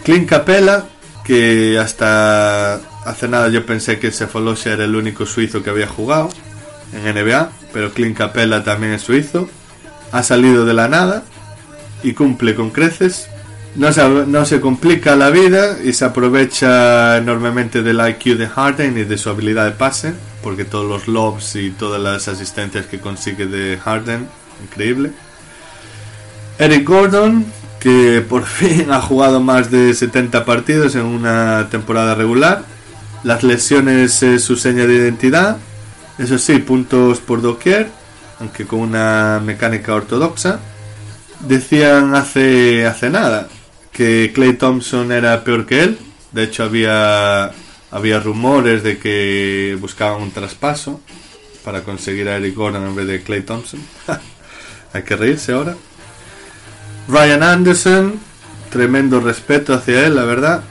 Clint 0.08 0.26
Capella, 0.26 0.86
que 1.22 1.78
hasta 1.78 2.76
hace 3.04 3.28
nada 3.28 3.50
yo 3.50 3.66
pensé 3.66 3.98
que 3.98 4.10
Sefolosha 4.10 4.72
era 4.72 4.84
el 4.84 4.96
único 4.96 5.26
suizo 5.26 5.62
que 5.62 5.68
había 5.68 5.86
jugado 5.86 6.30
en 6.94 7.14
NBA, 7.14 7.50
pero 7.74 7.92
Clint 7.92 8.16
Capella 8.16 8.64
también 8.64 8.94
es 8.94 9.02
suizo. 9.02 9.50
Ha 10.10 10.22
salido 10.22 10.64
de 10.64 10.72
la 10.72 10.88
nada 10.88 11.24
y 12.02 12.14
cumple 12.14 12.54
con 12.54 12.70
creces. 12.70 13.28
No 13.74 13.92
se, 13.92 14.02
no 14.08 14.46
se 14.46 14.62
complica 14.62 15.14
la 15.14 15.28
vida 15.28 15.76
y 15.84 15.92
se 15.92 16.06
aprovecha 16.06 17.18
enormemente 17.18 17.82
del 17.82 18.00
IQ 18.00 18.38
de 18.38 18.48
Harden 18.48 18.96
y 18.96 19.04
de 19.04 19.18
su 19.18 19.28
habilidad 19.28 19.66
de 19.66 19.72
pase, 19.72 20.14
porque 20.42 20.64
todos 20.64 20.88
los 20.88 21.06
lobs 21.06 21.54
y 21.54 21.68
todas 21.68 22.00
las 22.00 22.28
asistencias 22.28 22.86
que 22.86 22.98
consigue 22.98 23.44
de 23.44 23.76
Harden, 23.76 24.26
increíble. 24.64 25.12
Eric 26.58 26.88
Gordon, 26.88 27.44
que 27.80 28.24
por 28.26 28.44
fin 28.46 28.90
ha 28.90 29.00
jugado 29.00 29.40
más 29.40 29.70
de 29.70 29.94
70 29.94 30.44
partidos 30.44 30.94
en 30.94 31.04
una 31.04 31.68
temporada 31.70 32.14
regular. 32.14 32.64
Las 33.24 33.42
lesiones 33.42 34.22
es 34.22 34.44
su 34.44 34.56
seña 34.56 34.86
de 34.86 34.94
identidad. 34.94 35.56
Eso 36.18 36.38
sí, 36.38 36.58
puntos 36.58 37.20
por 37.20 37.42
doquier, 37.42 37.88
aunque 38.40 38.66
con 38.66 38.80
una 38.80 39.40
mecánica 39.44 39.94
ortodoxa. 39.94 40.60
Decían 41.40 42.14
hace, 42.14 42.86
hace 42.86 43.10
nada 43.10 43.48
que 43.92 44.32
Clay 44.34 44.54
Thompson 44.54 45.10
era 45.12 45.42
peor 45.44 45.66
que 45.66 45.82
él. 45.82 45.98
De 46.32 46.44
hecho, 46.44 46.64
había, 46.64 47.52
había 47.90 48.20
rumores 48.20 48.82
de 48.82 48.98
que 48.98 49.76
buscaban 49.80 50.22
un 50.22 50.30
traspaso 50.30 51.00
para 51.64 51.82
conseguir 51.82 52.28
a 52.28 52.36
Eric 52.36 52.54
Gordon 52.54 52.86
en 52.86 52.96
vez 52.96 53.06
de 53.06 53.22
Clay 53.22 53.42
Thompson. 53.42 53.80
Hay 54.92 55.02
que 55.02 55.16
reírse 55.16 55.52
ahora. 55.52 55.76
Ryan 57.08 57.42
Anderson, 57.42 58.20
tremendo 58.70 59.20
respeto 59.20 59.72
hacia 59.72 60.06
él, 60.06 60.16
la 60.16 60.24
verdad. 60.24 60.62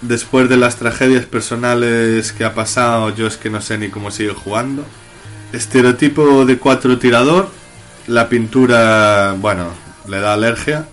Después 0.00 0.48
de 0.48 0.56
las 0.56 0.76
tragedias 0.76 1.26
personales 1.26 2.32
que 2.32 2.44
ha 2.44 2.54
pasado, 2.54 3.14
yo 3.14 3.26
es 3.26 3.36
que 3.36 3.50
no 3.50 3.60
sé 3.60 3.76
ni 3.76 3.88
cómo 3.88 4.10
sigue 4.10 4.32
jugando. 4.32 4.82
Estereotipo 5.52 6.46
de 6.46 6.58
cuatro 6.58 6.98
tirador. 6.98 7.48
La 8.06 8.28
pintura, 8.28 9.34
bueno, 9.38 9.68
le 10.08 10.20
da 10.20 10.32
alergia. 10.32 10.86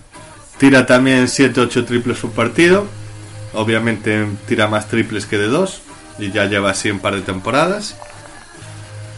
Tira 0.58 0.84
también 0.84 1.26
7-8 1.26 1.86
triples 1.86 2.18
por 2.18 2.30
partido. 2.32 2.86
Obviamente 3.54 4.26
tira 4.46 4.68
más 4.68 4.88
triples 4.88 5.24
que 5.24 5.38
de 5.38 5.48
dos. 5.48 5.80
Y 6.18 6.30
ya 6.32 6.44
lleva 6.44 6.70
así 6.70 6.90
un 6.90 7.00
par 7.00 7.14
de 7.14 7.22
temporadas. 7.22 7.96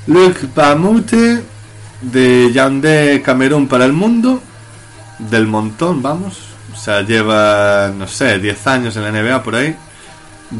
Luc 0.06 0.38
Pamute 0.54 1.42
de 2.00 2.52
Yandé 2.52 3.22
Camerún 3.22 3.66
para 3.66 3.84
el 3.84 3.92
mundo. 3.92 4.40
Del 5.18 5.46
montón, 5.46 6.02
vamos. 6.02 6.38
O 6.72 6.76
sea, 6.76 7.02
lleva, 7.02 7.92
no 7.96 8.06
sé, 8.08 8.38
10 8.38 8.66
años 8.66 8.96
en 8.96 9.02
la 9.02 9.12
NBA 9.12 9.42
por 9.42 9.54
ahí. 9.54 9.76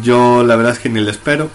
Yo 0.03 0.45
la 0.45 0.57
verdad 0.57 0.73
es 0.73 0.79
que 0.79 0.89
ni 0.89 1.01
le 1.01 1.11
espero. 1.11 1.51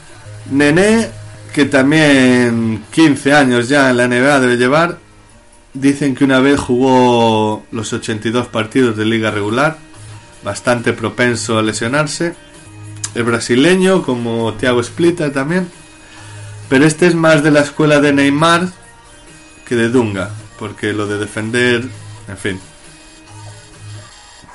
Nené, 0.52 1.10
que 1.54 1.66
también 1.66 2.84
15 2.91 3.34
años 3.34 3.70
ya 3.70 3.89
en 3.89 3.97
la 3.97 4.08
NBA 4.08 4.39
debe 4.39 4.58
llevar. 4.58 4.97
Dicen 5.74 6.16
que 6.16 6.24
una 6.24 6.39
vez 6.39 6.60
jugó 6.60 7.64
los 7.72 7.93
82 7.93 8.47
partidos 8.47 8.97
de 8.97 9.06
liga 9.06 9.32
regular. 9.32 9.78
Bastante 10.43 10.93
propenso 10.93 11.58
a 11.58 11.64
lesionarse. 11.64 12.36
El 13.16 13.24
brasileño, 13.24 14.04
como 14.04 14.54
Thiago 14.54 14.84
Splita 14.84 15.32
también. 15.32 15.70
Pero 16.70 16.86
este 16.86 17.08
es 17.08 17.16
más 17.16 17.43
de 17.43 17.52
la 17.52 17.62
escuela 17.62 18.00
de 18.00 18.14
Neymar 18.14 18.68
que 19.66 19.76
de 19.76 19.89
Dunga. 19.89 20.30
Porque 20.58 20.93
lo 20.93 21.08
de 21.08 21.18
defender, 21.18 21.88
en 22.28 22.38
fin. 22.38 22.60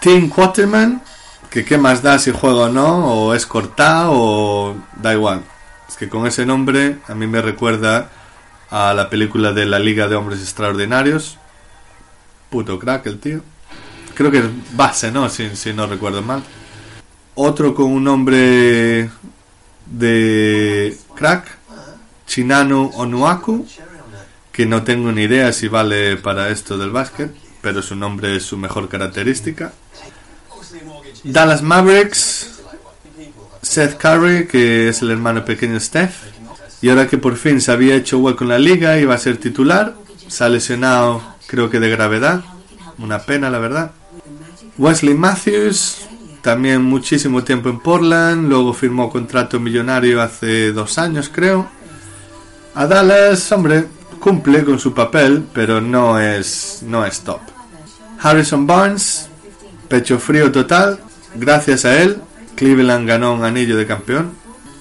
Tim 0.04 0.28
Quaterman, 0.28 1.00
que 1.48 1.64
qué 1.64 1.78
más 1.78 2.02
da 2.02 2.18
si 2.18 2.30
juega 2.30 2.64
o 2.64 2.68
no, 2.68 3.06
o 3.06 3.32
es 3.32 3.46
cortado 3.46 4.12
o 4.12 4.76
da 5.00 5.14
igual. 5.14 5.40
Es 5.88 5.96
que 5.96 6.10
con 6.10 6.26
ese 6.26 6.44
nombre 6.44 6.98
a 7.08 7.14
mí 7.14 7.26
me 7.26 7.40
recuerda 7.40 8.10
a 8.68 8.92
la 8.92 9.08
película 9.08 9.54
de 9.54 9.64
la 9.64 9.78
Liga 9.78 10.06
de 10.06 10.16
Hombres 10.16 10.40
Extraordinarios. 10.40 11.38
Puto 12.50 12.78
crack 12.78 13.06
el 13.06 13.18
tío. 13.18 13.40
Creo 14.12 14.30
que 14.30 14.40
es 14.40 14.76
base, 14.76 15.10
¿no? 15.10 15.30
Si, 15.30 15.56
si 15.56 15.72
no 15.72 15.86
recuerdo 15.86 16.20
mal. 16.20 16.42
Otro 17.34 17.74
con 17.74 17.90
un 17.90 18.04
nombre 18.04 19.08
de 19.86 20.98
crack, 21.14 21.46
Chinanu 22.26 22.90
Onuaku, 22.94 23.66
que 24.52 24.66
no 24.66 24.82
tengo 24.82 25.12
ni 25.12 25.22
idea 25.22 25.50
si 25.54 25.68
vale 25.68 26.18
para 26.18 26.50
esto 26.50 26.76
del 26.76 26.90
básquet, 26.90 27.34
pero 27.62 27.80
su 27.80 27.96
nombre 27.96 28.36
es 28.36 28.42
su 28.42 28.58
mejor 28.58 28.90
característica. 28.90 29.72
Dallas 31.24 31.62
Mavericks, 31.62 32.60
Seth 33.62 33.96
Curry, 33.96 34.46
que 34.46 34.88
es 34.88 35.00
el 35.00 35.10
hermano 35.10 35.44
pequeño 35.44 35.72
de 35.72 35.80
Steph, 35.80 36.14
y 36.82 36.90
ahora 36.90 37.08
que 37.08 37.16
por 37.16 37.36
fin 37.36 37.62
se 37.62 37.72
había 37.72 37.94
hecho 37.94 38.18
hueco 38.18 38.44
en 38.44 38.50
la 38.50 38.58
liga, 38.58 38.98
iba 38.98 39.14
a 39.14 39.18
ser 39.18 39.38
titular, 39.38 39.94
se 40.28 40.44
ha 40.44 40.50
lesionado 40.50 41.22
creo 41.46 41.70
que 41.70 41.80
de 41.80 41.88
gravedad, 41.88 42.44
una 42.98 43.20
pena 43.20 43.48
la 43.48 43.58
verdad. 43.58 43.92
Wesley 44.76 45.14
Matthews, 45.14 46.06
también 46.42 46.82
muchísimo 46.82 47.42
tiempo 47.42 47.70
en 47.70 47.80
Portland, 47.80 48.48
luego 48.48 48.74
firmó 48.74 49.08
contrato 49.08 49.58
millonario 49.58 50.20
hace 50.20 50.72
dos 50.72 50.98
años 50.98 51.30
creo. 51.32 51.66
A 52.74 52.86
Dallas, 52.86 53.50
hombre, 53.50 53.86
cumple 54.20 54.62
con 54.62 54.78
su 54.78 54.92
papel, 54.92 55.42
pero 55.54 55.80
no 55.80 56.18
es, 56.20 56.82
no 56.82 57.06
es 57.06 57.20
top. 57.20 57.40
Harrison 58.20 58.66
Barnes, 58.66 59.28
pecho 59.88 60.18
frío 60.18 60.52
total, 60.52 60.98
gracias 61.34 61.84
a 61.84 62.00
él, 62.02 62.18
Cleveland 62.54 63.08
ganó 63.08 63.34
un 63.34 63.44
anillo 63.44 63.76
de 63.76 63.86
campeón. 63.86 64.32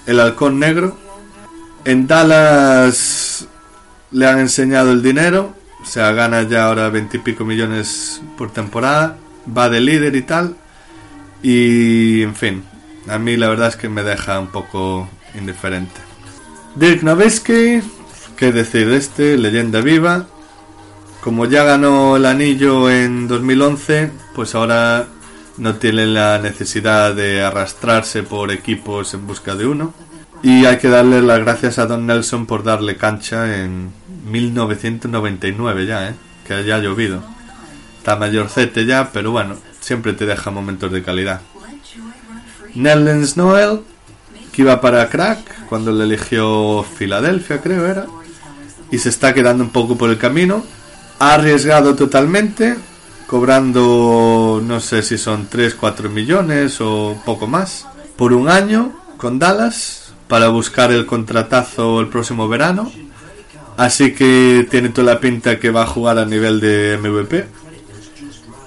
El 0.06 0.20
halcón 0.20 0.60
negro. 0.60 0.98
En 1.86 2.08
Dallas 2.08 3.48
le 4.12 4.28
han 4.28 4.40
enseñado 4.40 4.92
el 4.92 5.02
dinero, 5.02 5.54
o 5.82 5.86
sea, 5.86 6.14
gana 6.14 6.44
ya 6.44 6.66
ahora 6.66 6.90
veintipico 6.90 7.44
millones 7.44 8.22
por 8.38 8.52
temporada, 8.52 9.18
va 9.46 9.70
de 9.70 9.82
líder 9.82 10.16
y 10.16 10.22
tal. 10.22 10.56
Y 11.42 12.22
en 12.22 12.36
fin, 12.36 12.64
a 13.10 13.18
mí 13.18 13.36
la 13.36 13.50
verdad 13.50 13.68
es 13.68 13.76
que 13.76 13.90
me 13.90 14.04
deja 14.04 14.40
un 14.40 14.48
poco 14.48 15.10
indiferente. 15.36 16.00
Dirk 16.76 17.04
Nowitzki, 17.04 17.82
qué 18.38 18.52
decir 18.52 18.88
de 18.88 18.98
este, 18.98 19.38
leyenda 19.38 19.82
viva. 19.82 20.28
Como 21.22 21.46
ya 21.46 21.64
ganó 21.64 22.18
el 22.18 22.26
anillo 22.26 22.90
en 22.90 23.28
2011, 23.28 24.12
pues 24.36 24.56
ahora 24.56 25.08
no 25.58 25.76
tiene 25.76 26.06
la 26.06 26.40
necesidad 26.40 27.16
de 27.16 27.42
arrastrarse 27.42 28.24
por 28.24 28.52
equipos 28.52 29.14
en 29.14 29.28
busca 29.28 29.56
de 29.56 29.68
uno. 29.68 29.94
Y 30.42 30.66
hay 30.66 30.78
que 30.78 30.90
darle 30.90 31.22
las 31.22 31.40
gracias 31.40 31.80
a 31.80 31.86
Don 31.86 32.06
Nelson 32.06 32.46
por 32.46 32.64
darle 32.64 32.98
cancha 32.98 33.62
en 33.62 33.92
1999 34.26 35.86
ya, 35.86 36.10
¿eh? 36.10 36.16
que 36.46 36.54
haya 36.54 36.80
llovido. 36.80 37.24
Está 37.98 38.18
mayorcete 38.18 38.86
ya, 38.86 39.12
pero 39.14 39.32
bueno, 39.32 39.56
siempre 39.80 40.14
te 40.14 40.26
deja 40.26 40.52
momentos 40.52 40.92
de 40.92 41.02
calidad. 41.02 41.42
Nellens 42.76 43.38
Noel, 43.38 43.82
que 44.52 44.64
iba 44.64 44.82
para 44.82 45.08
Crack 45.10 45.68
cuando 45.68 45.92
le 45.92 46.04
eligió 46.04 46.84
Filadelfia, 46.84 47.62
creo 47.62 47.86
era, 47.86 48.06
y 48.92 48.98
se 48.98 49.10
está 49.10 49.34
quedando 49.34 49.64
un 49.64 49.70
poco 49.70 49.98
por 49.98 50.10
el 50.10 50.18
camino. 50.18 50.64
Ha 51.20 51.36
arriesgado 51.36 51.96
totalmente, 51.96 52.76
cobrando 53.34 54.62
no 54.64 54.80
sé 54.80 55.02
si 55.02 55.18
son 55.18 55.48
3, 55.50 55.74
4 55.74 56.08
millones 56.08 56.80
o 56.82 57.20
poco 57.26 57.48
más 57.48 57.88
por 58.16 58.32
un 58.32 58.48
año 58.48 58.94
con 59.18 59.40
Dallas 59.40 60.14
para 60.28 60.50
buscar 60.50 60.92
el 60.92 61.08
contratazo 61.08 62.00
el 62.00 62.10
próximo 62.10 62.48
verano. 62.48 62.92
Así 63.76 64.14
que 64.14 64.68
tiene 64.70 64.90
toda 64.90 65.16
la 65.16 65.20
pinta 65.20 65.60
que 65.60 65.72
va 65.72 65.82
a 65.82 65.88
jugar 65.88 66.20
a 66.20 66.26
nivel 66.26 66.60
de 66.60 67.00
MVP. 67.02 67.48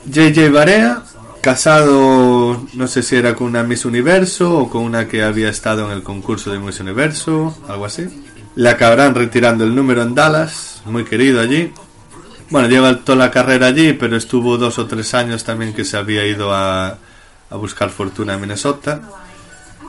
JJ 0.06 0.50
Barea, 0.50 1.04
casado, 1.40 2.66
no 2.74 2.88
sé 2.88 3.04
si 3.04 3.14
era 3.14 3.36
con 3.36 3.46
una 3.46 3.62
Miss 3.62 3.84
Universo 3.84 4.58
o 4.58 4.68
con 4.68 4.82
una 4.82 5.06
que 5.06 5.22
había 5.22 5.48
estado 5.48 5.86
en 5.86 5.92
el 5.92 6.02
concurso 6.02 6.50
de 6.50 6.58
Miss 6.58 6.80
Universo, 6.80 7.56
algo 7.68 7.84
así. 7.84 8.08
Le 8.56 8.68
acabarán 8.68 9.14
retirando 9.14 9.62
el 9.62 9.76
número 9.76 10.02
en 10.02 10.16
Dallas, 10.16 10.82
muy 10.86 11.04
querido 11.04 11.40
allí. 11.40 11.72
Bueno, 12.48 12.68
lleva 12.68 12.96
toda 12.98 13.18
la 13.18 13.30
carrera 13.30 13.66
allí, 13.66 13.92
pero 13.92 14.16
estuvo 14.16 14.56
dos 14.56 14.78
o 14.78 14.86
tres 14.86 15.14
años 15.14 15.42
también 15.42 15.74
que 15.74 15.84
se 15.84 15.96
había 15.96 16.24
ido 16.24 16.54
a, 16.54 16.98
a 17.50 17.56
buscar 17.56 17.90
fortuna 17.90 18.34
en 18.34 18.40
Minnesota. 18.40 19.00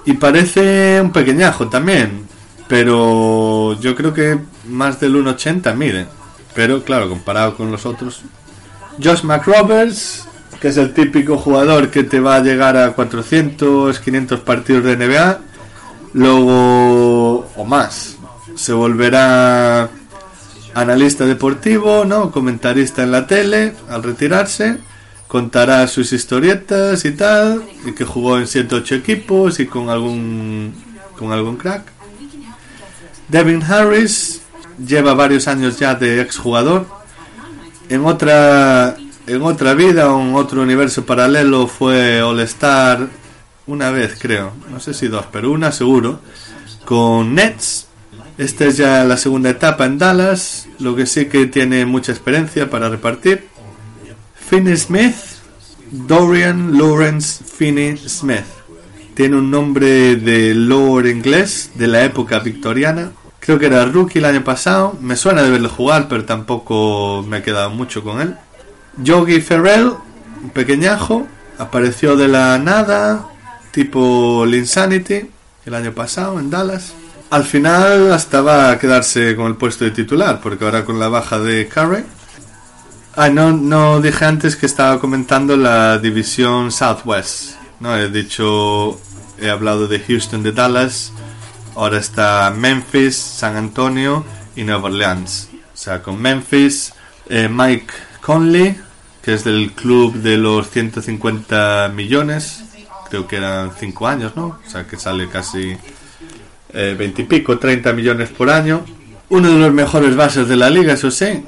Y 0.05 0.13
parece 0.13 0.99
un 1.01 1.11
pequeñajo 1.11 1.67
también, 1.67 2.25
pero 2.67 3.79
yo 3.79 3.95
creo 3.95 4.13
que 4.13 4.39
más 4.67 4.99
del 4.99 5.15
1,80 5.15 5.75
mide. 5.75 6.07
Pero 6.55 6.83
claro, 6.83 7.09
comparado 7.09 7.55
con 7.55 7.71
los 7.71 7.85
otros. 7.85 8.21
Josh 9.03 9.23
McRoberts, 9.23 10.27
que 10.59 10.69
es 10.69 10.77
el 10.77 10.93
típico 10.93 11.37
jugador 11.37 11.91
que 11.91 12.03
te 12.03 12.19
va 12.19 12.37
a 12.37 12.39
llegar 12.39 12.75
a 12.77 12.93
400, 12.93 13.99
500 13.99 14.39
partidos 14.39 14.83
de 14.83 14.97
NBA, 14.97 15.39
luego 16.13 17.47
o 17.55 17.65
más. 17.65 18.17
Se 18.55 18.73
volverá 18.73 19.89
analista 20.77 21.25
deportivo, 21.25 22.05
¿no? 22.05 22.31
Comentarista 22.31 23.01
en 23.01 23.11
la 23.11 23.25
tele 23.25 23.73
al 23.89 24.03
retirarse. 24.03 24.77
Contará 25.27 25.87
sus 25.87 26.13
historietas 26.13 27.03
y 27.03 27.11
tal. 27.11 27.63
Y 27.85 27.93
que 27.93 28.05
jugó 28.05 28.37
en 28.37 28.47
108 28.47 28.95
equipos 28.95 29.59
y 29.59 29.65
con 29.65 29.89
algún, 29.89 30.73
con 31.17 31.31
algún 31.31 31.57
crack. 31.57 31.91
Devin 33.27 33.63
Harris 33.63 34.41
lleva 34.77 35.15
varios 35.15 35.47
años 35.47 35.79
ya 35.79 35.95
de 35.95 36.21
exjugador. 36.21 36.85
En 37.89 38.05
otra, 38.05 38.95
en 39.25 39.41
otra 39.41 39.73
vida 39.73 40.03
en 40.05 40.35
otro 40.35 40.61
universo 40.61 41.05
paralelo 41.05 41.67
fue 41.67 42.21
All-Star 42.21 43.07
una 43.65 43.89
vez, 43.89 44.15
creo. 44.19 44.53
No 44.69 44.79
sé 44.79 44.93
si 44.93 45.07
dos, 45.07 45.25
pero 45.31 45.51
una 45.51 45.71
seguro. 45.71 46.19
Con 46.85 47.33
Nets 47.33 47.86
esta 48.37 48.65
es 48.65 48.77
ya 48.77 49.03
la 49.03 49.17
segunda 49.17 49.49
etapa 49.49 49.85
en 49.85 49.97
Dallas, 49.97 50.67
lo 50.79 50.95
que 50.95 51.05
sí 51.05 51.25
que 51.25 51.47
tiene 51.47 51.85
mucha 51.85 52.11
experiencia 52.11 52.69
para 52.69 52.87
repartir. 52.87 53.47
Finney 54.35 54.77
Smith, 54.77 55.15
Dorian 55.91 56.77
Lawrence 56.77 57.43
Finney 57.43 57.97
Smith. 57.97 58.45
Tiene 59.15 59.37
un 59.37 59.49
nombre 59.49 60.15
de 60.15 60.53
lore 60.53 61.09
inglés 61.09 61.71
de 61.73 61.87
la 61.87 62.03
época 62.03 62.39
victoriana. 62.39 63.11
Creo 63.39 63.57
que 63.57 63.65
era 63.65 63.85
rookie 63.85 64.19
el 64.19 64.25
año 64.25 64.43
pasado. 64.43 64.95
Me 65.01 65.15
suena 65.15 65.41
de 65.41 65.49
verlo 65.49 65.69
jugar, 65.69 66.07
pero 66.07 66.23
tampoco 66.23 67.25
me 67.27 67.37
he 67.39 67.41
quedado 67.41 67.71
mucho 67.71 68.03
con 68.03 68.21
él. 68.21 68.35
Yogi 68.97 69.41
Ferrell, 69.41 69.93
un 70.43 70.49
pequeñajo, 70.51 71.25
apareció 71.57 72.15
de 72.15 72.27
la 72.27 72.59
nada, 72.59 73.27
tipo 73.71 74.45
Linsanity, 74.45 75.31
el 75.65 75.73
año 75.73 75.93
pasado 75.93 76.39
en 76.39 76.51
Dallas. 76.51 76.93
Al 77.29 77.43
final 77.43 78.13
hasta 78.13 78.41
va 78.41 78.71
a 78.71 78.79
quedarse 78.79 79.35
con 79.35 79.47
el 79.47 79.55
puesto 79.55 79.83
de 79.83 79.91
titular, 79.91 80.39
porque 80.41 80.63
ahora 80.63 80.85
con 80.85 80.97
la 80.97 81.09
baja 81.09 81.39
de 81.39 81.67
Curry. 81.67 82.05
Ah, 83.17 83.29
no, 83.29 83.51
no 83.51 83.99
dije 83.99 84.23
antes 84.23 84.55
que 84.55 84.65
estaba 84.65 84.99
comentando 84.99 85.57
la 85.57 85.97
división 85.97 86.71
Southwest. 86.71 87.55
No, 87.81 87.97
he 87.97 88.09
dicho, 88.09 88.97
he 89.39 89.49
hablado 89.49 89.87
de 89.87 89.99
Houston, 89.99 90.41
de 90.41 90.53
Dallas. 90.53 91.11
Ahora 91.75 91.97
está 91.97 92.53
Memphis, 92.55 93.17
San 93.17 93.57
Antonio 93.57 94.23
y 94.55 94.63
Nueva 94.63 94.85
Orleans. 94.85 95.49
O 95.73 95.77
sea, 95.77 96.01
con 96.01 96.21
Memphis, 96.21 96.93
eh, 97.27 97.49
Mike 97.51 97.93
Conley, 98.21 98.79
que 99.21 99.33
es 99.33 99.43
del 99.43 99.73
club 99.73 100.13
de 100.13 100.37
los 100.37 100.69
150 100.69 101.91
millones. 101.93 102.63
Creo 103.09 103.27
que 103.27 103.35
eran 103.35 103.71
5 103.77 104.07
años, 104.07 104.35
¿no? 104.35 104.59
O 104.65 104.69
sea, 104.69 104.87
que 104.87 104.97
sale 104.97 105.27
casi 105.27 105.77
eh, 106.73 106.95
20 106.97 107.21
y 107.21 107.25
pico, 107.25 107.57
30 107.57 107.93
millones 107.93 108.29
por 108.29 108.49
año. 108.49 108.83
Uno 109.29 109.49
de 109.49 109.59
los 109.59 109.73
mejores 109.73 110.15
bases 110.15 110.47
de 110.47 110.55
la 110.55 110.69
liga, 110.69 110.93
eso 110.93 111.11
sí. 111.11 111.43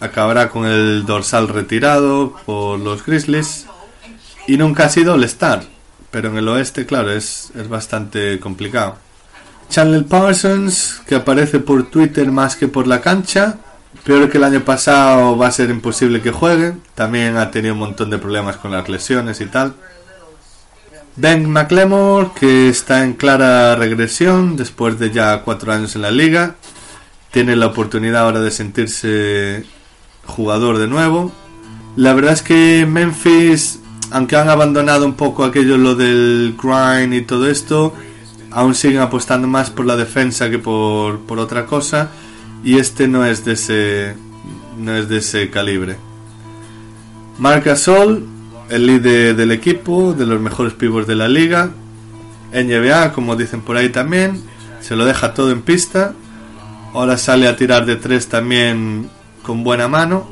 Acabará 0.00 0.48
con 0.48 0.66
el 0.66 1.04
dorsal 1.06 1.48
retirado 1.48 2.34
por 2.46 2.78
los 2.78 3.04
Grizzlies. 3.04 3.66
Y 4.46 4.56
nunca 4.56 4.84
ha 4.84 4.88
sido 4.88 5.14
el 5.14 5.24
star. 5.24 5.64
Pero 6.10 6.30
en 6.30 6.38
el 6.38 6.48
oeste, 6.48 6.86
claro, 6.86 7.10
es, 7.10 7.50
es 7.54 7.68
bastante 7.68 8.38
complicado. 8.40 8.96
Chandler 9.68 10.06
Parsons, 10.06 11.02
que 11.06 11.16
aparece 11.16 11.58
por 11.58 11.90
Twitter 11.90 12.30
más 12.30 12.56
que 12.56 12.68
por 12.68 12.86
la 12.86 13.00
cancha. 13.00 13.56
Peor 14.04 14.30
que 14.30 14.38
el 14.38 14.44
año 14.44 14.60
pasado 14.60 15.36
va 15.36 15.48
a 15.48 15.52
ser 15.52 15.70
imposible 15.70 16.22
que 16.22 16.30
juegue. 16.30 16.74
También 16.94 17.36
ha 17.36 17.50
tenido 17.50 17.74
un 17.74 17.80
montón 17.80 18.10
de 18.10 18.18
problemas 18.18 18.56
con 18.56 18.70
las 18.70 18.88
lesiones 18.88 19.40
y 19.40 19.46
tal. 19.46 19.74
Ben 21.16 21.48
McLemore, 21.50 22.30
que 22.38 22.68
está 22.68 23.02
en 23.02 23.14
clara 23.14 23.74
regresión 23.74 24.54
después 24.56 24.98
de 24.98 25.10
ya 25.10 25.40
cuatro 25.42 25.72
años 25.72 25.96
en 25.96 26.02
la 26.02 26.10
liga, 26.10 26.56
tiene 27.30 27.56
la 27.56 27.66
oportunidad 27.66 28.22
ahora 28.22 28.40
de 28.40 28.50
sentirse 28.50 29.64
jugador 30.26 30.76
de 30.76 30.88
nuevo. 30.88 31.32
La 31.96 32.12
verdad 32.12 32.34
es 32.34 32.42
que 32.42 32.86
Memphis, 32.86 33.80
aunque 34.10 34.36
han 34.36 34.50
abandonado 34.50 35.06
un 35.06 35.14
poco 35.14 35.44
aquello 35.44 35.78
lo 35.78 35.94
del 35.94 36.54
grind 36.62 37.14
y 37.14 37.22
todo 37.22 37.48
esto, 37.48 37.94
aún 38.50 38.74
siguen 38.74 39.00
apostando 39.00 39.48
más 39.48 39.70
por 39.70 39.86
la 39.86 39.96
defensa 39.96 40.50
que 40.50 40.58
por, 40.58 41.20
por 41.20 41.38
otra 41.38 41.64
cosa 41.64 42.10
y 42.62 42.78
este 42.78 43.08
no 43.08 43.24
es 43.24 43.44
de 43.44 43.52
ese 43.52 44.16
no 44.76 44.94
es 44.94 45.08
de 45.08 45.18
ese 45.18 45.48
calibre. 45.48 45.96
Marc 47.38 47.64
Gasol 47.64 48.35
el 48.68 48.86
líder 48.86 49.36
del 49.36 49.52
equipo, 49.52 50.12
de 50.12 50.26
los 50.26 50.40
mejores 50.40 50.74
pibos 50.74 51.06
de 51.06 51.14
la 51.14 51.28
liga. 51.28 51.70
NBA, 52.52 53.12
como 53.12 53.36
dicen 53.36 53.60
por 53.60 53.76
ahí 53.76 53.88
también, 53.88 54.42
se 54.80 54.96
lo 54.96 55.04
deja 55.04 55.34
todo 55.34 55.50
en 55.50 55.62
pista. 55.62 56.14
Ahora 56.94 57.18
sale 57.18 57.48
a 57.48 57.56
tirar 57.56 57.84
de 57.86 57.96
tres 57.96 58.28
también 58.28 59.08
con 59.42 59.62
buena 59.62 59.88
mano. 59.88 60.26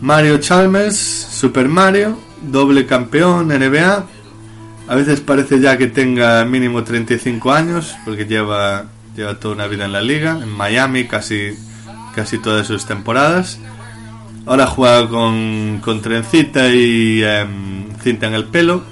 Mario 0.00 0.38
Chalmers, 0.38 0.96
Super 0.96 1.68
Mario, 1.68 2.18
doble 2.42 2.86
campeón 2.86 3.48
NBA. 3.48 4.06
A 4.86 4.94
veces 4.94 5.20
parece 5.20 5.60
ya 5.60 5.76
que 5.76 5.88
tenga 5.88 6.44
mínimo 6.44 6.84
35 6.84 7.52
años, 7.52 7.96
porque 8.04 8.24
lleva, 8.24 8.86
lleva 9.16 9.38
toda 9.38 9.54
una 9.54 9.66
vida 9.66 9.84
en 9.84 9.92
la 9.92 10.00
liga, 10.00 10.38
en 10.42 10.48
Miami 10.48 11.06
casi, 11.06 11.58
casi 12.14 12.38
todas 12.38 12.66
sus 12.66 12.86
temporadas. 12.86 13.58
Ahora 14.48 14.66
juega 14.66 15.06
con, 15.10 15.78
con 15.84 16.00
trencita 16.00 16.68
y 16.68 17.22
em, 17.22 17.94
cinta 18.02 18.28
en 18.28 18.34
el 18.34 18.44
pelo. 18.44 18.82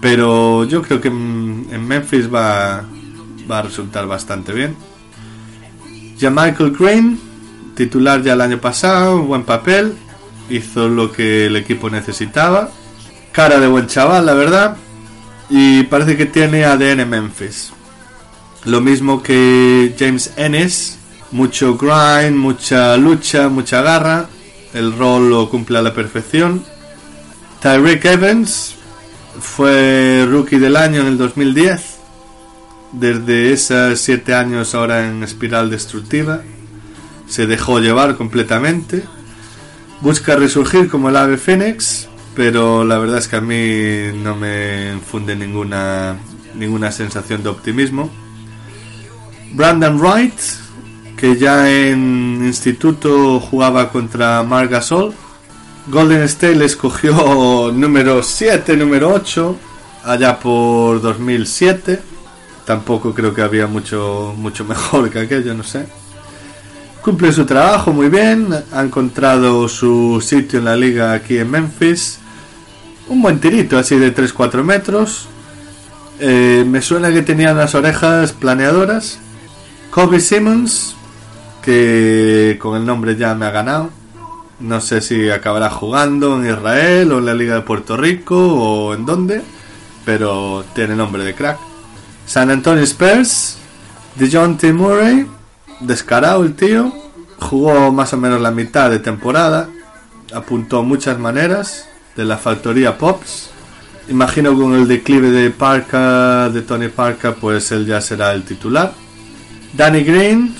Pero 0.00 0.64
yo 0.64 0.80
creo 0.80 1.02
que 1.02 1.08
en, 1.08 1.86
Memphis 1.86 2.32
va, 2.32 2.82
va 3.50 3.58
a 3.58 3.62
resultar 3.62 4.06
bastante 4.06 4.54
bien. 4.54 4.74
Ya 6.16 6.30
Michael 6.30 6.74
Green, 6.78 7.20
titular 7.74 8.22
ya 8.22 8.32
el 8.32 8.40
año 8.40 8.58
pasado, 8.58 9.18
buen 9.20 9.42
papel. 9.42 9.92
Hizo 10.48 10.88
lo 10.88 11.12
que 11.12 11.44
el 11.44 11.56
equipo 11.56 11.90
necesitaba. 11.90 12.70
Cara 13.32 13.60
de 13.60 13.66
buen 13.66 13.88
chaval, 13.88 14.24
la 14.24 14.32
verdad. 14.32 14.78
Y 15.50 15.82
parece 15.82 16.16
que 16.16 16.24
tiene 16.24 16.64
ADN 16.64 17.06
Memphis. 17.06 17.70
Lo 18.64 18.80
mismo 18.80 19.22
que 19.22 19.94
James 19.98 20.32
Ennis. 20.38 20.98
Mucho 21.32 21.76
grind, 21.76 22.36
mucha 22.36 22.96
lucha, 22.96 23.50
mucha 23.50 23.82
garra 23.82 24.28
el 24.76 24.96
rol 24.96 25.30
lo 25.30 25.48
cumple 25.48 25.78
a 25.78 25.82
la 25.82 25.94
perfección. 25.94 26.62
Tyreek 27.62 28.04
Evans 28.04 28.76
fue 29.40 30.26
rookie 30.28 30.58
del 30.58 30.76
año 30.76 31.00
en 31.00 31.06
el 31.06 31.18
2010. 31.18 31.96
Desde 32.92 33.52
esos 33.52 33.98
siete 33.98 34.34
años 34.34 34.74
ahora 34.74 35.08
en 35.08 35.22
espiral 35.22 35.70
destructiva. 35.70 36.42
Se 37.26 37.46
dejó 37.46 37.80
llevar 37.80 38.16
completamente. 38.16 39.02
Busca 40.02 40.36
resurgir 40.36 40.88
como 40.88 41.08
el 41.08 41.16
ave 41.16 41.38
fénix, 41.38 42.06
pero 42.34 42.84
la 42.84 42.98
verdad 42.98 43.18
es 43.18 43.28
que 43.28 43.36
a 43.36 43.40
mí 43.40 44.18
no 44.22 44.36
me 44.36 44.92
infunde 44.92 45.34
ninguna, 45.34 46.18
ninguna 46.54 46.92
sensación 46.92 47.42
de 47.42 47.48
optimismo. 47.48 48.10
Brandon 49.52 49.98
Wright 49.98 50.38
que 51.16 51.36
ya 51.36 51.70
en 51.70 52.42
instituto 52.44 53.40
jugaba 53.40 53.90
contra 53.90 54.42
Marc 54.42 54.70
Gasol. 54.70 55.14
Golden 55.88 56.22
State 56.22 56.56
le 56.56 56.66
escogió 56.66 57.72
número 57.74 58.22
7, 58.22 58.76
número 58.76 59.12
8, 59.12 59.56
allá 60.04 60.38
por 60.38 61.00
2007. 61.00 62.00
Tampoco 62.64 63.14
creo 63.14 63.32
que 63.32 63.42
había 63.42 63.66
mucho, 63.66 64.34
mucho 64.36 64.64
mejor 64.64 65.08
que 65.10 65.20
aquello, 65.20 65.54
no 65.54 65.62
sé. 65.62 65.86
Cumple 67.00 67.32
su 67.32 67.46
trabajo 67.46 67.92
muy 67.92 68.08
bien, 68.08 68.48
ha 68.72 68.82
encontrado 68.82 69.68
su 69.68 70.20
sitio 70.20 70.58
en 70.58 70.64
la 70.64 70.74
liga 70.74 71.12
aquí 71.12 71.38
en 71.38 71.48
Memphis. 71.48 72.18
Un 73.08 73.22
buen 73.22 73.38
tirito 73.38 73.78
así 73.78 73.96
de 73.96 74.12
3-4 74.12 74.64
metros. 74.64 75.28
Eh, 76.18 76.64
me 76.66 76.82
suena 76.82 77.12
que 77.12 77.22
tenía 77.22 77.54
las 77.54 77.76
orejas 77.76 78.32
planeadoras. 78.32 79.20
Kobe 79.90 80.18
Simmons, 80.18 80.95
que 81.66 82.58
con 82.60 82.76
el 82.76 82.86
nombre 82.86 83.16
ya 83.16 83.34
me 83.34 83.44
ha 83.44 83.50
ganado. 83.50 83.90
No 84.60 84.80
sé 84.80 85.00
si 85.00 85.28
acabará 85.30 85.68
jugando 85.68 86.36
en 86.36 86.48
Israel 86.48 87.12
o 87.12 87.18
en 87.18 87.26
la 87.26 87.34
Liga 87.34 87.56
de 87.56 87.62
Puerto 87.62 87.96
Rico 87.96 88.36
o 88.36 88.94
en 88.94 89.04
dónde, 89.04 89.42
pero 90.04 90.64
tiene 90.74 90.94
nombre 90.94 91.24
de 91.24 91.34
crack. 91.34 91.58
San 92.24 92.50
Antonio 92.50 92.84
Spurs, 92.84 93.58
de 94.14 94.30
John 94.32 94.56
T. 94.56 94.72
Murray, 94.72 95.26
descarado 95.80 96.44
el 96.44 96.54
tío, 96.54 96.92
jugó 97.40 97.90
más 97.92 98.12
o 98.12 98.16
menos 98.16 98.40
la 98.40 98.52
mitad 98.52 98.88
de 98.88 99.00
temporada, 99.00 99.68
apuntó 100.32 100.84
muchas 100.84 101.18
maneras 101.18 101.88
de 102.14 102.24
la 102.24 102.38
factoría 102.38 102.96
Pops. 102.96 103.50
Imagino 104.08 104.56
con 104.56 104.74
el 104.74 104.86
declive 104.86 105.30
de 105.32 105.50
Parka, 105.50 106.48
de 106.48 106.62
Tony 106.62 106.88
Parka, 106.88 107.34
pues 107.34 107.72
él 107.72 107.86
ya 107.86 108.00
será 108.00 108.32
el 108.32 108.44
titular. 108.44 108.94
Danny 109.76 110.04
Green, 110.04 110.54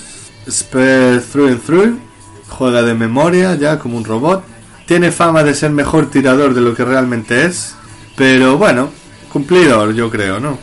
Spurs 0.47 1.25
through 1.25 1.49
and 1.49 1.61
through, 1.61 1.99
juega 2.47 2.81
de 2.83 2.93
memoria 2.93 3.55
ya 3.55 3.79
como 3.79 3.97
un 3.97 4.05
robot. 4.05 4.43
Tiene 4.85 5.11
fama 5.11 5.43
de 5.43 5.53
ser 5.53 5.71
mejor 5.71 6.09
tirador 6.09 6.53
de 6.53 6.61
lo 6.61 6.73
que 6.73 6.85
realmente 6.85 7.45
es, 7.45 7.75
pero 8.15 8.57
bueno, 8.57 8.89
cumplidor 9.31 9.93
yo 9.93 10.09
creo, 10.09 10.39
¿no? 10.39 10.57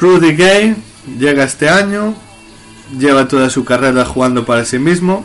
Rudy 0.00 0.36
Gay 0.36 0.76
llega 1.18 1.44
este 1.44 1.68
año, 1.68 2.14
lleva 2.98 3.26
toda 3.26 3.50
su 3.50 3.64
carrera 3.64 4.04
jugando 4.04 4.44
para 4.44 4.64
sí 4.64 4.78
mismo, 4.78 5.24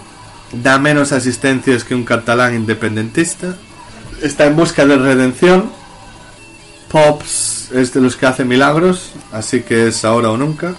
da 0.51 0.79
menos 0.79 1.11
asistencias 1.11 1.83
que 1.83 1.95
un 1.95 2.05
catalán 2.05 2.55
independentista, 2.55 3.55
está 4.21 4.45
en 4.45 4.55
busca 4.55 4.85
de 4.85 4.97
redención. 4.97 5.69
Pops 6.89 7.71
es 7.73 7.93
de 7.93 8.01
los 8.01 8.15
que 8.15 8.27
hace 8.27 8.45
milagros, 8.45 9.11
así 9.31 9.61
que 9.61 9.87
es 9.87 10.05
ahora 10.05 10.29
o 10.29 10.37
nunca. 10.37 10.75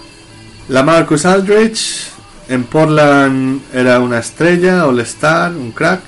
La 0.69 0.81
Marcus 0.81 1.25
Aldrich 1.25 2.14
en 2.47 2.63
Portland 2.63 3.61
era 3.73 3.99
una 3.99 4.19
estrella, 4.19 4.85
all-star, 4.85 5.53
un 5.53 5.71
crack. 5.71 6.01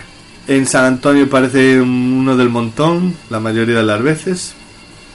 En 0.47 0.65
San 0.65 0.85
Antonio 0.85 1.29
parece 1.29 1.81
uno 1.81 2.37
del 2.37 2.49
montón, 2.49 3.15
la 3.29 3.39
mayoría 3.39 3.77
de 3.77 3.83
las 3.83 4.01
veces. 4.01 4.55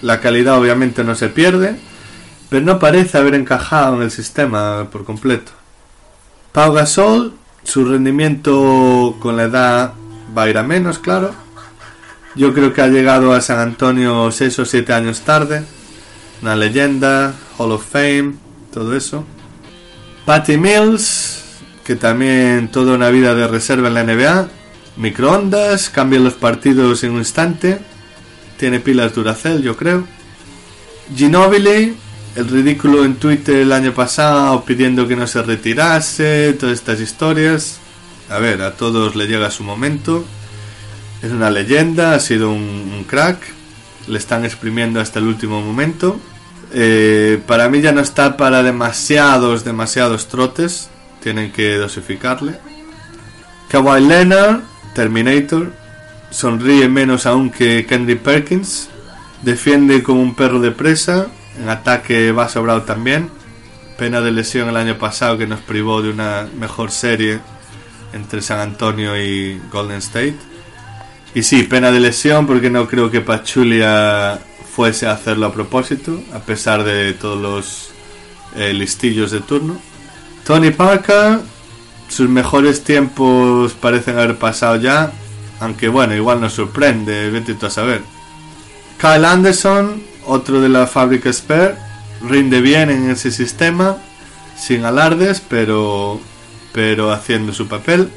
La 0.03 0.21
calidad 0.21 0.59
obviamente 0.59 1.05
no 1.05 1.15
se 1.15 1.29
pierde, 1.29 1.77
pero 2.51 2.65
no 2.65 2.79
parece 2.79 3.19
haber 3.19 3.35
encajado 3.35 3.97
en 3.97 4.03
el 4.03 4.11
sistema 4.11 4.89
por 4.91 5.05
completo. 5.05 5.53
Pau 6.53 6.73
Gasol, 6.73 7.33
su 7.65 7.85
rendimiento 7.85 9.17
con 9.21 9.37
la 9.37 9.45
edad 9.45 9.95
va 10.37 10.43
a 10.43 10.51
ir 10.51 10.59
a 10.59 10.63
menos, 10.63 10.99
claro. 10.99 11.35
Yo 12.35 12.53
creo 12.53 12.73
que 12.73 12.83
ha 12.83 12.89
llegado 12.89 13.33
a 13.33 13.41
San 13.41 13.59
Antonio 13.59 14.31
6 14.31 14.59
o 14.59 14.65
7 14.65 14.93
años 14.93 15.21
tarde. 15.21 15.65
Una 16.43 16.57
leyenda, 16.57 17.35
Hall 17.57 17.73
of 17.73 17.87
Fame, 17.87 18.35
todo 18.73 18.97
eso. 18.97 19.25
Patty 20.25 20.57
Mills, 20.57 21.43
que 21.85 21.97
también 21.97 22.69
toda 22.69 22.95
una 22.95 23.11
vida 23.11 23.35
de 23.35 23.49
reserva 23.49 23.89
en 23.89 23.95
la 23.95 24.05
NBA. 24.05 24.49
Microondas, 24.97 25.91
cambia 25.91 26.21
los 26.21 26.35
partidos 26.35 27.03
en 27.03 27.13
un 27.13 27.19
instante. 27.19 27.81
Tiene 28.57 28.79
pilas 28.79 29.15
Duracell, 29.15 29.63
yo 29.63 29.77
creo. 29.77 30.07
Ginobili, 31.15 31.97
el 32.37 32.49
ridículo 32.49 33.05
en 33.05 33.17
Twitter 33.17 33.57
el 33.57 33.73
año 33.73 33.93
pasado 33.93 34.65
pidiendo 34.65 35.09
que 35.09 35.17
no 35.17 35.27
se 35.27 35.43
retirase, 35.43 36.53
todas 36.59 36.75
estas 36.75 37.01
historias. 37.01 37.81
A 38.31 38.39
ver, 38.39 38.63
a 38.63 38.77
todos 38.77 39.17
le 39.17 39.27
llega 39.27 39.51
su 39.51 39.65
momento. 39.65 40.25
Es 41.23 41.33
una 41.33 41.51
leyenda, 41.51 42.15
ha 42.15 42.21
sido 42.21 42.53
un, 42.53 43.05
crack. 43.09 43.43
Le 44.07 44.19
están 44.19 44.45
exprimiendo 44.45 45.01
hasta 45.01 45.19
el 45.19 45.27
último 45.27 45.61
momento. 45.61 46.19
Eh, 46.75 47.41
para 47.47 47.69
mí 47.69 47.81
ya 47.81 47.93
no 47.93 48.01
está 48.01 48.37
para 48.37 48.63
demasiados, 48.63 49.65
demasiados 49.65 50.29
trotes. 50.29 50.89
Tienen 51.23 51.53
que 51.53 51.77
dosificarle. 51.77 52.59
Kawhi 53.69 54.01
Leonard, 54.07 54.61
Terminator. 54.95 55.73
Sonríe 56.31 56.89
menos 56.89 57.27
aún 57.27 57.51
que 57.51 57.87
Kendrick 57.87 58.21
Perkins. 58.21 58.89
Defiende 59.43 60.03
como 60.03 60.23
un 60.23 60.35
perro 60.35 60.61
de 60.61 60.71
presa 60.71 61.29
en 61.59 61.69
ataque 61.69 62.33
va 62.33 62.49
sobrado 62.49 62.83
también. 62.83 63.31
Pena 63.99 64.21
de 64.21 64.31
lesión 64.31 64.69
el 64.69 64.77
año 64.77 64.99
pasado 64.99 65.39
que 65.39 65.47
nos 65.47 65.61
privó 65.61 66.03
de 66.03 66.11
una 66.11 66.49
mejor 66.59 66.91
serie 66.91 67.41
entre 68.13 68.43
San 68.43 68.59
Antonio 68.59 69.21
y 69.21 69.61
Golden 69.71 69.99
State. 69.99 70.37
Y 71.35 71.43
sí, 71.43 71.63
pena 71.63 71.91
de 71.91 72.01
lesión 72.01 72.47
porque 72.47 72.71
no 72.71 72.87
creo 72.87 73.11
que 73.11 73.21
Pachulia 73.21 74.39
fuese 74.75 75.07
a 75.07 75.13
hacerlo 75.13 75.47
a 75.47 75.53
propósito, 75.53 76.21
a 76.33 76.39
pesar 76.39 76.83
de 76.85 77.13
todos 77.13 77.41
los 77.41 77.91
eh, 78.57 78.73
listillos 78.73 79.31
de 79.31 79.41
turno. 79.41 79.77
Tony 80.47 80.71
Parker, 80.71 81.41
sus 82.09 82.29
mejores 82.29 82.83
tiempos 82.83 83.75
parecen 83.75 84.19
haber 84.19 84.39
pasado 84.39 84.77
ya, 84.77 85.13
aunque 85.61 85.89
bueno, 85.89 86.15
igual 86.15 86.41
nos 86.41 86.55
sorprende, 86.55 87.31
vete 87.31 87.55
tú 87.55 87.67
a 87.67 87.71
saber. 87.71 88.03
Kyle 88.99 89.25
Anderson, 89.25 90.03
otro 90.27 90.61
de 90.61 90.69
la 90.69 90.87
fábrica 90.87 91.33
Spare, 91.33 91.77
rinde 92.23 92.61
bien 92.61 92.91
en 92.91 93.11
ese 93.11 93.31
sistema, 93.31 93.99
sin 94.57 94.85
alardes, 94.85 95.43
pero, 95.47 96.21
pero 96.73 97.13
haciendo 97.13 97.53
su 97.53 97.69
papel. 97.69 98.11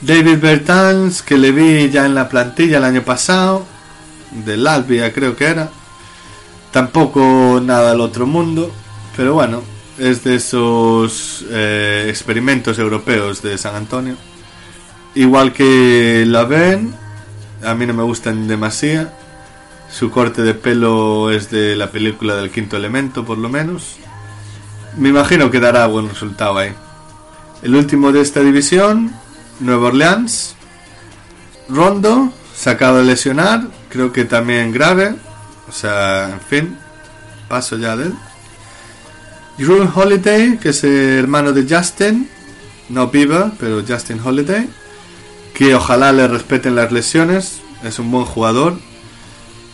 David 0.00 0.38
Bertans, 0.38 1.22
que 1.22 1.36
le 1.36 1.50
vi 1.52 1.90
ya 1.90 2.06
en 2.06 2.14
la 2.14 2.28
plantilla 2.28 2.78
el 2.78 2.84
año 2.84 3.02
pasado, 3.02 3.66
del 4.32 4.66
Albia 4.66 5.12
creo 5.12 5.36
que 5.36 5.46
era. 5.46 5.70
Tampoco 6.70 7.60
nada 7.62 7.92
del 7.92 8.00
otro 8.00 8.26
mundo, 8.26 8.70
pero 9.16 9.34
bueno, 9.34 9.62
es 9.98 10.24
de 10.24 10.36
esos 10.36 11.44
eh, 11.50 12.06
experimentos 12.08 12.78
europeos 12.78 13.42
de 13.42 13.56
San 13.58 13.74
Antonio. 13.74 14.16
Igual 15.14 15.52
que 15.52 16.24
la 16.26 16.44
ven, 16.44 16.94
a 17.64 17.74
mí 17.74 17.86
no 17.86 17.94
me 17.94 18.02
gustan 18.02 18.46
demasiado 18.46 19.10
su 19.90 20.10
corte 20.10 20.42
de 20.42 20.54
pelo 20.54 21.30
es 21.30 21.50
de 21.50 21.74
la 21.74 21.90
película 21.90 22.36
del 22.36 22.50
quinto 22.50 22.76
elemento, 22.76 23.24
por 23.24 23.38
lo 23.38 23.48
menos. 23.48 23.96
Me 24.96 25.08
imagino 25.08 25.50
que 25.50 25.60
dará 25.60 25.86
buen 25.86 26.08
resultado 26.08 26.58
ahí. 26.58 26.72
El 27.62 27.74
último 27.74 28.12
de 28.12 28.20
esta 28.20 28.40
división, 28.40 29.12
Nueva 29.60 29.88
Orleans. 29.88 30.54
Rondo 31.68 32.32
se 32.54 32.70
acaba 32.70 32.98
de 32.98 33.04
lesionar, 33.04 33.62
creo 33.88 34.12
que 34.12 34.24
también 34.24 34.72
grave. 34.72 35.14
O 35.68 35.72
sea, 35.72 36.30
en 36.32 36.40
fin, 36.40 36.76
paso 37.48 37.76
ya 37.76 37.96
de 37.96 38.06
él. 38.06 38.14
Drew 39.58 39.90
Holiday, 39.92 40.58
que 40.58 40.70
es 40.70 40.84
el 40.84 41.18
hermano 41.18 41.52
de 41.52 41.66
Justin, 41.68 42.28
no 42.88 43.08
viva, 43.08 43.52
pero 43.58 43.82
Justin 43.86 44.20
Holiday, 44.24 44.68
que 45.52 45.74
ojalá 45.74 46.12
le 46.12 46.28
respeten 46.28 46.76
las 46.76 46.92
lesiones, 46.92 47.60
es 47.82 47.98
un 47.98 48.10
buen 48.10 48.24
jugador, 48.24 48.78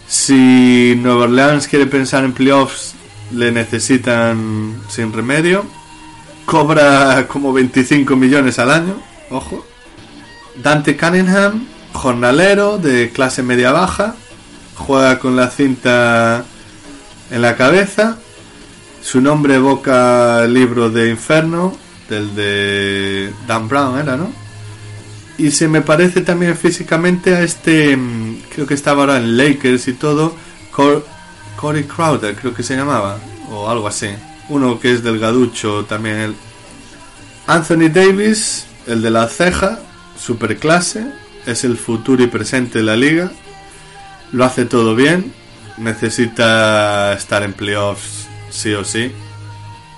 si 0.07 0.95
Nueva 0.97 1.25
Orleans 1.25 1.69
quiere 1.69 1.87
pensar 1.87 2.25
en 2.25 2.33
playoffs, 2.33 2.95
le 3.33 3.53
necesitan 3.53 4.77
sin 4.89 5.13
remedio. 5.13 5.65
Cobra 6.45 7.27
como 7.27 7.53
25 7.53 8.15
millones 8.17 8.59
al 8.59 8.71
año, 8.71 8.97
ojo. 9.31 9.67
Dante 10.63 10.97
Cunningham, 10.97 11.67
jornalero 11.95 12.77
de 12.77 13.11
clase 13.11 13.43
media 13.43 13.73
baja, 13.73 14.15
juega 14.75 15.19
con 15.19 15.37
la 15.37 15.49
cinta 15.49 16.45
en 17.31 17.41
la 17.41 17.57
cabeza. 17.57 18.19
Su 19.01 19.23
nombre 19.23 19.55
evoca 19.55 20.45
el 20.45 20.53
libro 20.53 20.91
de 20.91 21.09
Inferno, 21.09 21.75
del 22.11 22.35
de 22.35 23.33
Dan 23.47 23.69
Brown, 23.69 23.99
era, 23.99 24.17
¿no? 24.19 24.45
y 25.37 25.51
se 25.51 25.69
me 25.69 25.81
parece 25.81 26.21
también 26.21 26.57
físicamente 26.57 27.35
a 27.35 27.43
este, 27.43 27.97
mm, 27.97 28.43
creo 28.55 28.67
que 28.67 28.75
estaba 28.75 29.03
ahora 29.03 29.17
en 29.17 29.37
Lakers 29.37 29.89
y 29.89 29.95
todo, 29.95 30.35
Corey 31.57 31.85
Crowder, 31.85 32.35
creo 32.37 32.55
que 32.55 32.63
se 32.63 32.77
llamaba, 32.77 33.19
o 33.51 33.69
algo 33.69 33.89
así. 33.89 34.09
Uno 34.49 34.79
que 34.79 34.93
es 34.93 35.03
delgaducho 35.03 35.85
también. 35.87 36.17
El 36.17 36.35
Anthony 37.47 37.89
Davis, 37.93 38.67
el 38.87 39.01
de 39.03 39.11
la 39.11 39.29
ceja, 39.29 39.81
super 40.19 40.59
clase, 40.59 41.07
es 41.47 41.65
el 41.65 41.77
futuro 41.77 42.23
y 42.23 42.27
presente 42.27 42.79
de 42.79 42.85
la 42.85 42.97
liga. 42.97 43.33
Lo 44.33 44.45
hace 44.45 44.65
todo 44.65 44.95
bien, 44.95 45.33
necesita 45.79 47.13
estar 47.13 47.43
en 47.43 47.53
playoffs 47.53 48.27
sí 48.51 48.73
o 48.73 48.85
sí. 48.85 49.13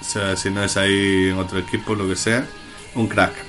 O 0.01 0.05
sea, 0.05 0.37
si 0.37 0.51
no 0.51 0.63
es 0.63 0.77
ahí 0.77 1.31
en 1.31 1.39
otro 1.39 1.59
equipo, 1.59 1.95
lo 1.95 2.09
que 2.09 2.17
sea, 2.17 2.47
un 2.95 3.09
crack 3.09 3.47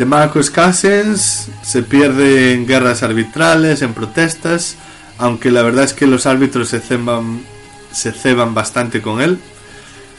de 0.00 0.06
Marcus 0.06 0.50
Cousins 0.50 1.50
se 1.60 1.82
pierde 1.82 2.54
en 2.54 2.66
guerras 2.66 3.02
arbitrales, 3.02 3.82
en 3.82 3.92
protestas, 3.92 4.76
aunque 5.18 5.50
la 5.50 5.60
verdad 5.60 5.84
es 5.84 5.92
que 5.92 6.06
los 6.06 6.24
árbitros 6.24 6.70
se 6.70 6.80
ceban, 6.80 7.42
se 7.92 8.10
ceban 8.10 8.54
bastante 8.54 9.02
con 9.02 9.20
él. 9.20 9.38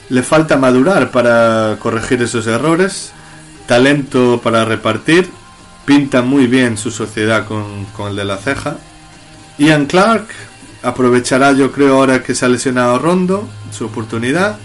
Le 0.09 0.21
falta 0.21 0.55
madurar 0.55 1.09
para 1.09 1.77
corregir 1.79 2.21
esos 2.21 2.45
errores. 2.45 3.11
talento 3.65 4.39
para 4.43 4.65
repartir, 4.65 5.31
pinta 5.85 6.21
muy 6.21 6.47
bien 6.47 6.77
su 6.77 6.91
sociedad 6.91 7.45
con, 7.45 7.85
con 7.85 8.11
el 8.11 8.15
de 8.15 8.25
la 8.25 8.37
ceja. 8.37 8.77
Ian 9.57 9.85
Clark 9.85 10.27
aprovechará, 10.83 11.51
yo 11.53 11.71
creo, 11.71 11.95
ahora 11.95 12.23
que 12.23 12.35
se 12.35 12.45
ha 12.45 12.49
lesionado 12.49 12.99
Rondo, 12.99 13.47
su 13.71 13.85
oportunidad. 13.85 14.57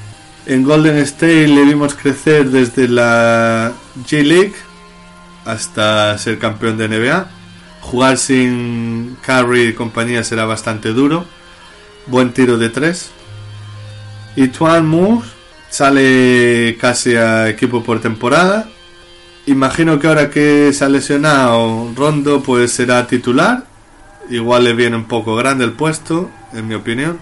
En 0.47 0.63
Golden 0.63 0.97
State 0.99 1.49
le 1.49 1.65
vimos 1.65 1.95
crecer 1.95 2.51
desde 2.51 2.89
la 2.89 3.73
G-League 4.07 4.55
hasta 5.45 6.17
ser 6.19 6.39
campeón 6.39 6.79
de 6.79 6.89
NBA. 6.89 7.29
Jugar 7.81 8.19
sin 8.19 9.17
Curry 9.25 9.69
y 9.69 9.73
compañía 9.73 10.23
será 10.25 10.45
bastante 10.45 10.93
duro. 10.93 11.25
Buen 12.07 12.33
tiro 12.33 12.59
de 12.59 12.69
tres. 12.69 13.11
Y 14.35 14.49
Tuan 14.49 14.87
Moore 14.87 15.27
sale 15.71 16.77
casi 16.81 17.17
a 17.17 17.49
equipo 17.49 17.83
por 17.83 18.01
temporada. 18.01 18.69
Imagino 19.47 20.01
que 20.01 20.09
ahora 20.09 20.29
que 20.29 20.73
se 20.73 20.85
ha 20.85 20.89
lesionado 20.89 21.93
Rondo, 21.95 22.43
pues 22.43 22.73
será 22.73 23.07
titular. 23.07 23.65
Igual 24.29 24.65
le 24.65 24.73
viene 24.73 24.97
un 24.97 25.05
poco 25.05 25.37
grande 25.37 25.65
el 25.65 25.73
puesto, 25.73 26.29
en 26.53 26.67
mi 26.67 26.75
opinión. 26.75 27.21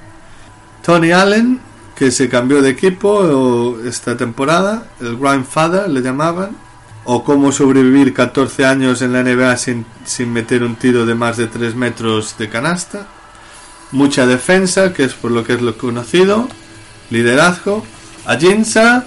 Tony 0.82 1.12
Allen, 1.12 1.60
que 1.94 2.10
se 2.10 2.30
cambió 2.30 2.62
de 2.62 2.70
equipo 2.70 3.76
esta 3.84 4.16
temporada, 4.16 4.86
el 5.00 5.18
Grandfather 5.18 5.88
le 5.90 6.00
llamaban, 6.00 6.56
o 7.04 7.22
cómo 7.24 7.52
sobrevivir 7.52 8.14
14 8.14 8.64
años 8.64 9.02
en 9.02 9.12
la 9.12 9.22
NBA 9.22 9.58
sin, 9.58 9.84
sin 10.06 10.32
meter 10.32 10.62
un 10.62 10.76
tiro 10.76 11.04
de 11.04 11.14
más 11.14 11.36
de 11.36 11.46
3 11.46 11.74
metros 11.74 12.36
de 12.38 12.48
canasta. 12.48 13.06
Mucha 13.92 14.26
defensa, 14.26 14.94
que 14.94 15.04
es 15.04 15.12
por 15.12 15.30
lo 15.30 15.44
que 15.44 15.52
es 15.52 15.60
lo 15.60 15.76
conocido, 15.76 16.48
liderazgo. 17.10 17.84
Ajinsa 18.24 19.04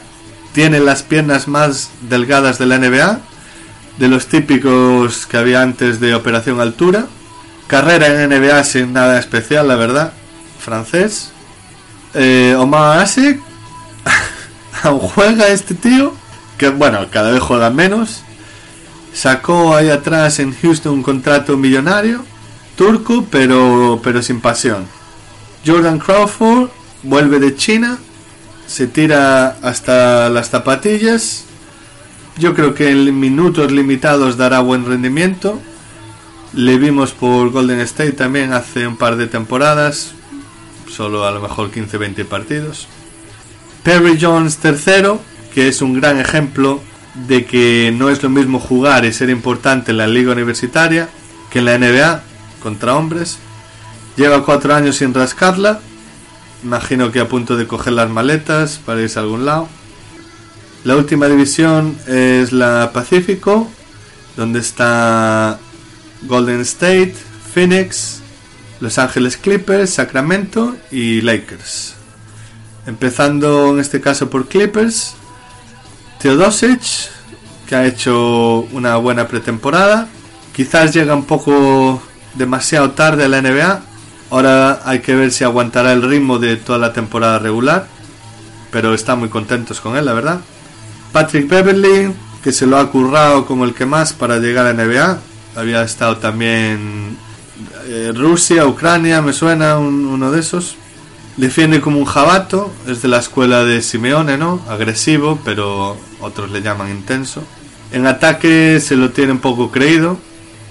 tiene 0.53 0.79
las 0.79 1.03
piernas 1.03 1.47
más 1.47 1.91
delgadas 2.01 2.57
de 2.57 2.65
la 2.65 2.77
NBA, 2.77 3.19
de 3.97 4.07
los 4.07 4.27
típicos 4.27 5.25
que 5.25 5.37
había 5.37 5.61
antes 5.61 5.99
de 5.99 6.15
Operación 6.15 6.59
Altura. 6.59 7.07
Carrera 7.67 8.23
en 8.23 8.29
NBA 8.29 8.63
sin 8.63 8.93
nada 8.93 9.19
especial, 9.19 9.67
la 9.67 9.75
verdad. 9.75 10.13
Francés. 10.59 11.31
Eh, 12.13 12.55
Omar 12.57 12.99
Asik. 12.99 13.41
aún 14.83 14.99
juega 14.99 15.47
este 15.47 15.75
tío. 15.75 16.13
Que 16.57 16.69
bueno, 16.69 17.07
cada 17.11 17.31
vez 17.31 17.41
juega 17.41 17.69
menos. 17.69 18.23
Sacó 19.13 19.75
ahí 19.75 19.89
atrás 19.89 20.39
en 20.39 20.55
Houston 20.55 20.93
un 20.93 21.03
contrato 21.03 21.57
millonario. 21.57 22.23
Turco, 22.75 23.25
pero, 23.29 23.99
pero 24.03 24.21
sin 24.21 24.39
pasión. 24.39 24.87
Jordan 25.65 25.99
Crawford 25.99 26.69
vuelve 27.03 27.39
de 27.39 27.55
China. 27.55 27.97
Se 28.67 28.87
tira 28.87 29.57
hasta 29.61 30.29
las 30.29 30.49
zapatillas. 30.49 31.45
Yo 32.37 32.53
creo 32.53 32.75
que 32.75 32.91
en 32.91 33.19
minutos 33.19 33.71
limitados 33.71 34.37
dará 34.37 34.59
buen 34.59 34.85
rendimiento. 34.85 35.59
Le 36.53 36.77
vimos 36.77 37.11
por 37.11 37.49
Golden 37.51 37.79
State 37.81 38.13
también 38.13 38.53
hace 38.53 38.87
un 38.87 38.97
par 38.97 39.15
de 39.15 39.27
temporadas, 39.27 40.13
solo 40.89 41.25
a 41.25 41.31
lo 41.31 41.41
mejor 41.41 41.71
15-20 41.71 42.25
partidos. 42.25 42.87
Perry 43.83 44.17
Jones 44.19 44.57
tercero, 44.57 45.21
que 45.53 45.67
es 45.67 45.81
un 45.81 45.93
gran 45.93 46.19
ejemplo 46.19 46.81
de 47.27 47.45
que 47.45 47.93
no 47.97 48.09
es 48.09 48.21
lo 48.21 48.29
mismo 48.29 48.59
jugar 48.59 49.05
y 49.05 49.13
ser 49.13 49.29
importante 49.29 49.91
en 49.91 49.97
la 49.97 50.07
liga 50.07 50.31
universitaria 50.31 51.09
que 51.49 51.59
en 51.59 51.65
la 51.65 51.77
NBA 51.77 52.21
contra 52.61 52.95
hombres. 52.95 53.39
Lleva 54.15 54.43
cuatro 54.43 54.73
años 54.75 54.97
sin 54.97 55.13
rascarla. 55.13 55.79
Imagino 56.63 57.11
que 57.11 57.19
a 57.19 57.27
punto 57.27 57.55
de 57.55 57.67
coger 57.67 57.93
las 57.93 58.09
maletas 58.09 58.79
para 58.85 59.01
irse 59.01 59.19
a 59.19 59.21
algún 59.21 59.45
lado. 59.45 59.67
La 60.83 60.95
última 60.95 61.27
división 61.27 61.97
es 62.07 62.51
la 62.51 62.91
Pacífico, 62.93 63.69
donde 64.35 64.59
está 64.59 65.59
Golden 66.23 66.61
State, 66.61 67.15
Phoenix, 67.53 68.21
Los 68.79 68.97
Ángeles 68.97 69.37
Clippers, 69.37 69.91
Sacramento 69.91 70.75
y 70.91 71.21
Lakers. 71.21 71.95
Empezando 72.85 73.73
en 73.73 73.79
este 73.79 73.99
caso 73.99 74.29
por 74.29 74.47
Clippers, 74.47 75.15
Teodosic, 76.19 77.09
que 77.67 77.75
ha 77.75 77.85
hecho 77.85 78.61
una 78.71 78.95
buena 78.95 79.27
pretemporada. 79.27 80.07
Quizás 80.55 80.93
llega 80.93 81.13
un 81.13 81.25
poco 81.25 82.01
demasiado 82.35 82.91
tarde 82.91 83.25
a 83.25 83.27
la 83.27 83.41
NBA. 83.41 83.81
Ahora 84.29 84.81
hay 84.85 84.99
que 84.99 85.15
ver 85.15 85.31
si 85.31 85.43
aguantará 85.43 85.93
el 85.93 86.01
ritmo 86.01 86.39
de 86.39 86.57
toda 86.57 86.77
la 86.79 86.93
temporada 86.93 87.39
regular. 87.39 87.87
Pero 88.71 88.93
están 88.93 89.19
muy 89.19 89.29
contentos 89.29 89.79
con 89.79 89.95
él, 89.95 90.05
la 90.05 90.13
verdad. 90.13 90.41
Patrick 91.13 91.47
Beverly, 91.47 92.13
que 92.43 92.51
se 92.51 92.67
lo 92.67 92.77
ha 92.77 92.91
currado 92.91 93.45
como 93.45 93.65
el 93.65 93.73
que 93.73 93.85
más 93.85 94.13
para 94.13 94.39
llegar 94.39 94.67
a 94.67 94.73
NBA 94.73 95.19
había 95.57 95.81
estado 95.81 96.17
también 96.17 97.17
eh, 97.87 98.11
Rusia, 98.13 98.67
Ucrania, 98.67 99.21
me 99.21 99.33
suena 99.33 99.79
uno 99.79 100.31
de 100.31 100.39
esos. 100.39 100.75
Defiende 101.35 101.81
como 101.81 101.99
un 101.99 102.05
jabato, 102.05 102.71
es 102.87 103.01
de 103.01 103.07
la 103.07 103.17
escuela 103.17 103.63
de 103.63 103.81
Simeone, 103.81 104.37
¿no? 104.37 104.61
Agresivo, 104.69 105.39
pero 105.43 105.97
otros 106.19 106.51
le 106.51 106.61
llaman 106.61 106.91
intenso. 106.91 107.43
En 107.91 108.05
ataque 108.05 108.79
se 108.79 108.95
lo 108.95 109.11
tiene 109.11 109.31
un 109.31 109.39
poco 109.39 109.71
creído, 109.71 110.17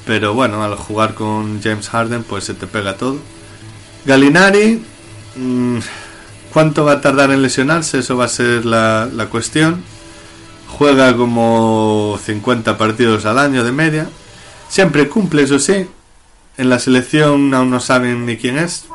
pero 0.06 0.34
bueno, 0.34 0.62
al 0.62 0.76
jugar 0.76 1.14
con 1.14 1.62
James 1.62 1.88
Harden 1.88 2.22
pues 2.22 2.44
se 2.44 2.54
te 2.54 2.66
pega 2.66 2.96
todo. 2.96 3.18
Galinari, 4.06 4.82
mm, 5.36 5.78
¿cuánto 6.52 6.84
va 6.84 6.92
a 6.92 7.00
tardar 7.00 7.30
en 7.30 7.42
lesionarse? 7.42 7.98
Eso 7.98 8.16
va 8.16 8.26
a 8.26 8.28
ser 8.28 8.64
la, 8.64 9.08
la 9.12 9.26
cuestión. 9.26 9.82
Juega 10.68 11.16
como 11.16 12.18
50 12.24 12.76
partidos 12.78 13.24
al 13.24 13.38
año 13.38 13.64
de 13.64 13.72
media 13.72 14.08
Siempre 14.68 15.08
cumple, 15.08 15.42
eso 15.42 15.58
sí. 15.58 15.86
En 16.56 16.68
la 16.68 16.78
selección 16.78 17.52
aún 17.54 17.70
no 17.70 17.80
saben 17.80 18.26
ni 18.26 18.36
quién 18.36 18.58
es. 18.58 18.86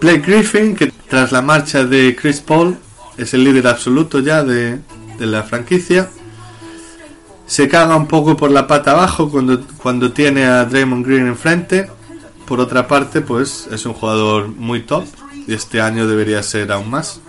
Blake 0.00 0.20
Griffin, 0.20 0.76
que 0.76 0.92
tras 1.08 1.32
la 1.32 1.42
marcha 1.42 1.84
de 1.84 2.16
Chris 2.16 2.40
Paul 2.40 2.78
es 3.16 3.34
el 3.34 3.44
líder 3.44 3.66
absoluto 3.66 4.20
ya 4.20 4.42
de, 4.44 4.78
la 5.18 5.42
franquicia. 5.42 6.08
Se 7.46 7.68
caga 7.68 7.96
un 7.96 8.06
poco 8.06 8.36
por 8.36 8.50
la 8.50 8.66
pata 8.66 8.92
abajo 8.92 9.30
cuando, 9.30 9.66
cuando 9.78 10.12
tiene 10.12 10.44
a 10.44 10.64
Draymond 10.64 11.06
Green 11.06 11.26
enfrente. 11.26 11.90
Por 12.48 12.60
otra 12.60 12.88
parte, 12.88 13.20
pues 13.20 13.68
es 13.70 13.84
un 13.84 13.92
jugador 13.92 14.48
muy 14.48 14.80
top 14.80 15.04
y 15.46 15.52
este 15.52 15.82
año 15.82 16.06
debería 16.06 16.42
ser 16.42 16.72
aún 16.72 16.90
más. 16.90 17.20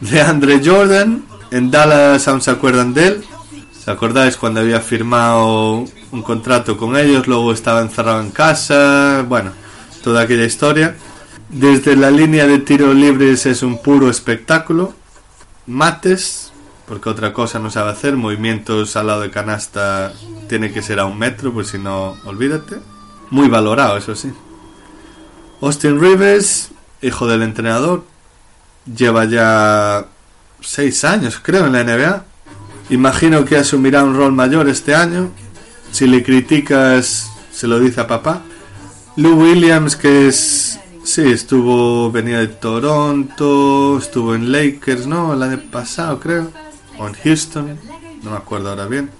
De 0.00 0.20
Andre 0.20 0.60
Jordan, 0.64 1.24
en 1.50 1.70
Dallas 1.72 2.28
aún 2.28 2.40
se 2.40 2.52
acuerdan 2.52 2.94
de 2.94 3.08
él. 3.08 3.24
¿Se 3.72 3.90
acordáis 3.90 4.36
cuando 4.36 4.60
había 4.60 4.80
firmado 4.80 5.84
un 6.12 6.22
contrato 6.22 6.76
con 6.76 6.96
ellos, 6.96 7.26
luego 7.26 7.52
estaba 7.52 7.80
encerrado 7.80 8.20
en 8.20 8.30
casa, 8.30 9.24
bueno, 9.28 9.50
toda 10.04 10.22
aquella 10.22 10.44
historia. 10.44 10.94
Desde 11.48 11.96
la 11.96 12.10
línea 12.10 12.46
de 12.46 12.58
tiro 12.58 12.94
libres 12.94 13.44
es 13.46 13.62
un 13.62 13.82
puro 13.82 14.08
espectáculo. 14.08 14.94
Mates, 15.66 16.52
porque 16.86 17.08
otra 17.08 17.32
cosa 17.32 17.58
no 17.58 17.70
sabe 17.70 17.90
hacer, 17.90 18.16
movimientos 18.16 18.94
al 18.96 19.08
lado 19.08 19.22
de 19.22 19.30
canasta 19.30 20.12
tiene 20.48 20.72
que 20.72 20.82
ser 20.82 21.00
a 21.00 21.06
un 21.06 21.18
metro, 21.18 21.52
pues 21.52 21.68
si 21.68 21.78
no, 21.78 22.16
olvídate. 22.24 22.76
Muy 23.32 23.48
valorado, 23.48 23.96
eso 23.96 24.14
sí. 24.14 24.30
Austin 25.60 26.00
Rivers, 26.00 26.70
hijo 27.00 27.26
del 27.26 27.42
entrenador, 27.42 28.04
lleva 28.84 29.24
ya 29.24 30.06
seis 30.60 31.02
años, 31.02 31.40
creo, 31.42 31.66
en 31.66 31.72
la 31.72 31.82
NBA. 31.82 32.24
Imagino 32.90 33.44
que 33.44 33.56
asumirá 33.56 34.04
un 34.04 34.16
rol 34.16 34.32
mayor 34.32 34.68
este 34.68 34.94
año 34.94 35.30
si 35.92 36.06
le 36.06 36.22
criticas, 36.22 37.30
se 37.50 37.66
lo 37.66 37.78
dice 37.78 38.00
a 38.00 38.06
papá. 38.06 38.42
Lou 39.16 39.42
Williams, 39.42 39.94
que 39.94 40.28
es. 40.28 40.78
Sí, 41.04 41.22
estuvo. 41.22 42.10
Venía 42.10 42.38
de 42.38 42.48
Toronto, 42.48 43.98
estuvo 43.98 44.34
en 44.34 44.50
Lakers, 44.52 45.06
¿no? 45.06 45.34
El 45.34 45.42
año 45.42 45.60
pasado, 45.70 46.18
creo. 46.18 46.50
O 46.98 47.06
en 47.06 47.14
Houston, 47.14 47.78
no 48.22 48.30
me 48.30 48.36
acuerdo 48.36 48.68
ahora 48.70 48.86
bien. 48.86 49.10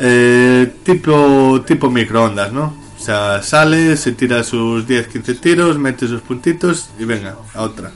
Eh, 0.00 0.72
tipo, 0.84 1.62
tipo 1.64 1.90
microondas, 1.90 2.52
¿no? 2.52 2.89
O 3.00 3.02
sea, 3.02 3.42
sale, 3.42 3.96
se 3.96 4.12
tira 4.12 4.44
sus 4.44 4.86
10-15 4.86 5.40
tiros, 5.40 5.78
mete 5.78 6.06
sus 6.06 6.20
puntitos 6.20 6.90
y 6.98 7.06
venga, 7.06 7.34
a 7.54 7.62
otra. 7.62 7.92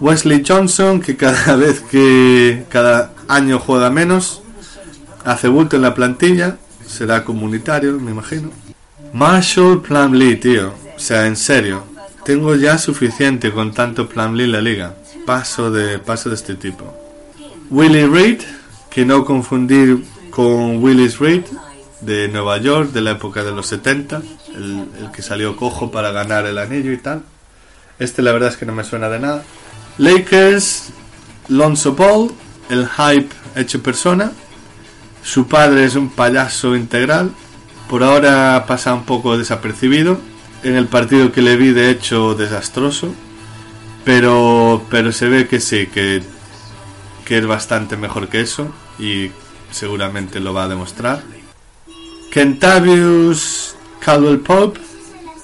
Wesley 0.00 0.42
Johnson, 0.46 1.02
que 1.02 1.14
cada 1.14 1.56
vez 1.56 1.80
que 1.80 2.64
cada 2.70 3.12
año 3.28 3.58
juega 3.58 3.90
menos, 3.90 4.42
hace 5.26 5.48
bulto 5.48 5.76
en 5.76 5.82
la 5.82 5.94
plantilla 5.94 6.56
será 6.86 7.22
comunitario, 7.22 8.00
me 8.00 8.12
imagino. 8.12 8.50
Marshall 9.12 9.82
Plumlee, 9.82 10.36
tío. 10.36 10.72
O 10.96 10.98
sea, 10.98 11.26
en 11.26 11.36
serio. 11.36 11.84
Tengo 12.24 12.54
ya 12.54 12.78
suficiente 12.78 13.52
con 13.52 13.74
tanto 13.74 14.08
Plumlee 14.08 14.44
en 14.44 14.52
la 14.52 14.62
liga. 14.62 14.94
Paso 15.26 15.70
de, 15.70 15.98
paso 15.98 16.30
de 16.30 16.36
este 16.36 16.54
tipo. 16.54 16.94
Willie 17.70 18.06
Reed, 18.06 18.40
que 18.90 19.04
no 19.04 19.24
confundir 19.24 20.04
con 20.30 20.82
Willis 20.82 21.18
Reed, 21.18 21.44
de 22.04 22.28
Nueva 22.28 22.58
York, 22.58 22.92
de 22.92 23.00
la 23.00 23.12
época 23.12 23.42
de 23.42 23.52
los 23.52 23.66
70, 23.66 24.22
el, 24.56 24.88
el, 25.00 25.10
que 25.12 25.22
salió 25.22 25.56
cojo 25.56 25.90
para 25.90 26.12
ganar 26.12 26.46
el 26.46 26.58
anillo 26.58 26.92
y 26.92 26.98
tal. 26.98 27.22
Este 27.98 28.22
la 28.22 28.32
verdad 28.32 28.50
es 28.50 28.56
que 28.56 28.66
no 28.66 28.74
me 28.74 28.84
suena 28.84 29.08
de 29.08 29.20
nada. 29.20 29.44
Lakers, 29.98 30.90
Lonzo 31.48 31.94
Ball, 31.94 32.30
el 32.68 32.88
hype 32.88 33.34
hecho 33.54 33.82
persona. 33.82 34.32
Su 35.22 35.46
padre 35.46 35.84
es 35.84 35.94
un 35.94 36.10
payaso 36.10 36.76
integral. 36.76 37.30
Por 37.88 38.02
ahora 38.02 38.64
pasa 38.66 38.94
un 38.94 39.04
poco 39.04 39.38
desapercibido. 39.38 40.18
En 40.62 40.76
el 40.76 40.86
partido 40.86 41.30
que 41.30 41.42
le 41.42 41.56
vi, 41.56 41.70
de 41.70 41.90
hecho, 41.90 42.34
desastroso. 42.34 43.14
Pero, 44.04 44.84
pero 44.90 45.12
se 45.12 45.28
ve 45.28 45.46
que 45.46 45.60
sí, 45.60 45.86
que, 45.86 46.22
que 47.24 47.38
es 47.38 47.46
bastante 47.46 47.96
mejor 47.96 48.28
que 48.28 48.40
eso. 48.40 48.68
Y 48.98 49.30
seguramente 49.70 50.40
lo 50.40 50.52
va 50.52 50.64
a 50.64 50.68
demostrar. 50.68 51.22
Kentavius 52.34 53.76
Caldwell 54.00 54.40
Pope, 54.40 54.80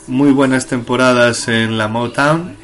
muy 0.08 0.32
buenas 0.32 0.66
temporadas 0.66 1.46
en 1.46 1.78
la 1.78 1.86
Motown. 1.86 2.56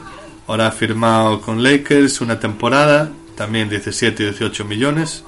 Ahora 0.48 0.66
ha 0.66 0.72
firmado 0.72 1.40
con 1.40 1.62
Lakers 1.62 2.20
una 2.20 2.40
temporada, 2.40 3.12
también 3.36 3.68
17 3.68 4.20
y 4.20 4.26
18 4.26 4.64
millones. 4.64 5.22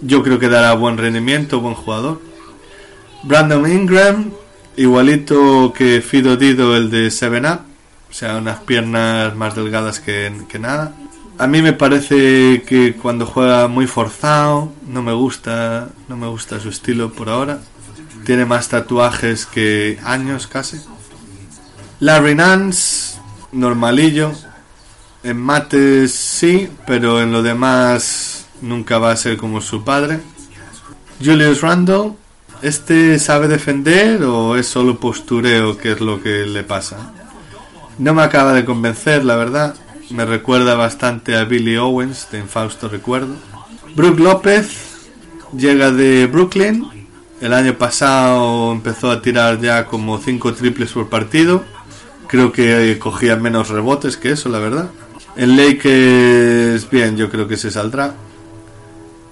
Yo 0.00 0.22
creo 0.22 0.38
que 0.38 0.48
dará 0.48 0.74
buen 0.74 0.96
rendimiento, 0.96 1.60
buen 1.60 1.74
jugador. 1.74 2.22
Brandon 3.24 3.68
Ingram, 3.68 4.30
igualito 4.76 5.72
que 5.76 6.00
Fido 6.00 6.36
Dido, 6.36 6.76
el 6.76 6.88
de 6.88 7.10
Seven 7.10 7.46
Up, 7.46 7.62
o 8.08 8.12
sea, 8.12 8.36
unas 8.36 8.60
piernas 8.60 9.34
más 9.34 9.56
delgadas 9.56 9.98
que, 9.98 10.32
que 10.48 10.60
nada. 10.60 10.94
A 11.36 11.48
mí 11.48 11.62
me 11.62 11.72
parece 11.72 12.62
que 12.62 12.94
cuando 12.94 13.26
juega 13.26 13.66
muy 13.66 13.88
forzado, 13.88 14.72
no 14.86 15.02
me 15.02 15.14
gusta, 15.14 15.88
no 16.06 16.16
me 16.16 16.28
gusta 16.28 16.60
su 16.60 16.68
estilo 16.68 17.10
por 17.10 17.28
ahora. 17.28 17.58
Tiene 18.26 18.44
más 18.44 18.68
tatuajes 18.68 19.46
que 19.46 20.00
años 20.02 20.48
casi. 20.48 20.80
Larry 22.00 22.34
Nance, 22.34 23.20
normalillo. 23.52 24.32
En 25.22 25.40
mates 25.40 26.12
sí, 26.12 26.68
pero 26.88 27.22
en 27.22 27.30
lo 27.30 27.44
demás 27.44 28.46
nunca 28.60 28.98
va 28.98 29.12
a 29.12 29.16
ser 29.16 29.36
como 29.36 29.60
su 29.60 29.84
padre. 29.84 30.18
Julius 31.24 31.60
Randle, 31.60 32.14
¿este 32.62 33.20
sabe 33.20 33.46
defender 33.46 34.24
o 34.24 34.56
es 34.56 34.66
solo 34.66 34.98
postureo 34.98 35.78
que 35.78 35.92
es 35.92 36.00
lo 36.00 36.20
que 36.20 36.46
le 36.46 36.64
pasa? 36.64 37.12
No 37.96 38.12
me 38.12 38.22
acaba 38.22 38.54
de 38.54 38.64
convencer, 38.64 39.24
la 39.24 39.36
verdad. 39.36 39.76
Me 40.10 40.24
recuerda 40.24 40.74
bastante 40.74 41.36
a 41.36 41.44
Billy 41.44 41.76
Owens 41.76 42.26
de 42.32 42.40
Infausto 42.40 42.88
Recuerdo. 42.88 43.36
Brook 43.94 44.18
López 44.18 45.06
llega 45.56 45.92
de 45.92 46.26
Brooklyn 46.26 46.95
el 47.40 47.52
año 47.52 47.76
pasado 47.76 48.72
empezó 48.72 49.10
a 49.10 49.20
tirar 49.20 49.60
ya 49.60 49.86
como 49.86 50.18
5 50.18 50.54
triples 50.54 50.92
por 50.92 51.08
partido. 51.08 51.64
Creo 52.28 52.50
que 52.52 52.98
cogía 52.98 53.36
menos 53.36 53.68
rebotes 53.68 54.16
que 54.16 54.32
eso, 54.32 54.48
la 54.48 54.58
verdad. 54.58 54.90
En 55.36 55.56
Lakers, 55.56 56.88
bien, 56.90 57.16
yo 57.16 57.30
creo 57.30 57.46
que 57.46 57.56
se 57.56 57.70
saldrá. 57.70 58.14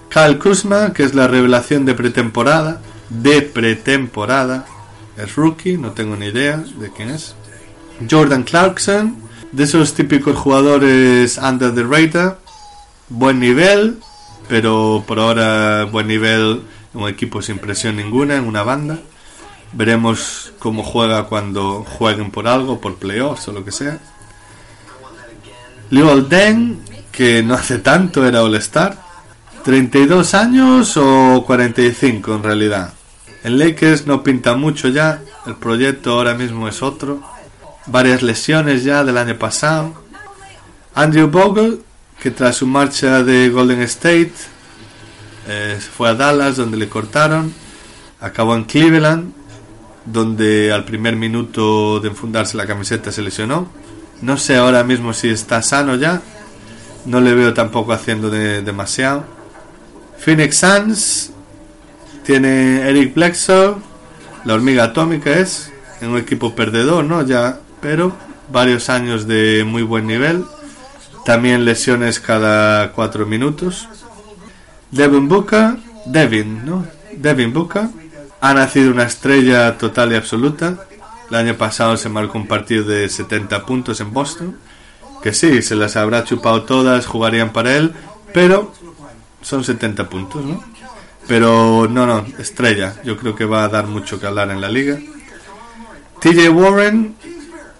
Kyle 0.09 0.37
Kuzma, 0.37 0.93
que 0.93 1.03
es 1.03 1.15
la 1.15 1.27
revelación 1.27 1.85
de 1.85 1.93
pretemporada. 1.93 2.81
De 3.09 3.41
pretemporada. 3.41 4.65
Es 5.17 5.35
rookie, 5.35 5.77
no 5.77 5.91
tengo 5.91 6.15
ni 6.15 6.27
idea 6.27 6.63
de 6.79 6.91
quién 6.91 7.09
es. 7.09 7.35
Jordan 8.09 8.43
Clarkson, 8.43 9.17
de 9.51 9.63
esos 9.63 9.93
típicos 9.93 10.37
jugadores 10.37 11.37
under 11.37 11.73
the 11.73 11.83
radar. 11.83 12.39
Buen 13.09 13.39
nivel, 13.39 13.99
pero 14.47 15.03
por 15.07 15.19
ahora 15.19 15.85
buen 15.85 16.07
nivel 16.07 16.61
un 16.95 17.09
equipo 17.09 17.41
sin 17.41 17.59
presión 17.59 17.97
ninguna, 17.97 18.35
en 18.35 18.45
una 18.45 18.63
banda. 18.63 18.99
Veremos 19.73 20.53
cómo 20.59 20.83
juega 20.83 21.25
cuando 21.25 21.83
jueguen 21.83 22.31
por 22.31 22.47
algo, 22.47 22.79
por 22.79 22.95
playoffs 22.95 23.47
o 23.47 23.51
lo 23.51 23.65
que 23.65 23.71
sea. 23.71 23.99
Liu 25.89 26.21
Den, 26.21 26.79
que 27.11 27.43
no 27.43 27.53
hace 27.53 27.79
tanto 27.79 28.25
era 28.25 28.41
All-Star. 28.41 28.97
32 29.63 30.33
años 30.35 30.95
o 30.95 31.43
45 31.45 32.35
en 32.35 32.43
realidad. 32.43 32.93
En 33.43 33.59
Lakers 33.59 34.07
no 34.07 34.23
pinta 34.23 34.55
mucho 34.55 34.87
ya, 34.89 35.21
el 35.45 35.55
proyecto 35.55 36.13
ahora 36.13 36.33
mismo 36.33 36.67
es 36.67 36.81
otro. 36.81 37.21
Varias 37.87 38.23
lesiones 38.23 38.83
ya 38.83 39.03
del 39.03 39.17
año 39.17 39.37
pasado. 39.37 39.93
Andrew 40.93 41.27
Bogle, 41.27 41.79
que 42.19 42.31
tras 42.31 42.57
su 42.57 42.67
marcha 42.67 43.23
de 43.23 43.49
Golden 43.49 43.81
State 43.81 44.33
eh, 45.47 45.79
fue 45.79 46.09
a 46.09 46.15
Dallas 46.15 46.57
donde 46.57 46.77
le 46.77 46.89
cortaron, 46.89 47.53
acabó 48.19 48.55
en 48.55 48.63
Cleveland 48.63 49.33
donde 50.05 50.71
al 50.71 50.85
primer 50.85 51.15
minuto 51.15 51.99
de 51.99 52.09
enfundarse 52.09 52.57
la 52.57 52.67
camiseta 52.67 53.11
se 53.11 53.21
lesionó. 53.21 53.67
No 54.21 54.37
sé 54.37 54.55
ahora 54.55 54.83
mismo 54.83 55.13
si 55.13 55.29
está 55.29 55.61
sano 55.61 55.95
ya, 55.95 56.21
no 57.05 57.19
le 57.19 57.33
veo 57.33 57.53
tampoco 57.53 57.91
haciendo 57.93 58.29
de, 58.29 58.61
demasiado. 58.61 59.25
Phoenix 60.17 60.57
Suns 60.57 61.31
tiene 62.23 62.87
Eric 62.89 63.13
Bledsoe, 63.13 63.75
la 64.45 64.53
hormiga 64.53 64.85
atómica 64.85 65.31
es, 65.31 65.71
en 66.01 66.09
un 66.09 66.17
equipo 66.17 66.55
perdedor, 66.55 67.03
¿no? 67.03 67.23
Ya, 67.23 67.59
pero 67.81 68.15
varios 68.51 68.89
años 68.89 69.27
de 69.27 69.63
muy 69.65 69.83
buen 69.83 70.07
nivel. 70.07 70.45
También 71.25 71.65
lesiones 71.65 72.19
cada 72.19 72.91
cuatro 72.91 73.25
minutos. 73.25 73.87
Devin 74.95 75.27
Booker, 75.27 75.75
Devin, 76.05 76.65
¿no? 76.65 76.87
Devin 77.17 77.51
Booker 77.51 77.89
ha 78.39 78.53
nacido 78.53 78.91
una 78.91 79.03
estrella 79.03 79.77
total 79.77 80.13
y 80.13 80.15
absoluta. 80.15 80.77
El 81.29 81.35
año 81.35 81.57
pasado 81.57 81.97
se 81.97 82.07
marcó 82.07 82.37
un 82.37 82.47
partido 82.47 82.85
de 82.85 83.09
70 83.09 83.65
puntos 83.65 83.99
en 83.99 84.13
Boston. 84.13 84.55
Que 85.21 85.33
sí, 85.33 85.61
se 85.61 85.75
las 85.75 85.97
habrá 85.97 86.23
chupado 86.23 86.63
todas, 86.63 87.07
jugarían 87.07 87.51
para 87.51 87.75
él, 87.75 87.93
pero 88.33 88.71
son 89.41 89.65
70 89.65 90.07
puntos, 90.07 90.45
¿no? 90.45 90.63
Pero 91.27 91.89
no, 91.89 92.05
no, 92.05 92.25
estrella. 92.39 92.95
Yo 93.03 93.17
creo 93.17 93.35
que 93.35 93.43
va 93.43 93.65
a 93.65 93.67
dar 93.67 93.87
mucho 93.87 94.17
que 94.17 94.27
hablar 94.27 94.49
en 94.49 94.61
la 94.61 94.69
liga. 94.69 94.97
TJ 96.21 96.49
Warren, 96.51 97.15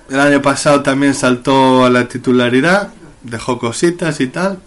el 0.09 0.19
año 0.19 0.41
pasado 0.41 0.81
también 0.81 1.13
saltó 1.13 1.85
a 1.85 1.89
la 1.89 2.09
titularidad, 2.09 2.89
dejó 3.23 3.57
cositas 3.57 4.19
y 4.19 4.27
tal 4.27 4.59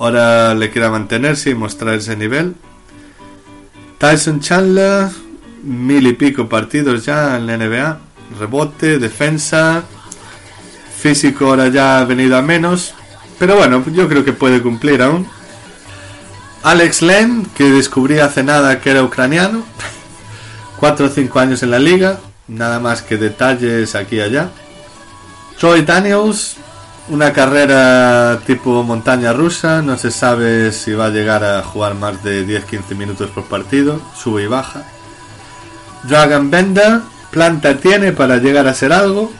ahora 0.00 0.54
le 0.54 0.70
queda 0.70 0.90
mantenerse 0.90 1.50
y 1.50 1.54
mostrar 1.54 1.94
ese 1.94 2.16
nivel. 2.16 2.54
Tyson 3.98 4.40
Chandler, 4.40 5.08
mil 5.62 6.06
y 6.06 6.14
pico 6.14 6.48
partidos 6.48 7.04
ya 7.04 7.36
en 7.36 7.46
la 7.46 7.58
NBA, 7.58 7.98
rebote, 8.38 8.98
defensa, 8.98 9.84
físico 10.98 11.46
ahora 11.46 11.68
ya 11.68 12.00
ha 12.00 12.04
venido 12.06 12.36
a 12.38 12.42
menos, 12.42 12.94
pero 13.38 13.56
bueno, 13.56 13.84
yo 13.92 14.08
creo 14.08 14.24
que 14.24 14.32
puede 14.32 14.62
cumplir 14.62 15.02
aún. 15.02 15.28
Alex 16.62 17.02
Len, 17.02 17.46
que 17.54 17.64
descubrí 17.64 18.20
hace 18.20 18.42
nada 18.42 18.80
que 18.80 18.90
era 18.90 19.02
ucraniano, 19.02 19.64
4 20.78 21.06
o 21.06 21.08
5 21.10 21.40
años 21.40 21.62
en 21.62 21.72
la 21.72 21.78
liga, 21.78 22.20
nada 22.48 22.80
más 22.80 23.02
que 23.02 23.18
detalles 23.18 23.94
aquí 23.94 24.16
y 24.16 24.20
allá. 24.20 24.50
Troy 25.58 25.82
Daniels, 25.82 26.56
una 27.10 27.32
carrera 27.32 28.40
tipo 28.46 28.82
montaña 28.84 29.32
rusa, 29.32 29.82
no 29.82 29.98
se 29.98 30.10
sabe 30.10 30.70
si 30.72 30.92
va 30.92 31.06
a 31.06 31.10
llegar 31.10 31.44
a 31.44 31.62
jugar 31.62 31.94
más 31.94 32.22
de 32.22 32.46
10-15 32.46 32.96
minutos 32.96 33.30
por 33.30 33.44
partido, 33.44 34.00
sube 34.16 34.44
y 34.44 34.46
baja. 34.46 34.84
Dragon 36.04 36.50
Bender, 36.50 37.00
planta 37.30 37.76
tiene 37.78 38.12
para 38.12 38.38
llegar 38.38 38.68
a 38.68 38.74
ser 38.74 38.92
algo, 38.92 39.32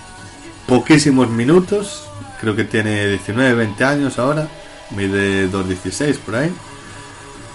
poquísimos 0.67 1.31
minutos, 1.31 2.09
creo 2.41 2.57
que 2.57 2.65
tiene 2.65 3.17
19-20 3.19 3.83
años 3.83 4.19
ahora, 4.19 4.49
mide 4.91 5.49
2.16 5.49 6.19
por 6.19 6.35
ahí. 6.35 6.53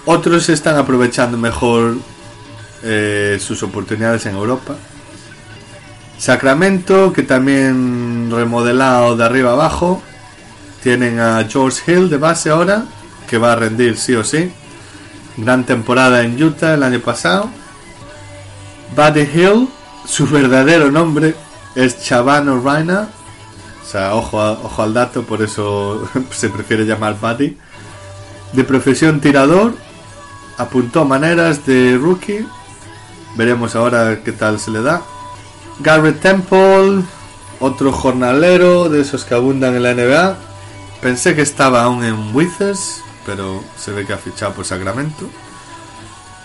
Otros 0.06 0.48
están 0.50 0.78
aprovechando 0.78 1.38
mejor 1.38 1.98
eh, 2.84 3.38
sus 3.42 3.64
oportunidades 3.64 4.26
en 4.28 4.36
Europa. 4.36 4.76
Sacramento, 6.18 7.12
que 7.14 7.24
también 7.24 8.30
remodelado 8.32 9.18
de 9.18 9.24
arriba 9.24 9.52
abajo. 9.52 10.02
Tienen 10.82 11.20
a 11.20 11.46
George 11.50 11.92
Hill 11.92 12.10
de 12.10 12.18
base 12.18 12.50
ahora, 12.50 12.86
que 13.28 13.38
va 13.38 13.54
a 13.54 13.56
rendir 13.56 13.98
sí 13.98 14.16
o 14.16 14.24
sí. 14.24 14.52
Gran 15.38 15.66
temporada 15.66 16.22
en 16.24 16.42
Utah 16.42 16.76
el 16.76 16.84
año 16.84 17.00
pasado. 17.00 17.50
Buddy 18.96 19.22
Hill, 19.22 19.68
su 20.08 20.28
verdadero 20.28 20.92
nombre 20.92 21.36
es 21.76 22.02
Chavano 22.02 22.62
Reina. 22.62 23.10
O 23.84 23.88
sea, 23.88 24.16
ojo, 24.16 24.38
ojo 24.38 24.82
al 24.82 24.94
dato, 24.94 25.24
por 25.24 25.42
eso 25.42 26.08
se 26.32 26.50
prefiere 26.50 26.86
llamar 26.86 27.20
Buddy. 27.20 27.58
De 28.54 28.64
profesión 28.64 29.20
tirador, 29.20 29.76
apuntó 30.58 31.04
maneras 31.04 31.66
de 31.66 31.98
rookie. 31.98 32.48
Veremos 33.36 33.76
ahora 33.76 34.24
qué 34.24 34.32
tal 34.32 34.60
se 34.60 34.72
le 34.72 34.82
da. 34.82 35.02
Garrett 35.80 36.22
Temple, 36.22 37.04
otro 37.60 37.92
jornalero 37.92 38.90
de 38.90 39.02
esos 39.02 39.26
que 39.26 39.34
abundan 39.34 39.76
en 39.76 39.84
la 39.84 39.94
NBA. 39.94 40.38
Pensé 41.02 41.36
que 41.36 41.42
estaba 41.42 41.84
aún 41.84 42.04
en 42.04 42.36
Wizards, 42.36 43.02
pero 43.26 43.64
se 43.78 43.92
ve 43.92 44.06
que 44.06 44.14
ha 44.14 44.18
fichado 44.18 44.54
por 44.54 44.66
Sacramento. 44.66 45.30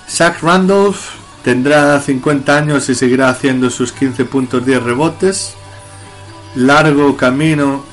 Zach 0.09 0.43
Randolph 0.43 0.99
tendrá 1.45 2.01
50 2.01 2.57
años 2.57 2.89
y 2.89 2.95
seguirá 2.95 3.29
haciendo 3.29 3.71
sus 3.71 3.93
15 3.93 4.25
puntos 4.25 4.67
10 4.67 4.83
rebotes. 4.83 5.55
Largo 6.57 7.17
camino 7.17 7.85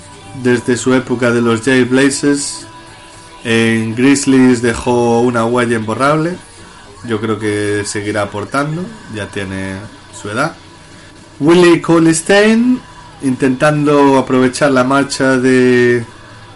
desde 0.42 0.78
su 0.78 0.94
época 0.94 1.32
de 1.32 1.42
los 1.42 1.62
Jay 1.62 1.84
Blazers. 1.84 2.66
En 3.44 3.96
Grizzlies 3.96 4.62
dejó 4.62 5.22
una 5.22 5.46
huella 5.46 5.78
imborrable. 5.78 6.36
Yo 7.06 7.22
creo 7.22 7.38
que 7.38 7.84
seguirá 7.86 8.24
aportando, 8.24 8.84
ya 9.14 9.28
tiene 9.28 9.76
su 10.20 10.30
edad. 10.30 10.56
Willie 11.40 11.82
Colistein 11.82 12.80
intentando 13.22 14.18
aprovechar 14.18 14.72
la 14.72 14.84
marcha 14.84 15.38
de, 15.38 16.06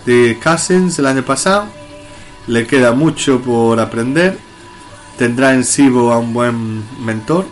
de 0.06 0.40
Cousins 0.44 0.98
el 1.00 1.06
año 1.06 1.24
pasado. 1.24 1.66
Le 2.48 2.66
queda 2.66 2.92
mucho 2.92 3.42
por 3.42 3.80
aprender. 3.80 4.38
Tendrá 5.18 5.54
en 5.54 5.64
Sibo 5.64 6.12
a 6.12 6.18
un 6.18 6.34
buen 6.34 6.84
mentor. 7.04 7.46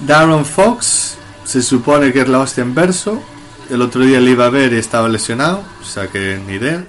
Darren 0.00 0.44
Fox 0.44 1.16
se 1.44 1.62
supone 1.62 2.12
que 2.12 2.22
es 2.22 2.28
la 2.28 2.40
hostia 2.40 2.62
en 2.62 2.74
verso. 2.74 3.22
El 3.70 3.82
otro 3.82 4.02
día 4.02 4.20
le 4.20 4.32
iba 4.32 4.46
a 4.46 4.50
ver 4.50 4.72
y 4.72 4.78
estaba 4.78 5.08
lesionado, 5.08 5.62
o 5.80 5.84
sea 5.84 6.08
que 6.08 6.40
ni 6.46 6.54
idea. 6.54 6.84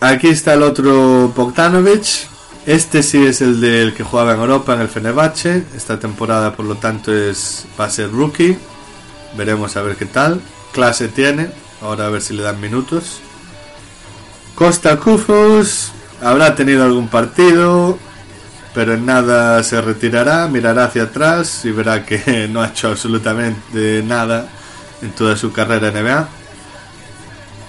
Aquí 0.00 0.28
está 0.28 0.54
el 0.54 0.62
otro 0.62 1.32
Bogdanovich. 1.34 2.28
Este 2.66 3.04
sí 3.04 3.24
es 3.24 3.42
el 3.42 3.60
del 3.60 3.94
que 3.94 4.02
jugaba 4.02 4.34
en 4.34 4.40
Europa 4.40 4.74
en 4.74 4.80
el 4.80 4.88
Fenerbahce. 4.88 5.62
Esta 5.76 6.00
temporada, 6.00 6.56
por 6.56 6.66
lo 6.66 6.74
tanto, 6.74 7.14
es 7.14 7.64
va 7.78 7.84
a 7.84 7.90
ser 7.90 8.10
rookie. 8.10 8.58
Veremos 9.36 9.76
a 9.76 9.82
ver 9.82 9.94
qué 9.94 10.06
tal. 10.06 10.40
Clase 10.72 11.06
tiene. 11.06 11.48
Ahora 11.80 12.06
a 12.06 12.10
ver 12.10 12.20
si 12.20 12.34
le 12.34 12.42
dan 12.42 12.60
minutos. 12.60 13.20
Costa 14.56 14.96
Kufus 14.96 15.92
habrá 16.20 16.56
tenido 16.56 16.82
algún 16.82 17.06
partido, 17.06 17.98
pero 18.74 18.94
en 18.94 19.06
nada 19.06 19.62
se 19.62 19.80
retirará, 19.80 20.48
mirará 20.48 20.84
hacia 20.86 21.04
atrás 21.04 21.64
y 21.64 21.70
verá 21.70 22.04
que 22.04 22.48
no 22.50 22.62
ha 22.62 22.68
hecho 22.68 22.88
absolutamente 22.88 24.02
nada 24.02 24.48
en 25.02 25.10
toda 25.10 25.36
su 25.36 25.52
carrera 25.52 25.88
en 25.88 26.04
NBA. 26.04 26.28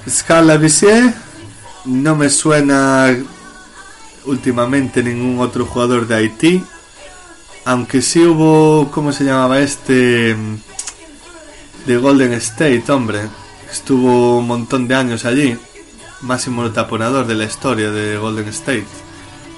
Scala 0.09 0.57
Vissier, 0.57 1.13
no 1.85 2.15
me 2.15 2.29
suena 2.29 3.13
últimamente 4.27 5.01
ningún 5.01 5.39
otro 5.39 5.65
jugador 5.65 6.07
de 6.07 6.15
Haití, 6.15 6.63
aunque 7.65 8.01
sí 8.01 8.23
hubo, 8.25 8.91
¿cómo 8.91 9.11
se 9.11 9.23
llamaba 9.23 9.59
este? 9.59 10.35
De 11.85 11.97
Golden 11.97 12.33
State, 12.33 12.83
hombre, 12.89 13.21
estuvo 13.71 14.39
un 14.39 14.47
montón 14.47 14.87
de 14.87 14.95
años 14.95 15.25
allí, 15.25 15.57
máximo 16.21 16.69
taponador 16.71 17.25
de 17.25 17.35
la 17.35 17.45
historia 17.45 17.91
de 17.91 18.17
Golden 18.17 18.47
State, 18.49 18.87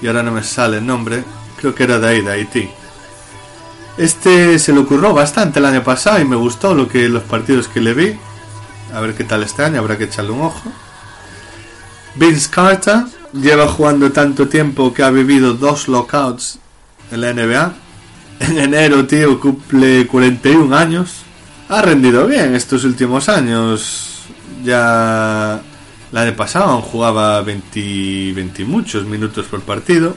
y 0.02 0.08
ahora 0.08 0.24
no 0.24 0.32
me 0.32 0.44
sale 0.44 0.78
el 0.78 0.86
nombre, 0.86 1.24
creo 1.58 1.76
que 1.76 1.84
era 1.84 2.00
de 2.00 2.08
ahí, 2.08 2.22
de 2.22 2.32
Haití. 2.32 2.70
Este 3.98 4.58
se 4.60 4.72
le 4.72 4.80
ocurrió 4.80 5.14
bastante 5.14 5.60
el 5.60 5.66
año 5.66 5.84
pasado 5.84 6.22
y 6.22 6.26
me 6.26 6.38
gustó 6.38 6.74
lo 6.74 6.88
que 6.88 7.10
los 7.10 7.24
partidos 7.24 7.68
que 7.68 7.82
le 7.82 7.94
vi. 7.94 8.18
A 8.94 9.02
ver 9.02 9.14
qué 9.14 9.26
tal 9.26 9.44
este 9.44 9.64
año, 9.64 9.80
habrá 9.80 9.98
que 9.98 10.06
echarle 10.06 10.32
un 10.32 10.42
ojo. 10.42 10.72
Vince 12.16 12.50
Carter 12.50 13.04
lleva 13.34 13.68
jugando 13.68 14.12
tanto 14.12 14.48
tiempo 14.48 14.94
que 14.94 15.04
ha 15.04 15.10
vivido 15.10 15.54
dos 15.54 15.88
lockouts 15.88 16.60
en 17.12 17.22
la 17.22 17.34
NBA. 17.34 17.74
En 18.42 18.58
enero, 18.58 19.06
tío, 19.06 19.40
cumple 19.40 20.08
41 20.08 20.76
años. 20.76 21.24
Ha 21.68 21.82
rendido 21.82 22.26
bien 22.26 22.56
estos 22.56 22.86
últimos 22.86 23.28
años. 23.28 24.26
Ya 24.64 25.62
el 26.12 26.18
año 26.18 26.36
pasado 26.36 26.82
jugaba 26.82 27.42
20, 27.42 28.32
20 28.34 28.66
muchos 28.66 29.06
minutos 29.06 29.46
por 29.48 29.62
partido 29.62 30.16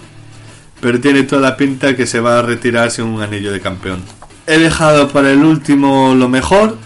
pero 0.82 1.00
tiene 1.00 1.22
toda 1.22 1.40
la 1.40 1.56
pinta 1.56 1.94
que 1.94 2.08
se 2.08 2.18
va 2.18 2.40
a 2.40 2.42
retirar 2.42 2.90
sin 2.90 3.04
un 3.04 3.22
anillo 3.22 3.52
de 3.52 3.60
campeón. 3.60 4.02
He 4.48 4.58
dejado 4.58 5.08
para 5.08 5.30
el 5.30 5.44
último 5.44 6.12
lo 6.16 6.28
mejor, 6.28 6.76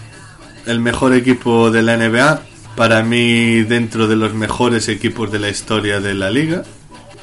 el 0.67 0.79
mejor 0.79 1.15
equipo 1.15 1.71
de 1.71 1.81
la 1.81 1.97
NBA, 1.97 2.41
para 2.77 3.01
mí 3.01 3.63
dentro 3.63 4.07
de 4.07 4.15
los 4.15 4.35
mejores 4.35 4.87
equipos 4.87 5.31
de 5.31 5.39
la 5.39 5.49
historia 5.49 5.99
de 5.99 6.13
la 6.13 6.29
liga, 6.29 6.61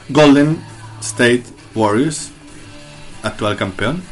Golden 0.09 0.59
State 1.01 1.45
Warriors, 1.77 2.31
actual 3.23 3.57
campeón, 3.57 4.03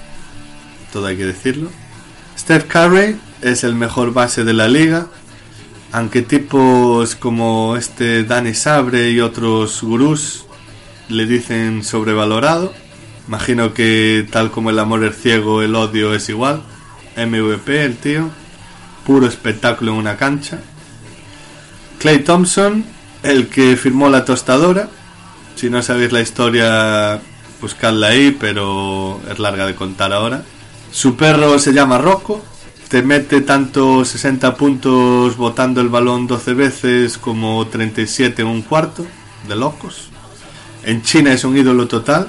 todo 0.93 1.07
hay 1.07 1.17
que 1.17 1.27
decirlo. 1.27 1.69
Steph 2.39 2.69
Curry 2.69 3.17
es 3.41 3.65
el 3.65 3.75
mejor 3.75 4.13
base 4.13 4.45
de 4.45 4.53
la 4.53 4.69
liga, 4.69 5.09
aunque 5.91 6.23
tipos 6.23 7.17
como 7.17 7.77
este 7.77 8.23
Danny 8.23 8.55
Sabre 8.55 9.11
y 9.11 9.19
otros 9.19 9.83
gurús 9.83 10.47
le 11.09 11.27
dicen 11.27 11.83
sobrevalorado. 11.83 12.73
Imagino 13.27 13.75
que 13.75 14.29
tal 14.31 14.53
como 14.53 14.71
el 14.71 14.79
amor 14.79 15.03
es 15.03 15.21
ciego, 15.21 15.61
el 15.61 15.75
odio 15.75 16.15
es 16.15 16.29
igual. 16.29 16.63
MVP, 17.17 17.85
el 17.85 17.97
tío. 17.97 18.31
Puro 19.05 19.27
espectáculo 19.27 19.91
en 19.91 19.99
una 19.99 20.17
cancha. 20.17 20.61
Clay 22.03 22.25
Thompson, 22.25 22.85
el 23.23 23.47
que 23.47 23.77
firmó 23.77 24.11
la 24.11 24.25
tostadora. 24.25 24.89
Si 25.55 25.71
no 25.71 25.83
sabéis 25.83 26.11
la 26.11 26.21
historia, 26.21 27.21
buscadla 27.61 28.09
ahí, 28.09 28.37
pero 28.41 29.21
es 29.31 29.39
larga 29.39 29.67
de 29.67 29.77
contar 29.77 30.13
ahora. 30.13 30.43
Su 30.91 31.15
perro 31.15 31.61
se 31.61 31.73
llama 31.73 31.99
Rocco. 31.99 32.43
Te 32.89 33.03
mete 33.03 33.43
tanto 33.43 34.05
60 34.05 34.57
puntos 34.57 35.37
botando 35.37 35.81
el 35.81 35.91
balón 35.91 36.27
12 36.27 36.55
veces 36.55 37.19
como 37.19 37.69
37 37.69 38.43
en 38.43 38.49
un 38.49 38.63
cuarto. 38.63 39.07
De 39.47 39.55
locos. 39.55 40.09
En 40.83 41.03
China 41.03 41.33
es 41.33 41.45
un 41.45 41.57
ídolo 41.57 41.87
total. 41.87 42.29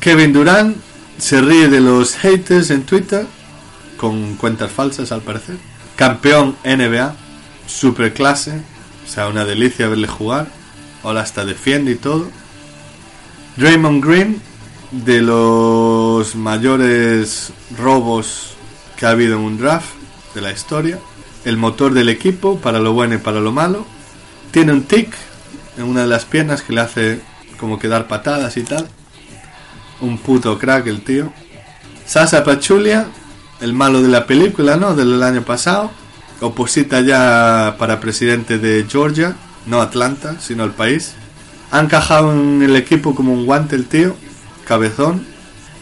Kevin 0.00 0.34
Durant 0.34 0.76
se 1.16 1.40
ríe 1.40 1.68
de 1.68 1.80
los 1.80 2.14
haters 2.16 2.68
en 2.68 2.82
Twitter, 2.82 3.26
con 3.96 4.34
cuentas 4.34 4.70
falsas 4.70 5.12
al 5.12 5.22
parecer. 5.22 5.56
Campeón 5.96 6.56
NBA, 6.62 7.23
super 7.66 8.12
clase, 8.12 8.60
o 9.04 9.08
sea, 9.08 9.28
una 9.28 9.44
delicia 9.44 9.88
verle 9.88 10.08
jugar. 10.08 10.48
Ahora 11.02 11.20
hasta 11.20 11.44
defiende 11.44 11.92
y 11.92 11.96
todo. 11.96 12.30
Draymond 13.56 14.04
Green, 14.04 14.40
de 14.90 15.20
los 15.20 16.34
mayores 16.34 17.52
robos 17.76 18.54
que 18.96 19.06
ha 19.06 19.10
habido 19.10 19.36
en 19.36 19.42
un 19.42 19.58
draft 19.58 19.90
de 20.34 20.40
la 20.40 20.52
historia. 20.52 20.98
El 21.44 21.56
motor 21.56 21.92
del 21.92 22.08
equipo, 22.08 22.58
para 22.58 22.78
lo 22.78 22.92
bueno 22.92 23.14
y 23.14 23.18
para 23.18 23.40
lo 23.40 23.52
malo. 23.52 23.84
Tiene 24.50 24.72
un 24.72 24.84
tic, 24.84 25.14
en 25.76 25.84
una 25.84 26.02
de 26.02 26.06
las 26.06 26.24
piernas 26.24 26.62
que 26.62 26.72
le 26.72 26.80
hace 26.80 27.20
como 27.58 27.78
que 27.78 27.88
dar 27.88 28.08
patadas 28.08 28.56
y 28.56 28.62
tal. 28.62 28.88
Un 30.00 30.18
puto 30.18 30.58
crack 30.58 30.86
el 30.86 31.02
tío. 31.02 31.32
Sasa 32.06 32.44
Pachulia, 32.44 33.08
el 33.60 33.72
malo 33.72 34.02
de 34.02 34.08
la 34.08 34.26
película, 34.26 34.76
¿no? 34.76 34.94
Del 34.94 35.22
año 35.22 35.42
pasado. 35.42 35.90
Oposita 36.44 37.00
ya 37.00 37.76
para 37.78 38.00
presidente 38.00 38.58
de 38.58 38.84
Georgia, 38.88 39.34
no 39.66 39.80
Atlanta, 39.80 40.38
sino 40.40 40.64
el 40.64 40.72
país. 40.72 41.14
Ha 41.70 41.80
encajado 41.80 42.32
en 42.32 42.62
el 42.62 42.76
equipo 42.76 43.14
como 43.14 43.32
un 43.32 43.46
guante 43.46 43.76
el 43.76 43.86
tío, 43.86 44.14
cabezón. 44.66 45.26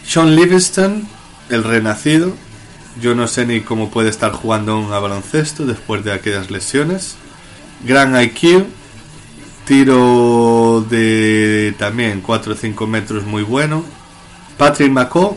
Sean 0.06 0.36
Livingston, 0.36 1.08
el 1.48 1.64
renacido. 1.64 2.32
Yo 3.00 3.16
no 3.16 3.26
sé 3.26 3.44
ni 3.44 3.62
cómo 3.62 3.90
puede 3.90 4.08
estar 4.08 4.30
jugando 4.32 4.78
un 4.78 4.88
baloncesto 4.88 5.66
después 5.66 6.04
de 6.04 6.12
aquellas 6.12 6.50
lesiones. 6.50 7.16
Gran 7.84 8.20
IQ, 8.20 8.66
Tiro 9.64 10.86
de 10.88 11.74
también 11.76 12.20
4 12.20 12.52
o 12.52 12.56
5 12.56 12.86
metros 12.86 13.24
muy 13.24 13.42
bueno. 13.42 13.84
Patrick 14.58 14.92
Macó, 14.92 15.36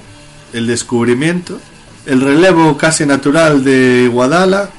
el 0.53 0.67
descubrimiento. 0.67 1.59
El 2.05 2.21
relevo 2.21 2.77
casi 2.77 3.07
natural 3.07 3.63
de 3.63 4.07
Guadala. 4.11 4.69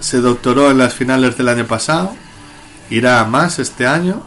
Se 0.00 0.20
doctoró 0.20 0.70
en 0.70 0.78
las 0.78 0.94
finales 0.94 1.36
del 1.36 1.48
año 1.48 1.66
pasado. 1.66 2.14
Irá 2.90 3.20
a 3.20 3.24
más 3.24 3.58
este 3.58 3.86
año. 3.86 4.22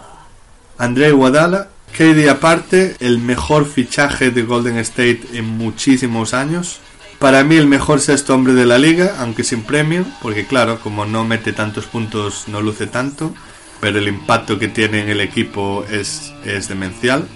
André 0.77 1.11
Guadala. 1.11 1.69
KD 1.97 2.29
aparte, 2.29 2.95
el 2.99 3.17
mejor 3.17 3.65
fichaje 3.65 4.29
de 4.29 4.43
Golden 4.43 4.77
State 4.77 5.21
en 5.33 5.45
muchísimos 5.45 6.33
años. 6.35 6.79
Para 7.17 7.43
mí 7.43 7.55
el 7.55 7.65
mejor 7.65 7.99
sexto 7.99 8.35
hombre 8.35 8.53
de 8.53 8.67
la 8.67 8.77
liga, 8.77 9.15
aunque 9.19 9.43
sin 9.43 9.63
premio, 9.63 10.05
porque 10.21 10.45
claro, 10.45 10.79
como 10.79 11.05
no 11.05 11.25
mete 11.25 11.51
tantos 11.51 11.85
puntos 11.85 12.43
no 12.47 12.61
luce 12.61 12.85
tanto 12.85 13.33
pero 13.79 13.99
el 13.99 14.07
impacto 14.07 14.59
que 14.59 14.67
tiene 14.67 15.01
en 15.01 15.09
el 15.09 15.21
equipo 15.21 15.85
es, 15.89 16.33
es 16.45 16.67
demencial. 16.67 17.27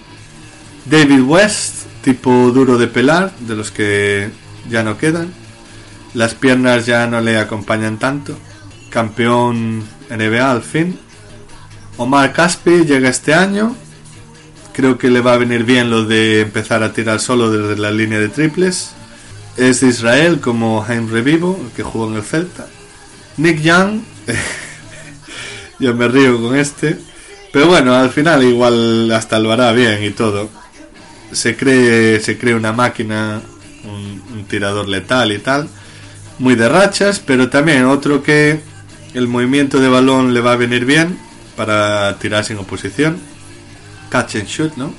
David 0.84 1.22
West, 1.22 1.86
tipo 2.02 2.50
duro 2.50 2.76
de 2.76 2.86
pelar, 2.86 3.34
de 3.40 3.56
los 3.56 3.70
que 3.70 4.30
ya 4.68 4.82
no 4.82 4.98
quedan. 4.98 5.32
Las 6.14 6.34
piernas 6.34 6.86
ya 6.86 7.06
no 7.06 7.20
le 7.20 7.38
acompañan 7.38 7.98
tanto. 7.98 8.36
Campeón 8.90 9.84
NBA 10.10 10.50
al 10.50 10.62
fin. 10.62 10.98
Omar 11.96 12.32
Caspi 12.32 12.84
llega 12.84 13.08
este 13.08 13.34
año. 13.34 13.76
Creo 14.72 14.98
que 14.98 15.10
le 15.10 15.20
va 15.20 15.34
a 15.34 15.38
venir 15.38 15.64
bien 15.64 15.90
lo 15.90 16.04
de 16.04 16.40
empezar 16.40 16.82
a 16.82 16.92
tirar 16.92 17.20
solo 17.20 17.50
desde 17.50 17.80
la 17.80 17.90
línea 17.90 18.18
de 18.18 18.28
triples. 18.28 18.92
Es 19.56 19.80
de 19.80 19.88
Israel 19.88 20.40
como 20.40 20.82
Jaime 20.82 21.10
Revivo, 21.10 21.58
que 21.76 21.82
jugó 21.82 22.08
en 22.08 22.16
el 22.16 22.22
Celta. 22.22 22.66
Nick 23.36 23.60
Young 23.60 24.00
yo 25.78 25.94
me 25.94 26.08
río 26.08 26.40
con 26.40 26.56
este. 26.56 26.98
Pero 27.52 27.68
bueno, 27.68 27.94
al 27.94 28.10
final 28.10 28.42
igual 28.42 29.10
hasta 29.12 29.38
lo 29.38 29.52
hará 29.52 29.72
bien 29.72 30.02
y 30.02 30.10
todo. 30.10 30.48
Se 31.32 31.56
cree, 31.56 32.20
se 32.20 32.38
cree 32.38 32.54
una 32.54 32.72
máquina, 32.72 33.40
un, 33.84 34.44
tirador 34.48 34.88
letal 34.88 35.32
y 35.32 35.38
tal. 35.38 35.68
Muy 36.38 36.56
de 36.56 36.68
rachas, 36.68 37.20
pero 37.20 37.48
también 37.48 37.84
otro 37.84 38.22
que 38.22 38.60
el 39.14 39.28
movimiento 39.28 39.78
de 39.78 39.88
balón 39.88 40.34
le 40.34 40.40
va 40.40 40.52
a 40.52 40.56
venir 40.56 40.84
bien 40.84 41.18
para 41.56 42.18
tirar 42.18 42.44
sin 42.44 42.58
oposición. 42.58 43.18
Catch 44.10 44.36
and 44.36 44.46
shoot, 44.46 44.76
¿no? 44.76 44.92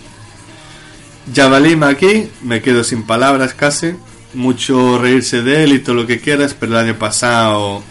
Jabalima 1.33 1.87
aquí, 1.89 2.29
me 2.41 2.61
quedo 2.61 2.83
sin 2.83 3.03
palabras 3.03 3.53
casi. 3.53 3.95
Mucho 4.33 4.99
reírse 4.99 5.41
de 5.41 5.63
él 5.63 5.73
y 5.73 5.79
todo 5.79 5.95
lo 5.95 6.07
que 6.07 6.19
quieras, 6.19 6.55
pero 6.57 6.73
el 6.73 6.85
año 6.85 6.99
pasado, 6.99 7.83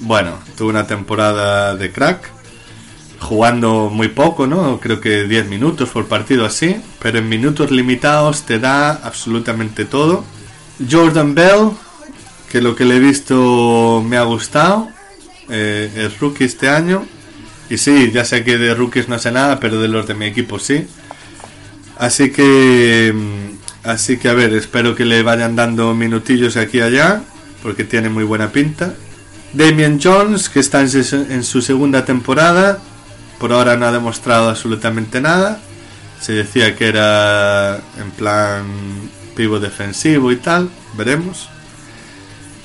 bueno, 0.00 0.38
tuvo 0.56 0.70
una 0.70 0.86
temporada 0.86 1.74
de 1.76 1.92
crack. 1.92 2.30
Jugando 3.20 3.90
muy 3.90 4.08
poco, 4.08 4.46
¿no? 4.46 4.78
Creo 4.80 5.00
que 5.00 5.24
10 5.24 5.48
minutos 5.48 5.88
por 5.88 6.06
partido 6.06 6.46
así, 6.46 6.76
pero 7.00 7.18
en 7.18 7.28
minutos 7.28 7.70
limitados 7.70 8.42
te 8.42 8.58
da 8.58 8.92
absolutamente 8.92 9.84
todo. 9.84 10.24
Jordan 10.88 11.34
Bell, 11.34 11.70
que 12.50 12.60
lo 12.60 12.74
que 12.74 12.84
le 12.84 12.96
he 12.96 13.00
visto 13.00 14.04
me 14.06 14.16
ha 14.16 14.22
gustado. 14.22 14.88
Eh, 15.48 15.90
es 15.96 16.18
rookie 16.20 16.44
este 16.44 16.68
año. 16.68 17.06
Y 17.70 17.78
sí, 17.78 18.10
ya 18.12 18.24
sé 18.24 18.44
que 18.44 18.58
de 18.58 18.74
rookies 18.74 19.08
no 19.08 19.18
sé 19.18 19.30
nada, 19.30 19.60
pero 19.60 19.80
de 19.80 19.88
los 19.88 20.06
de 20.06 20.14
mi 20.14 20.26
equipo 20.26 20.58
sí. 20.58 20.86
Así 21.98 22.30
que, 22.30 23.12
mm, 23.14 23.88
así 23.88 24.16
que 24.16 24.28
a 24.28 24.34
ver, 24.34 24.54
espero 24.54 24.94
que 24.94 25.04
le 25.04 25.22
vayan 25.22 25.56
dando 25.56 25.94
minutillos 25.94 26.56
aquí 26.56 26.78
y 26.78 26.82
allá, 26.82 27.22
porque 27.62 27.84
tiene 27.84 28.08
muy 28.08 28.24
buena 28.24 28.52
pinta. 28.52 28.94
Damian 29.52 30.00
Jones, 30.02 30.48
que 30.48 30.60
está 30.60 30.80
en 30.80 30.88
su, 30.90 31.16
en 31.16 31.44
su 31.44 31.60
segunda 31.60 32.04
temporada, 32.04 32.78
por 33.38 33.52
ahora 33.52 33.76
no 33.76 33.86
ha 33.86 33.92
demostrado 33.92 34.48
absolutamente 34.48 35.20
nada. 35.20 35.60
Se 36.20 36.32
decía 36.32 36.74
que 36.76 36.88
era 36.88 37.80
en 38.00 38.10
plan 38.12 38.64
pivo 39.36 39.60
defensivo 39.60 40.32
y 40.32 40.36
tal, 40.36 40.70
veremos. 40.96 41.48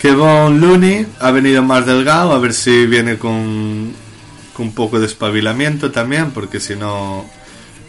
Kevon 0.04 0.60
Looney 0.60 1.08
ha 1.22 1.32
venido 1.32 1.64
más 1.64 1.86
delgado, 1.86 2.34
a 2.34 2.38
ver 2.38 2.54
si 2.54 2.88
viene 2.88 3.18
con, 3.18 3.94
con 4.54 4.66
un 4.66 4.76
poco 4.76 5.00
de 5.00 5.06
espabilamiento 5.06 5.92
también, 5.92 6.32
porque 6.32 6.60
si 6.60 6.76
no 6.76 7.26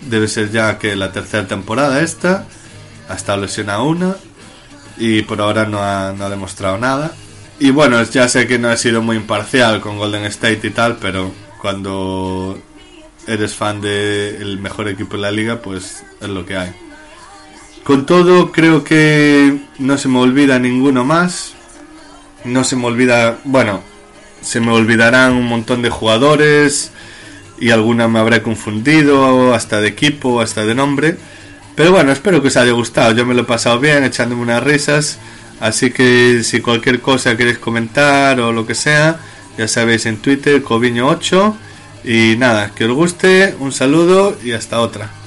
debe 0.08 0.28
ser 0.28 0.52
ya 0.52 0.78
que 0.78 0.94
la 0.94 1.10
tercera 1.10 1.48
temporada 1.48 2.02
esta, 2.02 2.46
ha 3.08 3.14
estado 3.14 3.40
lesionado 3.40 3.82
una 3.82 4.14
y 4.96 5.22
por 5.22 5.40
ahora 5.40 5.66
no 5.66 5.80
ha, 5.80 6.12
no 6.16 6.26
ha 6.26 6.30
demostrado 6.30 6.78
nada. 6.78 7.16
Y 7.58 7.72
bueno, 7.72 8.00
ya 8.04 8.28
sé 8.28 8.46
que 8.46 8.60
no 8.60 8.70
he 8.70 8.76
sido 8.76 9.02
muy 9.02 9.16
imparcial 9.16 9.80
con 9.80 9.98
Golden 9.98 10.24
State 10.26 10.68
y 10.68 10.70
tal, 10.70 10.98
pero 11.00 11.32
cuando 11.60 12.56
eres 13.26 13.56
fan 13.56 13.80
del 13.80 14.60
mejor 14.60 14.86
equipo 14.86 15.16
de 15.16 15.22
la 15.22 15.32
liga, 15.32 15.60
pues 15.60 16.04
es 16.20 16.28
lo 16.28 16.46
que 16.46 16.56
hay. 16.56 16.72
Con 17.82 18.06
todo, 18.06 18.52
creo 18.52 18.84
que 18.84 19.62
no 19.80 19.98
se 19.98 20.06
me 20.06 20.20
olvida 20.20 20.60
ninguno 20.60 21.04
más. 21.04 21.54
No 22.44 22.62
se 22.62 22.76
me 22.76 22.86
olvida, 22.86 23.38
bueno, 23.44 23.82
se 24.42 24.60
me 24.60 24.70
olvidarán 24.70 25.32
un 25.32 25.46
montón 25.46 25.82
de 25.82 25.90
jugadores 25.90 26.92
y 27.58 27.70
alguna 27.70 28.08
me 28.08 28.18
habré 28.18 28.42
confundido, 28.42 29.54
hasta 29.54 29.80
de 29.80 29.88
equipo, 29.88 30.40
hasta 30.40 30.64
de 30.66 30.74
nombre. 30.74 31.16
Pero 31.74 31.92
bueno, 31.92 32.12
espero 32.12 32.42
que 32.42 32.48
os 32.48 32.56
haya 32.56 32.72
gustado. 32.72 33.12
Yo 33.12 33.24
me 33.26 33.34
lo 33.34 33.42
he 33.42 33.44
pasado 33.44 33.80
bien, 33.80 34.04
echándome 34.04 34.42
unas 34.42 34.62
risas. 34.62 35.18
Así 35.60 35.90
que 35.90 36.42
si 36.44 36.60
cualquier 36.60 37.00
cosa 37.00 37.36
queréis 37.36 37.58
comentar 37.58 38.38
o 38.40 38.52
lo 38.52 38.66
que 38.66 38.74
sea, 38.74 39.18
ya 39.56 39.66
sabéis 39.66 40.06
en 40.06 40.18
Twitter, 40.18 40.62
Coviño8. 40.62 41.54
Y 42.04 42.36
nada, 42.36 42.72
que 42.74 42.84
os 42.84 42.92
guste, 42.92 43.54
un 43.58 43.72
saludo 43.72 44.36
y 44.44 44.52
hasta 44.52 44.80
otra. 44.80 45.23